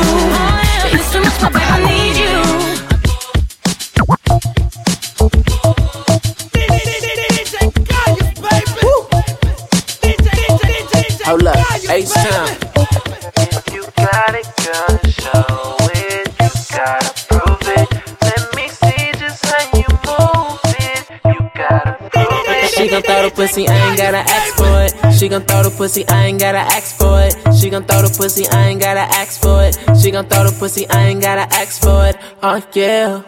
It's 0.99 1.11
too 1.11 1.21
much, 1.21 1.41
my 1.41 1.49
babe. 1.49 1.61
I 1.63 1.79
need 1.85 2.17
you. 2.17 2.37
Hold 11.25 11.47
up, 11.47 11.57
H 11.89 12.09
time. 12.13 12.57
girl, 14.63 14.91
show 15.11 15.75
it. 15.91 16.27
You 16.39 16.49
gotta 16.71 17.09
prove 17.27 17.67
it. 17.75 17.87
Let 18.21 18.41
me 18.55 18.65
see 18.69 19.11
just 19.19 19.45
how 19.45 19.63
you 19.75 19.87
move 20.07 20.59
it. 20.79 21.03
You 21.25 21.39
gotta 21.53 21.93
prove 22.09 22.47
it. 22.47 22.69
She 22.69 22.87
gon' 22.87 23.01
throw 23.01 23.21
the 23.23 23.31
pussy, 23.35 23.67
I 23.67 23.89
ain't 23.89 23.97
gotta 23.97 24.19
ask 24.19 24.55
for 24.55 24.83
it. 24.85 25.13
She 25.13 25.27
gon' 25.27 25.43
throw 25.43 25.63
the 25.63 25.69
pussy, 25.75 26.07
I 26.07 26.27
ain't 26.27 26.39
gotta 26.39 26.59
ask 26.59 26.95
for 26.95 27.23
it. 27.23 27.46
She 27.67 27.71
gon' 27.71 27.83
throw 27.83 28.01
the 28.01 28.15
pussy, 28.17 28.47
I 28.47 28.69
ain't 28.69 28.79
gotta 28.79 29.01
ask 29.01 29.41
for 29.41 29.61
it. 29.61 29.75
She 29.99 30.09
gon' 30.09 30.29
throw 30.29 30.45
the 30.45 30.55
pussy, 30.57 30.87
I 30.87 31.07
ain't 31.07 31.21
gotta 31.21 31.53
ask 31.53 31.81
for 31.81 32.05
it. 32.05 32.15
Oh 32.41 32.65
yeah. 32.71 33.23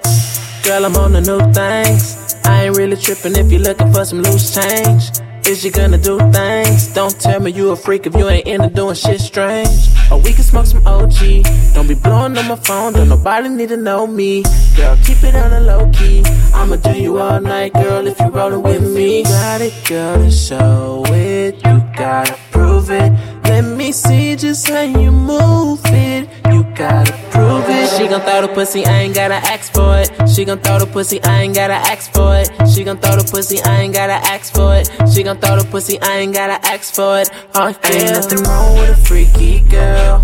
Girl, 0.64 0.86
I'm 0.86 0.96
on 0.96 1.12
the 1.12 1.20
new 1.20 1.40
things. 1.52 2.38
I 2.46 2.64
ain't 2.64 2.78
really 2.78 2.96
trippin' 2.96 3.36
if 3.36 3.52
you're 3.52 3.76
for 3.92 4.06
some 4.06 4.22
loose 4.22 4.56
change. 4.56 5.12
Is 5.46 5.66
you 5.66 5.72
gonna 5.72 5.98
do 5.98 6.20
things? 6.32 6.94
Don't 6.94 7.20
tell 7.20 7.42
me 7.42 7.52
you 7.52 7.72
a 7.72 7.76
freak 7.76 8.08
if 8.08 8.16
you 8.16 8.30
ain't 8.30 8.48
into 8.48 8.70
doing 8.70 8.96
shit 8.96 9.20
strange. 9.20 9.90
Or 10.10 10.22
we 10.22 10.32
can 10.32 10.44
smoke 10.44 10.68
some 10.68 10.88
OG. 10.88 11.44
Don't 11.74 11.90
be 11.90 11.96
blowing 11.96 12.38
on 12.38 12.48
my 12.48 12.56
phone, 12.56 12.94
don't 12.94 13.10
nobody 13.10 13.50
need 13.50 13.68
to 13.70 13.78
know 13.78 14.08
me. 14.08 14.44
Girl, 14.78 14.96
keep 15.04 15.22
it 15.22 15.36
on 15.36 15.52
the 15.52 15.60
low 15.60 15.90
key. 15.92 16.24
I'ma 16.54 16.78
do 16.78 16.98
you 16.98 17.20
all 17.20 17.42
night, 17.42 17.74
girl, 17.74 18.08
if 18.08 18.18
you 18.22 18.28
rollin' 18.28 18.64
with 18.64 18.90
me. 18.90 19.24
Got 19.24 19.60
it, 19.60 19.74
girl, 19.86 20.22
and 20.22 20.34
show 20.34 21.04
it. 21.08 21.56
You 21.66 21.84
gotta 21.98 22.38
prove 22.52 22.90
it. 22.90 23.12
Let 23.50 23.66
me 23.66 23.92
see 23.92 24.36
just 24.36 24.70
how 24.70 24.82
you 24.82 25.12
move 25.12 25.82
it. 25.86 26.30
You 26.54 26.64
gotta 26.76 27.14
prove 27.32 27.66
it. 27.68 27.90
She 27.98 28.08
gon' 28.08 28.22
throw 28.22 28.42
the 28.44 28.48
pussy, 28.48 28.86
I 28.86 29.02
ain't 29.02 29.16
gotta 29.16 29.42
ask 29.54 29.74
for 29.74 29.98
it. 29.98 30.30
She 30.30 30.46
gon' 30.46 30.60
throw 30.60 30.78
the 30.78 30.86
pussy, 30.86 31.22
I 31.24 31.42
ain't 31.42 31.56
gotta 31.56 31.74
ask 31.74 32.12
for 32.14 32.36
it. 32.38 32.48
She 32.70 32.84
gon' 32.84 33.00
throw 33.00 33.18
the 33.18 33.28
pussy, 33.32 33.60
I 33.64 33.82
ain't 33.82 33.94
gotta 33.96 34.14
ask 34.34 34.54
for 34.54 34.76
it. 34.76 34.88
She 35.12 35.24
gon' 35.24 35.40
throw 35.40 35.58
the 35.58 35.68
pussy, 35.72 36.00
I 36.00 36.20
ain't 36.20 36.34
gotta 36.36 36.64
ask 36.64 36.94
for 36.94 37.20
it. 37.22 37.32
Oh, 37.56 37.70
yeah. 37.70 37.90
Ain't 37.90 38.12
nothing 38.14 38.44
wrong 38.44 38.78
with 38.78 38.92
a 38.92 39.02
freaky 39.08 39.62
girl. 39.62 40.24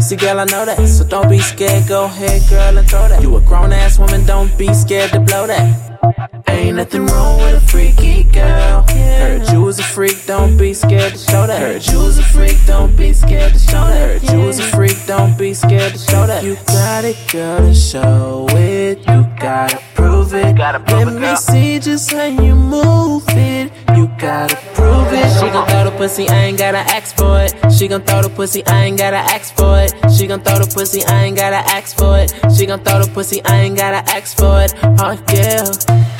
See, 0.00 0.16
girl, 0.16 0.38
I 0.38 0.44
know 0.44 0.66
that, 0.66 0.86
so 0.86 1.04
don't 1.04 1.30
be 1.30 1.38
scared. 1.38 1.88
Go 1.88 2.04
ahead, 2.04 2.42
girl, 2.50 2.76
and 2.76 2.86
throw 2.88 3.08
that. 3.08 3.22
You 3.22 3.34
a 3.36 3.40
grown 3.40 3.72
ass 3.72 3.98
woman, 3.98 4.26
don't 4.26 4.56
be 4.58 4.74
scared 4.74 5.10
to 5.12 5.20
blow 5.20 5.46
that. 5.46 6.21
Ain't 6.52 6.76
nothing 6.76 7.06
wrong 7.06 7.38
with 7.40 7.62
a 7.62 7.66
freaky 7.66 8.24
girl. 8.24 8.82
Heard 8.82 9.48
you 9.50 9.62
was 9.62 9.78
a 9.78 9.82
freak, 9.82 10.26
don't 10.26 10.56
be 10.56 10.74
scared 10.74 11.12
to 11.12 11.18
show 11.18 11.46
that. 11.46 11.60
Heard 11.60 11.86
you 11.86 11.98
was 11.98 12.18
a 12.18 12.22
freak, 12.22 12.58
don't 12.66 12.94
be 12.96 13.12
scared 13.12 13.52
to 13.54 13.58
show 13.58 13.86
that. 13.86 14.22
Heard 14.22 14.22
you 14.30 14.40
was 14.46 14.58
a 14.58 14.64
freak, 14.64 14.96
don't 15.06 15.36
be 15.38 15.54
scared 15.54 15.92
to 15.92 15.98
show 15.98 16.26
that. 16.26 16.44
You 16.44 16.56
got 16.66 17.04
it, 17.04 17.16
girl, 17.32 17.64
and 17.64 17.76
show 17.76 18.46
it. 18.50 18.98
You 19.06 19.26
gotta 19.40 19.78
prove 19.94 20.34
it. 20.34 20.56
Let 20.56 21.14
me 21.14 21.36
see 21.36 21.78
just 21.78 22.12
how 22.12 22.24
you 22.24 22.54
move 22.54 23.24
it. 23.28 23.72
You 23.96 24.08
gotta 24.18 24.56
prove 24.74 25.12
it. 25.12 25.28
She 25.38 25.50
gon' 25.50 25.66
throw 25.68 25.84
the 25.84 25.90
pussy, 25.96 26.28
I 26.28 26.44
ain't 26.44 26.58
gotta 26.58 26.78
ask 26.78 27.16
for 27.16 27.40
it. 27.40 27.72
She 27.72 27.88
gon' 27.88 28.02
throw 28.02 28.22
the 28.22 28.30
pussy, 28.30 28.64
I 28.66 28.84
ain't 28.84 28.98
gotta 28.98 29.16
ask 29.16 29.54
for 29.56 29.80
it. 29.80 29.92
She 30.12 30.26
gon' 30.26 30.42
throw 30.42 30.58
the 30.60 30.70
pussy, 30.72 31.04
I 31.06 31.24
ain't 31.24 31.36
gotta 31.36 31.56
ask 31.56 31.96
for 31.96 32.18
it. 32.18 32.32
She 32.56 32.66
gon' 32.66 32.82
throw 32.84 33.02
the 33.02 33.10
pussy, 33.12 33.42
I 33.44 33.62
ain't 33.62 33.76
gotta 33.76 34.08
ask 34.10 34.36
for 34.36 34.62
it. 34.62 34.72
Oh 35.00 35.18
yeah. 35.32 36.11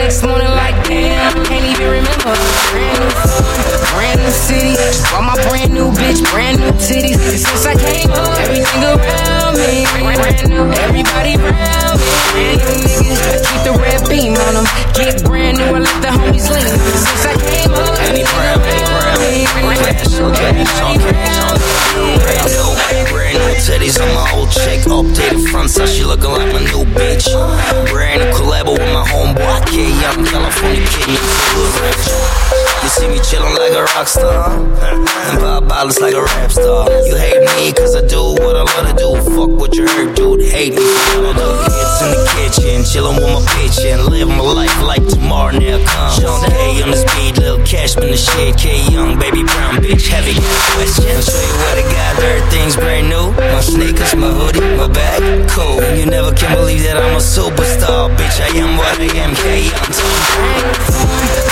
Next 0.00 0.22
morning 0.22 0.48
like 0.48 0.74
damn, 0.88 1.36
I 1.36 1.44
can't 1.44 1.64
even 1.64 1.86
remember. 1.86 2.32
Brand 2.72 3.00
new 3.00 3.10
phone, 3.20 3.92
brand 3.92 4.20
new 4.24 4.30
city. 4.30 4.74
Bought 5.12 5.24
my 5.28 5.36
brand 5.48 5.74
new 5.74 5.92
bitch, 5.92 6.24
brand 6.32 6.58
new 6.58 6.72
titties. 6.80 7.20
And 7.28 7.38
since 7.38 7.66
I 7.66 7.76
came 7.76 8.10
up, 8.10 8.40
everything 8.40 8.82
around 8.82 9.29
me. 9.56 9.86
Brand 9.86 10.48
new, 10.50 10.66
everybody 10.84 11.34
around 11.36 11.98
me. 11.98 12.10
Brand 12.30 12.60
new 12.62 13.10
I 13.20 13.38
keep 13.42 13.60
the 13.66 13.74
red 13.78 14.00
beam 14.08 14.34
on 14.36 14.54
them. 14.54 14.66
Get 14.94 15.24
brand 15.24 15.58
new, 15.58 15.74
I 15.74 15.80
let 15.80 15.98
the 16.02 16.08
homies 16.08 16.46
lean. 16.50 16.66
Since 16.68 17.24
I 17.26 17.34
came 17.38 17.72
up, 17.74 17.94
everything 18.06 18.26
around 18.26 18.60
me. 18.62 19.46
Brand 23.10 23.38
new 23.38 23.54
titties 23.60 24.00
on 24.00 24.08
my 24.14 24.30
old 24.34 24.50
chick. 24.50 24.80
Updated 24.86 25.48
front 25.50 25.70
side, 25.70 25.88
she 25.88 26.04
looking 26.04 26.30
like 26.30 26.52
my 26.52 26.60
new 26.60 26.84
bitch. 26.94 27.26
Brand 27.90 28.22
new 28.22 28.30
collabo 28.32 28.72
with 28.72 28.92
my 28.92 29.04
homeboy, 29.06 29.66
K 29.66 29.90
Young 30.00 30.24
California 30.26 30.86
kid. 30.86 31.08
You 31.08 32.59
see 33.00 33.08
me 33.08 33.18
chillin' 33.24 33.56
like 33.56 33.72
a 33.72 33.84
rock 33.96 34.06
star. 34.06 34.52
And 34.52 35.40
pop 35.40 35.68
bottles 35.68 36.00
like 36.00 36.14
a 36.14 36.22
rap 36.22 36.52
star. 36.52 36.84
You 37.08 37.16
hate 37.16 37.40
me 37.56 37.72
cause 37.72 37.96
I 37.96 38.04
do 38.06 38.36
what 38.44 38.56
I 38.56 38.64
love 38.68 38.86
to 38.90 38.94
do. 38.94 39.08
Fuck 39.32 39.50
what 39.56 39.74
you 39.74 39.88
heard, 39.88 40.14
dude. 40.14 40.42
Hate 40.52 40.74
me 40.74 40.84
for. 41.16 41.32
Kids 41.32 41.96
in 42.04 42.10
the 42.12 42.20
kitchen, 42.36 42.84
chillin' 42.84 43.16
with 43.16 43.32
my 43.32 43.40
bitch 43.56 43.80
and 43.88 44.04
live 44.12 44.28
my 44.28 44.40
life 44.40 44.82
like 44.82 45.06
tomorrow 45.08 45.56
never 45.56 45.82
comes. 45.84 46.20
Sean 46.20 46.44
K 46.50 46.82
on 46.82 46.90
this 46.90 47.04
beat, 47.16 47.38
little 47.40 47.64
Cashman 47.64 48.10
the 48.10 48.16
shit. 48.16 48.56
K 48.58 48.84
Young, 48.92 49.18
baby 49.18 49.42
brown 49.44 49.80
bitch, 49.80 50.08
heavy 50.08 50.36
question. 50.76 51.16
I'll 51.16 51.24
show 51.24 51.40
you 51.40 51.56
what 51.64 51.80
I 51.80 51.84
got. 51.88 52.20
Everything's 52.20 52.76
brand 52.76 53.08
new. 53.08 53.32
My 53.32 53.60
sneakers, 53.60 54.14
my 54.14 54.28
hoodie, 54.28 54.60
my 54.76 54.88
bag, 54.88 55.48
cool. 55.48 55.80
You 55.96 56.04
never 56.06 56.32
can 56.34 56.52
believe 56.54 56.82
that 56.84 56.96
I'm 57.00 57.16
a 57.16 57.22
superstar, 57.22 58.12
bitch. 58.16 58.36
I 58.44 58.52
am 58.60 58.76
what 58.76 58.92
I 59.00 59.08
am. 59.24 59.32
K 59.34 59.72
Young, 59.72 61.00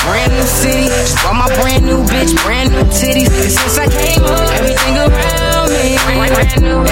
Brand 0.08 0.32
new 0.32 0.42
city, 0.42 0.88
just 0.88 1.18
my 1.38 1.46
brand 1.54 1.84
new 1.84 2.02
bitch, 2.04 2.34
brand 2.44 2.70
new 2.72 2.82
titties. 2.90 3.30
Since 3.30 3.78
I 3.78 3.86
came 3.86 4.24
up, 4.24 4.50
everything 4.58 4.96
around 4.96 5.47
me. 5.68 5.96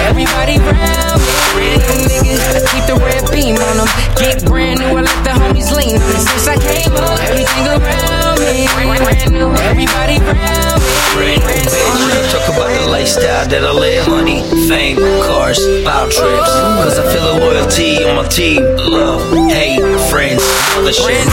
Everybody 0.07 0.57
around 0.61 1.19
me. 1.57 1.77
Niggas, 2.07 2.55
I 2.55 2.61
keep 2.69 2.85
the 2.85 2.95
red 3.01 3.25
beam 3.31 3.57
on 3.57 3.77
them. 3.77 3.89
Get 4.15 4.45
brand 4.45 4.79
new, 4.79 4.97
I 4.97 5.01
let 5.01 5.23
the 5.23 5.33
homies 5.33 5.73
lean 5.75 5.97
on 5.97 6.09
them. 6.13 6.21
Since 6.21 6.47
I 6.47 6.57
came 6.57 6.93
up, 6.95 7.19
everything 7.25 7.65
around 7.67 8.39
me. 8.39 8.67
Everybody 8.77 10.17
around 10.21 10.79
me. 10.81 10.93
Brand 11.17 11.41
new 11.41 11.65
bitch. 11.65 12.31
Talk 12.31 12.55
about 12.55 12.69
the 12.69 12.89
lifestyle 12.91 13.47
that 13.47 13.63
I 13.63 13.71
live. 13.71 14.07
Money, 14.07 14.41
fame, 14.67 14.97
cars, 15.25 15.59
bout 15.83 16.11
trips. 16.11 16.53
Cause 16.83 16.99
I 16.99 17.03
feel 17.11 17.33
the 17.33 17.39
loyalty 17.39 18.03
on 18.03 18.15
my 18.17 18.27
team. 18.27 18.61
Love, 18.77 19.21
hate, 19.49 19.81
friends, 20.11 20.43
other 20.77 20.93
shit. 20.93 21.25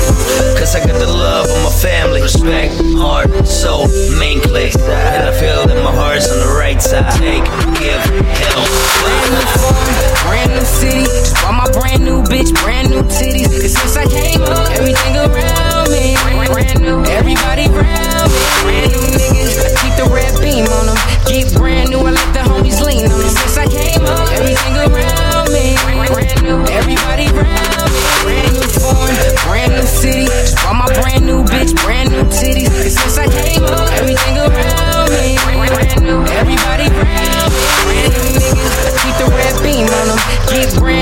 Cause 0.57 0.75
I 0.75 0.81
got 0.87 0.99
the 0.99 1.07
love 1.07 1.47
of 1.47 1.63
my 1.65 1.71
family. 1.71 2.23
Respect, 2.23 2.75
heart, 2.97 3.29
soul, 3.47 3.89
main 4.19 4.41
click. 4.41 4.75
And 4.75 5.29
I 5.29 5.33
feel 5.39 5.67
that 5.67 5.83
my 5.85 5.93
heart's 5.93 6.31
on 6.31 6.39
the 6.39 6.55
right 6.57 6.81
side. 6.81 7.21
Take, 7.35 7.51
give, 7.83 7.99
help. 8.47 8.63
Brand 9.03 9.27
new 9.35 9.43
phone, 9.59 9.91
brand 10.23 10.51
new 10.55 10.63
city. 10.63 11.03
Just 11.03 11.35
bought 11.43 11.59
my 11.59 11.67
brand 11.75 12.05
new 12.05 12.23
bitch, 12.23 12.55
brand 12.63 12.91
new 12.91 13.03
titties. 13.11 13.51
Cause 13.59 13.75
since 13.75 13.97
I 13.99 14.07
came 14.07 14.43
up, 14.43 14.71
everything 14.71 15.19
around 15.19 15.91
me. 15.91 16.15
Brand 16.47 16.79
new, 16.79 17.03
everybody 17.11 17.67
around 17.75 18.31
me. 18.31 18.39
Brand 18.63 18.87
new 18.95 19.03
niggas, 19.19 19.67
I 19.67 19.71
keep 19.83 19.95
the 19.99 20.07
red 20.15 20.31
beam 20.39 20.71
on 20.79 20.87
them. 20.87 20.99
Get 21.27 21.51
brand 21.59 21.91
new, 21.91 22.07
I 22.07 22.15
let 22.15 22.31
the 22.39 22.47
homies 22.47 22.79
lean 22.79 23.11
on 23.11 23.19
them. 23.19 23.35
Since 23.35 23.59
I 23.59 23.67
came 23.67 24.07
up, 24.07 24.31
everything 24.31 24.79
around 24.79 25.51
me. 25.51 25.75
Brand 26.07 26.39
new, 26.47 26.63
everybody 26.71 27.27
around 27.35 27.91
me. 27.91 27.99
Brand 28.23 28.55
new 28.55 28.63
phone, 28.79 29.11
brand 29.51 29.75
new 29.75 29.83
city. 29.83 30.31
Just 30.31 30.55
bought 30.63 30.79
my 30.79 30.87
brand 31.03 31.27
new 31.27 31.43
bitch, 31.43 31.75
brand 31.83 32.15
new 32.15 32.23
titties. 32.31 32.71
Cause 32.71 32.95
since 32.95 33.19
I 33.19 33.27
came 33.27 33.67
up, 33.67 33.91
everything 33.99 34.34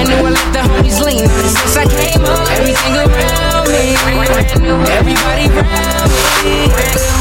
brand 0.04 0.20
new, 0.20 0.26
I 0.26 0.30
let 0.30 0.52
the 0.52 0.58
homies 0.60 1.04
lean 1.04 1.24
on. 1.24 1.48
Since 1.48 1.76
I 1.76 1.86
came 1.86 2.24
up, 2.24 2.50
everything 2.50 2.96
around 2.96 3.68
me, 3.68 3.94
everybody 4.90 5.48
around 5.48 6.10
me. 6.44 7.11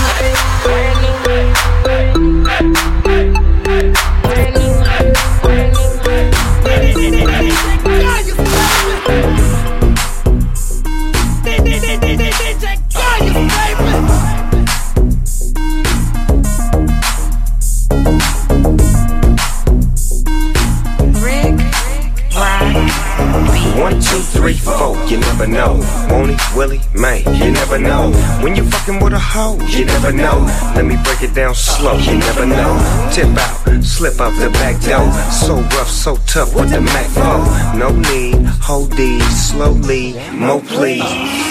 Won't 26.10 26.32
he, 26.32 26.58
will 26.58 26.70
he, 26.70 26.80
may, 26.94 27.20
you 27.38 27.52
never 27.52 27.78
know. 27.78 28.12
When 28.42 28.56
you 28.56 28.64
fucking 28.70 29.00
with 29.00 29.14
a 29.14 29.20
hoe, 29.20 29.60
you 29.68 29.86
never 29.86 30.12
know. 30.12 30.46
Let 30.76 30.86
me 30.86 30.98
break 31.04 31.22
it 31.24 31.34
down 31.34 31.56
slow, 31.56 31.98
you 31.98 32.18
never 32.18 32.46
know. 32.46 32.72
Tip 33.14 33.30
out, 33.38 33.84
slip 33.84 34.20
out 34.20 34.34
the 34.40 34.50
back 34.52 34.82
door. 34.82 35.12
So 35.32 35.56
rough, 35.78 35.90
so 35.90 36.18
tough 36.28 36.54
with 36.56 36.72
the 36.72 36.82
Mac 36.82 37.08
flow. 37.08 37.44
No 37.78 37.90
need, 37.92 38.46
hold 38.62 38.92
these 38.94 39.52
slowly, 39.52 40.14
mo 40.34 40.60
please. 40.62 41.04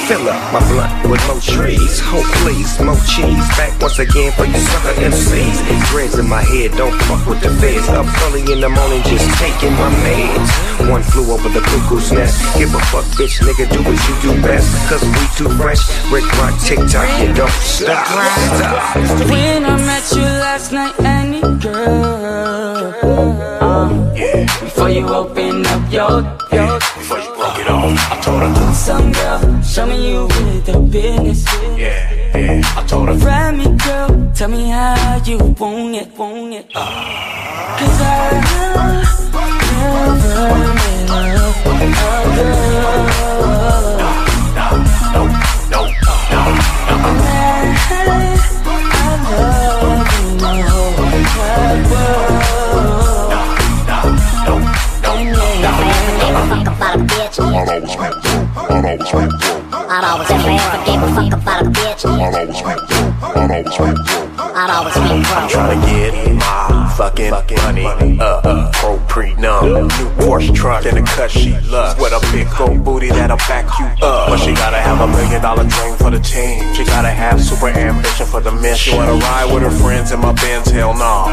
Fill 0.09 0.29
up 0.29 0.53
my 0.53 0.61
blunt 0.71 1.11
with 1.11 1.23
more 1.29 1.41
trees. 1.41 2.01
Ho 2.11 2.19
please, 2.43 2.81
more 2.81 2.99
cheese. 3.07 3.47
Back 3.55 3.79
once 3.81 3.99
again 3.99 4.33
for 4.33 4.45
you 4.45 4.59
sucker 4.59 4.95
MCs. 4.99 5.59
Dreads 5.91 6.19
in 6.19 6.29
my 6.29 6.43
head, 6.43 6.73
don't 6.77 6.95
fuck 7.07 7.27
with 7.27 7.41
the 7.41 7.51
feds. 7.63 7.89
Up 7.89 8.07
early 8.27 8.43
in 8.53 8.61
the 8.61 8.69
morning, 8.69 9.03
just 9.05 9.27
taking 9.39 9.73
my 9.75 9.91
meds. 10.03 10.91
One 10.91 11.03
flew 11.03 11.31
over 11.33 11.49
the 11.49 11.61
cuckoo's 11.61 12.11
nest. 12.11 12.43
Give 12.59 12.75
a 12.75 12.81
fuck, 12.91 13.05
bitch, 13.15 13.39
nigga, 13.47 13.71
do 13.71 13.79
what 13.87 13.99
you 14.09 14.15
do 14.21 14.33
best. 14.43 14.69
Cause 14.89 15.03
we 15.03 15.23
too 15.37 15.49
fresh. 15.57 15.81
Rick 16.13 16.27
Rock, 16.39 16.55
TikTok, 16.61 17.09
you 17.21 17.33
don't 17.33 17.51
stop. 17.51 18.07
When 19.29 19.65
I 19.65 19.77
met 19.77 20.13
you 20.13 20.23
last 20.23 20.73
night, 20.73 20.95
any 21.01 21.41
girl. 21.59 22.95
Uh, 23.61 24.15
yeah. 24.15 24.45
Before 24.61 24.91
you 24.91 25.07
open 25.09 25.67
up 25.67 25.93
your, 25.93 26.23
your 26.53 26.79
Before 26.79 27.19
you 27.19 27.35
broke 27.35 27.59
it 27.59 27.69
off, 27.69 28.13
I 28.13 28.21
told 28.21 28.43
her. 28.43 28.75
Some 28.75 29.13
girl, 29.13 29.63
show 29.63 29.87
me 29.87 30.11
you 30.11 30.25
with 30.25 30.67
the 30.67 30.79
business. 30.79 31.45
Yeah, 31.79 32.37
yeah, 32.37 32.63
I 32.77 32.85
told 32.87 33.09
her. 33.09 33.15
Ride 33.15 33.57
me, 33.57 33.65
girl, 33.85 34.33
tell 34.35 34.49
me 34.49 34.69
how 34.69 35.23
you 35.25 35.39
want 35.39 35.97
it, 35.97 36.19
want 36.19 36.55
it. 36.55 36.73
Cause 36.73 38.01
I 38.01 38.31
never 38.41 39.05
met 39.05 39.21
I'm 57.43 57.55
always 57.55 57.97
make 57.97 58.13
it, 58.13 58.57
I'd 58.57 59.01
always 59.01 59.15
make 59.15 59.33
it 59.33 59.70
never 59.91 60.85
give 60.85 61.03
a 61.03 61.15
fuck 61.15 61.33
about 61.43 61.67
a 61.67 61.71
bitch. 61.71 62.07
I'd 62.07 62.35
always 62.35 62.57
be 62.57 62.63
broke. 62.63 63.37
I'd 63.37 63.51
always 63.51 63.75
be 63.75 64.03
broke. 64.15 64.39
I'd 64.39 64.71
always 64.71 64.95
be 64.95 65.01
I'm 65.01 65.23
broke. 65.23 65.51
tryna 65.51 65.87
get 65.87 66.35
my 66.35 66.95
fucking 66.97 67.57
money 67.57 68.21
up. 68.21 68.45
Uh, 68.45 68.71
pro 68.75 68.99
pre 69.09 69.35
numb. 69.35 69.89
New 69.89 69.89
Porsche 70.23 70.55
truck 70.55 70.87
in 70.87 70.95
the 70.95 71.03
cut 71.03 71.31
she 71.31 71.59
loves. 71.67 72.01
With 72.01 72.13
a 72.13 72.21
big 72.31 72.47
old 72.61 72.85
booty 72.85 73.09
that'll 73.09 73.37
back 73.49 73.67
you 73.81 73.87
up. 74.07 74.29
But 74.29 74.39
she 74.39 74.55
gotta 74.55 74.79
have 74.79 75.01
a 75.01 75.09
million 75.09 75.43
dollar 75.43 75.65
dream 75.65 75.97
for 75.97 76.11
the 76.11 76.21
team. 76.21 76.73
She 76.75 76.85
gotta 76.85 77.11
have 77.11 77.43
super 77.43 77.69
ambition 77.69 78.27
for 78.27 78.41
the 78.41 78.53
mission. 78.53 78.93
She 78.93 78.97
wanna 78.97 79.15
ride 79.15 79.53
with 79.53 79.63
her 79.65 79.71
friends 79.71 80.13
in 80.13 80.21
my 80.21 80.33
Benz, 80.35 80.71
hell 80.71 80.95
nah. 80.95 81.27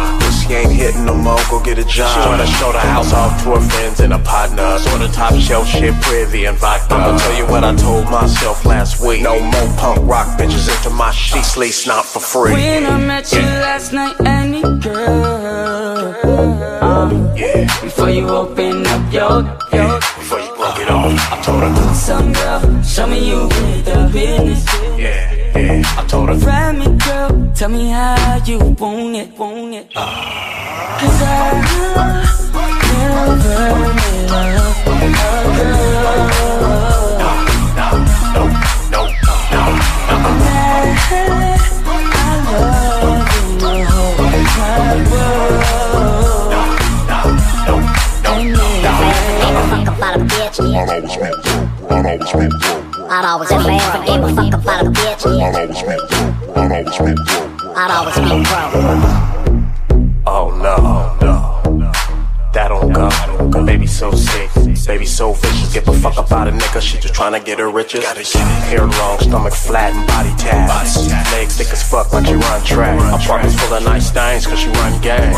But 0.47 0.53
she 0.53 0.59
ain't 0.59 0.71
hitting 0.71 1.05
no 1.05 1.15
more, 1.15 1.37
go 1.49 1.61
get 1.61 1.77
a 1.77 1.83
job. 1.83 2.09
She 2.13 2.29
wanna 2.29 2.47
show 2.47 2.71
the 2.71 2.79
house 2.79 3.13
off 3.13 3.43
to 3.43 3.51
her 3.55 3.69
friends 3.69 3.99
and 3.99 4.13
a 4.13 4.19
partner. 4.19 4.79
So 4.79 4.97
the 4.97 5.07
top 5.07 5.35
shelf 5.35 5.67
shit, 5.67 5.93
privy 6.01 6.45
and 6.45 6.57
vodka. 6.57 6.93
I'ma 6.93 7.17
tell 7.17 7.37
you 7.37 7.45
what 7.47 7.63
I 7.63 7.75
told 7.75 8.05
myself 8.05 8.65
last 8.65 9.01
week. 9.05 9.21
No 9.23 9.39
more 9.39 9.67
punk 9.77 9.99
rock 10.07 10.39
bitches 10.39 10.73
into 10.73 10.89
my 10.95 11.11
sheets, 11.11 11.57
least 11.57 11.87
not 11.87 12.05
for 12.05 12.19
free. 12.19 12.53
When 12.53 12.85
I 12.85 12.97
met 12.97 13.31
you 13.33 13.41
last 13.41 13.91
night, 13.93 14.15
any 14.25 14.61
girl. 14.79 16.15
Uh, 16.81 17.33
yeah. 17.35 17.67
Before 17.81 18.09
you 18.09 18.29
open 18.29 18.87
up 18.87 19.13
your, 19.13 19.43
your 19.73 19.99
Before 19.99 20.39
you 20.39 20.55
broke 20.55 20.79
it 20.79 20.89
off, 20.89 21.31
I 21.33 21.41
told 21.41 21.63
her. 21.63 21.93
Some 21.93 22.31
girl, 22.33 22.83
show 22.83 23.07
me 23.07 23.27
you 23.29 23.43
with 23.43 23.85
the 23.85 24.09
business. 24.13 24.65
Yeah, 24.97 25.36
yeah, 25.57 25.81
I 25.97 26.05
told 26.07 26.29
her. 26.29 26.35
Ride 26.35 26.77
me, 26.77 26.85
girl, 26.97 27.51
tell 27.53 27.69
me 27.69 27.89
how 27.89 28.43
you 28.45 28.59
want 28.59 29.15
it, 29.15 29.37
want 29.37 29.73
it. 29.73 29.93
Cause 29.93 31.21
I 31.21 32.16
broke. 58.03 58.17
I'd 58.17 58.19
always 58.19 58.19
be 58.19 58.29
broke. 58.45 59.27
Oh 60.29 60.49
no, 60.61 61.15
no, 61.21 61.91
that 62.53 62.67
don't 62.67 62.91
go. 62.91 63.09
Baby 63.65 63.87
so 63.87 64.11
sick, 64.11 64.49
baby 64.85 65.05
so 65.05 65.33
vicious. 65.33 65.73
Give 65.73 65.87
a 65.87 65.93
fuck 65.93 66.17
about 66.17 66.47
a 66.47 66.51
nigga, 66.51 66.81
she 66.81 66.99
just 66.99 67.13
tryna 67.13 67.43
get 67.43 67.59
her 67.59 67.69
riches. 67.69 68.03
Hair 68.33 68.85
long, 68.85 69.19
stomach 69.19 69.53
flat 69.53 69.93
and 69.93 70.07
body 70.07 70.29
tats. 70.37 71.07
Legs 71.31 71.57
thick 71.57 71.71
as 71.71 71.83
fuck 71.89 72.11
like 72.13 72.25
she 72.25 72.33
run 72.33 72.63
track. 72.65 72.99
Apartments 73.21 73.59
full 73.59 73.73
of 73.73 73.83
nice 73.83 74.11
things 74.11 74.45
cause 74.45 74.59
she 74.59 74.69
run 74.69 75.01
gang. 75.01 75.33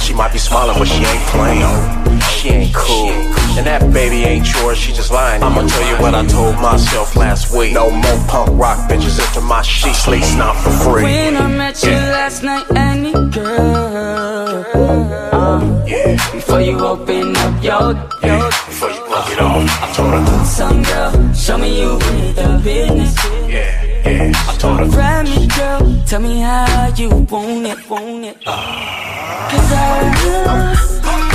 She 0.00 0.14
might 0.14 0.32
be 0.32 0.38
smiling 0.38 0.78
but 0.78 0.88
she 0.88 1.04
ain't 1.04 1.22
playing. 1.28 2.13
She 2.44 2.50
ain't 2.50 2.74
cool. 2.74 3.08
And 3.56 3.66
that 3.66 3.90
baby 3.90 4.24
ain't 4.24 4.44
yours, 4.52 4.76
she 4.76 4.92
just 4.92 5.10
lying. 5.10 5.42
I'ma 5.42 5.66
tell 5.66 5.88
you 5.88 5.96
what 6.02 6.14
I 6.14 6.26
told 6.26 6.56
myself 6.56 7.16
last 7.16 7.56
week. 7.56 7.72
No 7.72 7.88
more 7.90 8.18
punk 8.28 8.50
rock 8.60 8.86
bitches 8.86 9.18
into 9.18 9.40
my 9.40 9.62
sheets, 9.62 10.06
lease 10.06 10.36
not 10.36 10.54
for 10.62 10.68
free. 10.68 11.04
When 11.04 11.38
I 11.38 11.48
met 11.48 11.82
you 11.82 11.92
last 11.92 12.42
night, 12.42 12.66
any 12.76 13.12
girl. 13.30 14.66
Uh, 15.32 15.86
Yeah. 15.86 16.20
Before 16.32 16.60
you 16.60 16.78
open 16.84 17.34
up 17.34 17.64
your, 17.64 17.96
your 18.20 18.50
Before 18.68 18.90
you 18.90 19.00
broke 19.08 19.30
it 19.32 19.40
off, 19.40 19.64
I 19.80 19.92
told 19.96 20.12
her. 20.12 20.44
Some 20.44 20.82
girl, 20.82 21.32
show 21.32 21.56
me 21.56 21.80
you 21.80 21.94
with 21.94 22.36
the 22.36 22.60
business. 22.62 23.16
Yeah, 23.48 24.04
yeah, 24.04 24.32
I 24.50 24.56
told 24.58 24.80
her. 24.80 24.86
Ride 24.86 25.24
me, 25.32 25.48
girl, 25.48 25.80
tell 26.04 26.20
me 26.20 26.40
how 26.40 26.92
you 26.94 27.08
want 27.08 27.66
it, 27.72 27.88
want 27.88 28.24
it. 28.26 28.44
Cause 28.44 29.72
I 29.72 30.12
never 30.26 30.94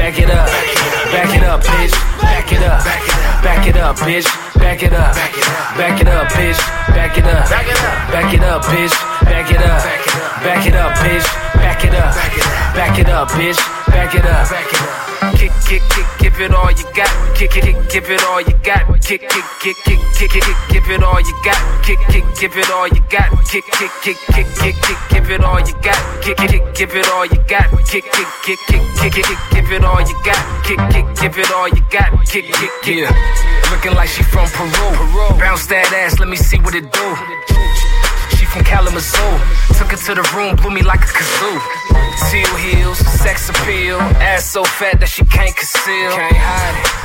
Back 0.00 0.18
it 0.18 0.30
up. 0.30 0.48
Back 1.12 1.36
it 1.36 1.42
up, 1.44 1.60
bitch. 1.60 1.92
Back 2.22 2.50
it 2.50 2.62
up. 2.62 2.82
Back 3.44 3.66
it 3.66 3.76
up, 3.76 3.96
bitch. 3.98 4.24
Back 4.58 4.82
it 4.82 4.94
up. 4.94 5.14
Back 5.76 6.00
it 6.00 6.08
up, 6.08 6.26
bitch. 6.28 6.58
Back 6.96 7.18
it 7.18 7.26
up. 7.26 7.48
Back 8.10 8.32
it 8.32 8.40
up, 8.40 8.62
bitch. 8.64 8.94
Back 9.24 9.50
it 9.50 9.60
up. 9.60 9.84
Back 10.42 10.66
it 10.66 10.74
up, 10.74 10.92
bitch. 10.96 11.26
Back 11.54 11.84
it 11.84 11.94
up. 11.94 12.14
Back 12.74 12.98
it 12.98 13.10
up, 13.10 13.28
bitch. 13.28 13.58
Back 13.88 14.14
it 14.14 14.24
up. 14.24 14.48
Back 14.48 14.72
it 14.72 14.80
up, 14.80 14.99
bitch. 15.20 15.28
Back 15.28 15.28
it 15.28 15.28
up. 15.28 15.34
Kick, 15.36 15.52
kick, 15.66 15.82
kick, 15.90 16.06
give 16.18 16.40
it 16.40 16.52
all 16.52 16.70
you 16.70 16.84
got. 16.94 17.36
Kick, 17.36 17.50
kick, 17.50 17.62
kick, 17.62 17.90
give 17.90 18.10
it 18.10 18.22
all 18.24 18.40
you 18.40 18.52
got. 18.62 19.00
Kick, 19.02 19.20
kick, 19.28 19.44
kick, 19.60 19.76
kick, 19.84 19.98
kick, 20.14 20.30
kick, 20.30 20.56
give 20.70 20.90
it 20.90 21.02
all 21.02 21.20
you 21.20 21.34
got. 21.44 21.84
Kick, 21.84 21.98
kick, 22.08 22.24
give 22.38 22.56
it 22.56 22.70
all 22.70 22.88
you 22.88 23.00
got. 23.10 23.30
Kick, 23.44 23.64
kick, 23.72 23.90
kick, 24.02 24.16
kick, 24.28 24.46
kick, 24.56 24.76
kick, 24.82 24.98
give 25.10 25.30
it 25.30 25.44
all 25.44 25.60
you 25.60 25.74
got. 25.82 26.22
Kick, 26.22 26.36
kick, 26.36 26.74
give 26.74 26.94
it 26.94 27.08
all 27.08 27.26
you 27.26 27.36
got. 27.48 27.70
Kick, 27.86 28.04
kick, 28.12 28.26
kick, 28.44 28.58
kick, 28.66 28.80
kick, 28.96 29.12
kick, 29.12 29.38
give 29.52 29.72
it 29.72 29.84
all 29.84 30.00
you 30.00 30.16
got. 30.24 30.64
Kick, 30.64 30.78
kick, 30.90 31.06
give 31.20 31.38
it 31.38 31.50
all 31.52 31.68
you 31.68 31.82
got. 31.90 32.26
Kick, 32.26 32.44
kick, 32.46 32.70
kick. 32.82 32.98
Yeah, 32.98 33.70
looking 33.70 33.94
like 33.94 34.08
she 34.08 34.22
from 34.22 34.48
Peru. 34.48 35.38
Bounce 35.38 35.66
that 35.66 35.92
ass, 35.92 36.18
let 36.18 36.28
me 36.28 36.36
see 36.36 36.58
what 36.58 36.74
it 36.74 36.90
do. 36.92 37.89
From 38.50 38.64
Kalamazoo. 38.64 39.34
Took 39.78 39.94
her 39.94 40.00
to 40.10 40.12
the 40.18 40.26
room, 40.34 40.56
blew 40.56 40.74
me 40.74 40.82
like 40.82 41.06
a 41.06 41.12
kazoo. 41.14 41.54
Seal 42.26 42.50
heels, 42.58 42.98
sex 42.98 43.48
appeal. 43.48 43.94
Ass 44.18 44.44
so 44.44 44.64
fat 44.64 44.98
that 44.98 45.08
she 45.08 45.22
can't 45.24 45.54
conceal. 45.54 46.10
Can't 46.10 46.34
hide 46.34 46.74
it. 46.74 47.00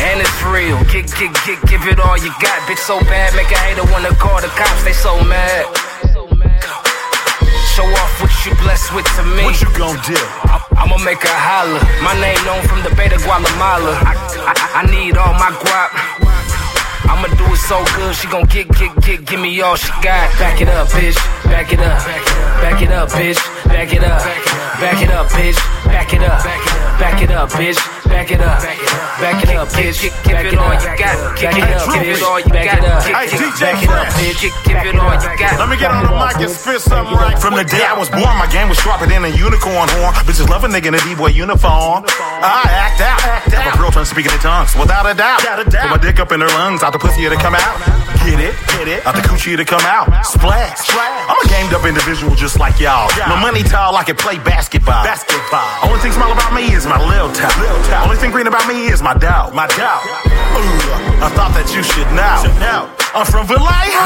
and 0.08 0.24
it's 0.24 0.40
real. 0.48 0.80
Kick, 0.88 1.12
kick, 1.12 1.36
kick, 1.44 1.60
give 1.68 1.84
it 1.84 2.00
all 2.00 2.16
you 2.16 2.32
got. 2.40 2.64
Bitch 2.64 2.80
so 2.80 2.96
bad, 3.04 3.36
make 3.36 3.52
a 3.52 3.60
hater 3.60 3.84
wanna 3.92 4.08
call 4.16 4.40
the 4.40 4.48
cops. 4.56 4.80
They 4.80 4.96
so 4.96 5.20
mad. 5.28 5.68
Show 7.76 7.84
off 7.84 8.12
what 8.24 8.32
you 8.48 8.56
blessed 8.64 8.96
with 8.96 9.04
to 9.20 9.22
me. 9.36 9.44
What 9.44 9.60
you 9.60 9.68
gon' 9.76 10.00
do? 10.08 10.16
I'ma 10.80 10.96
make 11.04 11.20
her 11.20 11.40
holler. 11.44 11.84
My 12.00 12.16
name 12.16 12.40
known 12.48 12.64
from 12.64 12.80
the 12.88 12.92
Bay 12.96 13.12
to 13.12 13.20
Guatemala. 13.20 14.00
I, 14.00 14.16
I, 14.48 14.54
I 14.80 14.82
need 14.88 15.20
all 15.20 15.36
my 15.36 15.52
guap. 15.60 15.92
I'ma 17.10 17.26
do 17.34 17.46
it 17.52 17.58
so 17.66 17.82
good, 17.96 18.14
she 18.14 18.28
gon' 18.28 18.46
get, 18.46 18.68
get, 18.78 18.94
get, 19.02 19.24
give 19.26 19.40
me 19.40 19.60
all 19.60 19.74
she 19.74 19.90
got. 20.00 20.30
Back 20.38 20.60
it 20.60 20.68
up, 20.68 20.86
bitch. 20.88 21.18
Back 21.44 21.72
it 21.72 21.80
up. 21.80 21.98
Back 22.62 22.80
it 22.82 22.92
up, 22.92 23.08
bitch. 23.10 23.40
Back 23.66 23.92
it 23.92 24.04
up. 24.04 24.22
Back 24.78 25.02
it 25.02 25.10
up, 25.10 25.26
bitch. 25.28 25.58
Back 25.84 26.12
it 26.14 26.22
up. 26.22 26.42
Back 27.00 27.22
it 27.22 27.30
up, 27.30 27.50
bitch. 27.50 27.78
Back 28.06 28.30
it 28.30 28.40
up. 28.40 28.62
Back 29.20 29.42
it 29.42 29.50
up, 29.56 29.68
bitch. 29.68 30.00
Give 30.22 30.38
it 30.38 30.54
all 30.56 30.72
you 30.72 30.92
got. 30.94 31.16
Back 31.34 31.58
it 31.58 31.66
up, 31.66 31.92
Give 31.92 32.06
it 32.06 32.22
all 32.22 32.40
you 32.40 32.48
Back 32.48 32.78
it 32.78 32.84
up. 32.84 33.02
Hey, 33.02 33.12
Back 33.12 33.82
it 33.82 33.90
up, 33.90 34.06
bitch. 34.14 34.40
Give 34.64 34.76
it 34.78 34.96
all 34.96 35.12
you 35.12 35.32
got. 35.36 35.58
Let 35.58 35.68
me 35.68 35.76
get 35.76 35.90
on 35.90 36.06
the 36.06 36.14
mic 36.14 36.36
and 36.40 36.50
spit 36.50 36.80
something 36.80 37.16
right. 37.18 37.36
From 37.38 37.56
the 37.56 37.64
day 37.64 37.82
I 37.84 37.98
was 37.98 38.08
born, 38.08 38.32
my 38.38 38.48
game 38.48 38.68
was 38.68 38.78
sharper 38.78 39.06
than 39.06 39.24
a 39.24 39.32
unicorn 39.34 39.88
horn. 39.98 40.14
Bitches 40.24 40.48
love 40.48 40.64
a 40.64 40.68
nigga 40.68 40.88
in 40.88 40.94
a 40.94 41.02
D-boy 41.02 41.34
uniform. 41.34 42.06
I 42.06 42.64
act 42.70 43.00
out. 43.02 43.20
If 43.48 43.74
a 43.74 43.76
girl 43.76 43.90
turns 43.90 44.08
speaking 44.08 44.32
in 44.32 44.38
tongues, 44.38 44.76
without 44.76 45.04
a 45.04 45.12
doubt. 45.12 45.40
Put 45.40 45.90
my 45.90 45.98
dick 45.98 46.20
up 46.20 46.32
in 46.32 46.40
her 46.40 46.52
lungs, 46.60 46.82
out 46.82 46.92
the 46.92 46.99
pussy 47.00 47.24
to 47.28 47.36
come 47.36 47.56
out. 47.56 47.76
Get 48.20 48.36
it, 48.36 48.52
get 48.76 48.86
it, 48.86 49.00
out 49.08 49.16
the 49.16 49.24
coochie 49.24 49.56
to 49.56 49.64
come 49.64 49.80
out. 49.88 50.04
Splash. 50.28 50.76
splash. 50.76 51.24
I'm 51.24 51.40
a 51.40 51.46
gamed 51.48 51.72
up 51.72 51.88
individual 51.88 52.36
just 52.36 52.60
like 52.60 52.78
y'all. 52.78 53.08
No 53.26 53.36
money 53.40 53.64
tall, 53.64 53.96
I 53.96 54.04
can 54.04 54.14
play 54.14 54.36
basketball. 54.36 55.02
Basketball. 55.02 55.64
Only 55.88 55.98
thing 56.04 56.12
small 56.12 56.30
about 56.30 56.52
me 56.52 56.68
is 56.76 56.84
my 56.84 57.00
lil 57.00 57.32
top. 57.32 57.56
Only 58.04 58.20
thing 58.20 58.30
green 58.30 58.46
about 58.46 58.68
me 58.68 58.92
is 58.92 59.00
my 59.00 59.16
dog. 59.16 59.56
My 59.56 59.66
dog. 59.72 60.04
Ooh, 60.04 61.24
I 61.24 61.32
thought 61.32 61.56
that 61.56 61.72
you 61.72 61.80
should 61.82 62.06
know. 62.12 62.92
I'm 63.16 63.26
from 63.26 63.48
Vallejo. 63.48 64.04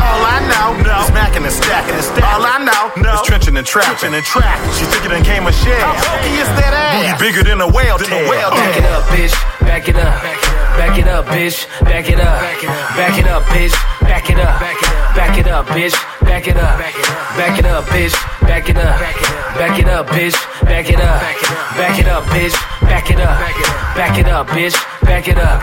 All 0.00 0.24
I 0.24 0.40
know 0.48 0.74
is 0.80 1.06
smacking 1.12 1.44
and 1.44 1.52
stacking 1.52 1.94
and 1.94 2.02
stacking. 2.02 2.24
All 2.24 2.42
I 2.42 2.58
know 2.64 2.90
is 2.96 3.22
trenching 3.28 3.56
and 3.56 3.66
trapping 3.66 4.16
and 4.16 4.24
trapping. 4.24 4.72
She 4.80 4.88
took 4.90 5.04
it 5.04 5.12
and 5.12 5.24
came 5.24 5.46
a 5.46 5.52
shell. 5.52 5.76
How 5.76 6.16
funky 6.16 6.40
is 6.40 6.48
that 6.56 6.72
ass? 6.72 7.20
Booty 7.20 7.30
bigger 7.30 7.44
than 7.44 7.60
a 7.60 7.68
whale 7.68 8.00
uh. 8.00 8.08
tail. 8.08 8.26
Back 8.32 8.76
it 8.80 8.86
up, 8.88 9.04
bitch. 9.12 9.34
Back 9.60 9.88
it 9.88 9.96
up. 9.96 10.22
Back 10.24 10.40
it 10.40 10.48
up, 10.48 10.51
Back 10.76 10.98
it 10.98 11.08
up. 11.08 11.26
bitch. 11.26 11.66
Back 11.84 12.08
it 12.08 12.20
up, 12.20 12.40
back 12.96 13.18
it 13.18 13.26
up, 13.26 13.42
bitch. 13.44 13.74
Back 14.00 14.30
it 14.30 14.38
up. 14.38 14.60
Back 15.16 15.38
it 15.38 15.46
up, 15.48 15.66
bitch. 15.66 15.94
Back 16.22 16.48
it 16.48 16.56
up. 16.56 16.78
Back 16.78 17.58
it 17.58 17.66
up, 17.66 17.84
bitch. 17.86 18.14
Back 18.46 18.68
it 18.68 18.76
up. 18.76 19.00
Back 19.56 19.78
it 19.78 19.88
up, 19.88 20.06
bitch. 20.06 20.36
Back 20.66 20.90
it 20.90 21.00
up. 21.00 21.20
Back 21.76 21.98
it 21.98 22.08
up, 22.08 22.24
bitch. 22.24 22.54
Back 22.88 23.10
it 23.10 23.20
up. 23.20 23.38
Back 23.96 24.18
it 24.18 24.28
up, 24.28 24.46
bitch. 24.48 24.76
Back 25.02 25.28
it 25.28 25.38
up. 25.38 25.62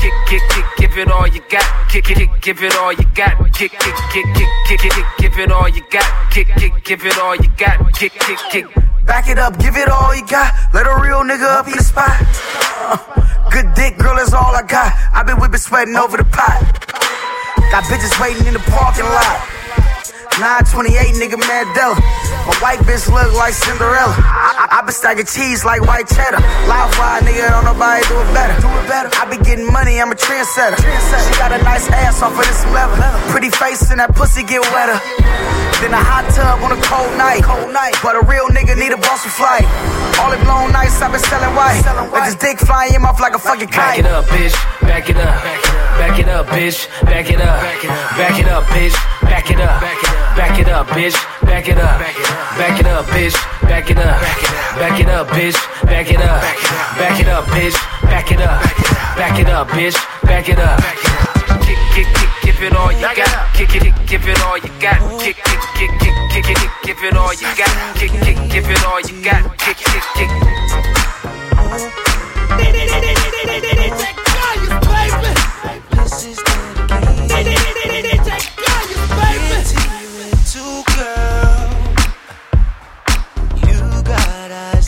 Kick, 0.00 0.12
kick, 0.26 0.42
kick, 0.50 0.64
give 0.76 0.98
it 0.98 1.10
all 1.10 1.26
you 1.26 1.40
got. 1.48 1.88
Kick, 1.88 2.04
kick, 2.04 2.30
give 2.40 2.62
it 2.62 2.76
all 2.76 2.92
you 2.92 3.04
got. 3.14 3.36
Kick, 3.52 3.72
kick, 3.72 3.94
kick, 4.12 4.26
kick, 4.34 4.80
kick, 4.80 4.92
kick, 4.92 5.06
give 5.18 5.38
it 5.38 5.50
all 5.50 5.68
you 5.68 5.82
got. 5.90 6.30
Kick, 6.30 6.48
kick, 6.56 6.84
give 6.84 7.04
it 7.04 7.18
all 7.18 7.34
you 7.36 7.48
got. 7.56 7.92
Kick, 7.94 8.12
kick, 8.12 8.38
kick. 8.50 8.66
Back 9.06 9.28
it 9.28 9.38
up, 9.38 9.58
give 9.58 9.76
it 9.76 9.88
all 9.88 10.14
you 10.14 10.26
got. 10.26 10.52
Let 10.74 10.86
a 10.86 11.00
real 11.00 11.22
nigga 11.22 11.48
up 11.58 11.66
in 11.66 11.76
the 11.76 11.82
spot. 11.82 13.24
Good 13.50 13.74
dick, 13.74 13.98
girl, 13.98 14.16
that's 14.16 14.32
all 14.32 14.54
I 14.54 14.62
got. 14.62 14.92
i 15.12 15.22
been 15.22 15.40
whipping, 15.40 15.58
sweating 15.58 15.96
over 15.96 16.16
the 16.16 16.24
pot. 16.24 16.60
Got 17.70 17.84
bitches 17.84 18.14
waiting 18.20 18.46
in 18.46 18.54
the 18.54 18.64
parking 18.70 19.04
lot. 19.04 19.67
928, 20.38 21.18
nigga, 21.18 21.34
Mandela. 21.34 21.98
My 22.46 22.54
white 22.62 22.78
bitch 22.86 23.10
look 23.10 23.34
like 23.34 23.52
Cinderella. 23.52 24.14
I, 24.14 24.70
I, 24.70 24.78
I 24.78 24.82
been 24.86 24.94
stacking 24.94 25.26
cheese 25.26 25.66
like 25.66 25.82
white 25.82 26.06
cheddar. 26.06 26.38
Live 26.70 26.94
wire, 26.94 27.20
nigga, 27.26 27.50
don't 27.50 27.66
nobody 27.66 28.06
do 28.06 28.14
it 28.22 28.30
better. 28.30 28.54
Do 28.62 28.70
it 28.70 28.86
better. 28.86 29.10
I 29.18 29.26
be 29.26 29.36
getting 29.42 29.66
money, 29.66 30.00
I'm 30.00 30.10
a 30.10 30.14
trendsetter. 30.14 30.78
She 30.78 31.32
got 31.36 31.50
a 31.50 31.58
nice 31.66 31.90
ass 31.90 32.22
off 32.22 32.38
of 32.38 32.46
this 32.46 32.62
leather. 32.70 32.96
Pretty 33.34 33.50
face 33.50 33.90
and 33.90 33.98
that 33.98 34.14
pussy 34.14 34.46
get 34.46 34.62
wetter. 34.70 34.96
Then 35.82 35.94
a 35.94 36.02
hot 36.02 36.26
tub 36.34 36.58
on 36.62 36.74
a 36.74 36.80
cold 36.86 37.14
night. 37.18 37.42
Cold 37.42 37.70
night. 37.74 37.94
But 38.02 38.18
a 38.18 38.22
real 38.26 38.46
nigga 38.50 38.74
need 38.74 38.90
a 38.90 38.98
Boston 38.98 39.30
flight. 39.30 39.66
All 40.18 40.30
the 40.30 40.38
blown 40.42 40.72
nights 40.74 40.98
I've 41.02 41.14
been 41.14 41.22
selling 41.22 41.54
white. 41.54 41.82
With 42.10 42.24
this 42.26 42.34
dick 42.34 42.58
flying 42.58 42.94
in 42.94 43.02
mouth 43.02 43.20
like 43.20 43.34
a 43.34 43.38
fucking 43.38 43.68
kite. 43.68 44.02
Back 44.02 44.06
it 44.06 44.06
up, 44.06 44.24
bitch. 44.26 44.54
Back 44.82 45.10
it 45.10 45.18
up. 45.18 45.38
Back 45.98 46.18
it 46.18 46.28
up, 46.28 46.46
bitch. 46.46 46.78
Back 47.06 47.30
it 47.30 47.40
up. 47.40 47.62
Back 48.18 48.38
it 48.38 48.48
up, 48.48 48.64
bitch. 48.74 48.94
Back 49.22 49.50
it 49.50 49.60
up. 49.60 49.80
Back 49.80 50.02
it 50.02 50.10
up, 50.10 50.27
bitch. 50.98 51.16
Back 51.46 51.68
it 51.68 51.78
up. 51.78 51.98
Back 52.58 52.78
it 52.80 52.86
up, 52.86 53.06
bitch. 53.06 53.34
Back 53.62 53.90
it 53.90 53.98
up. 53.98 54.20
Back 54.78 55.00
it 55.00 55.08
up, 55.08 55.26
bitch. 55.28 55.56
Back 55.84 56.10
it 56.10 56.20
up. 56.20 56.42
Back 56.98 57.20
it 57.20 57.28
up, 57.28 57.44
bitch. 57.46 57.76
Back 58.02 58.30
it 58.32 58.40
up. 58.40 58.62
Back 59.16 59.38
it 59.38 59.48
up, 59.48 59.68
bitch. 59.68 59.96
Back 60.22 60.48
it 60.48 60.58
up. 60.58 60.80
Kick, 61.64 61.78
kick, 61.94 62.06
kick, 62.14 62.30
give 62.42 62.62
it 62.62 62.74
all 62.74 62.92
you 62.92 63.00
got. 63.00 63.54
Kick, 63.54 63.68
kick, 63.68 63.82
kick, 63.82 63.94
give 64.06 64.28
it 64.28 64.40
all 64.42 64.58
you 64.58 64.70
got. 64.80 64.98
Kick, 65.20 65.36
kick, 65.36 65.60
kick, 65.76 65.90
kick, 66.00 66.14
kick, 66.30 66.44
kick, 66.44 66.56
kick, 66.56 66.70
give 66.84 67.02
it 67.02 67.16
all 67.16 67.32
you 67.34 67.48
got. 67.56 67.96
Kick, 67.96 68.12
kick, 68.12 68.50
give 68.50 68.68
it 68.70 68.84
all 68.84 69.00
you 69.00 69.22
got. 69.22 69.58
Kick, 69.58 69.76
kick, 69.76 70.02
kick. 70.14 70.30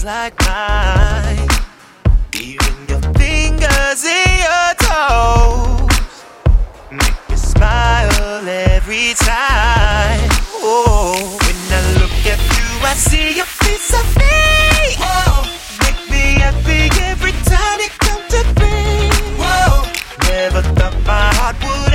Like 0.05 0.35
mine. 0.47 1.49
Even 2.35 2.75
your 2.89 3.01
fingers 3.15 4.05
in 4.05 4.31
your 4.47 4.75
toes 4.79 6.25
make 6.91 7.29
me 7.29 7.37
smile 7.37 8.49
every 8.49 9.15
time. 9.15 10.31
Oh, 10.63 11.39
when 11.43 11.59
I 11.73 11.83
look 12.01 12.17
at 12.27 12.41
you, 12.57 12.87
I 12.87 12.95
see 12.95 13.41
a 13.41 13.45
piece 13.65 13.93
of 13.93 14.07
me. 14.17 14.97
Whoa, 15.01 15.45
make 15.83 16.01
me 16.11 16.41
happy 16.41 16.89
every 17.03 17.33
time 17.45 17.81
you 17.81 17.91
come 17.99 18.23
to 18.29 18.43
me. 18.61 19.11
Whoa, 19.37 19.85
never 20.29 20.63
thought 20.63 20.97
my 21.05 21.35
heart 21.35 21.57
would 21.63 21.90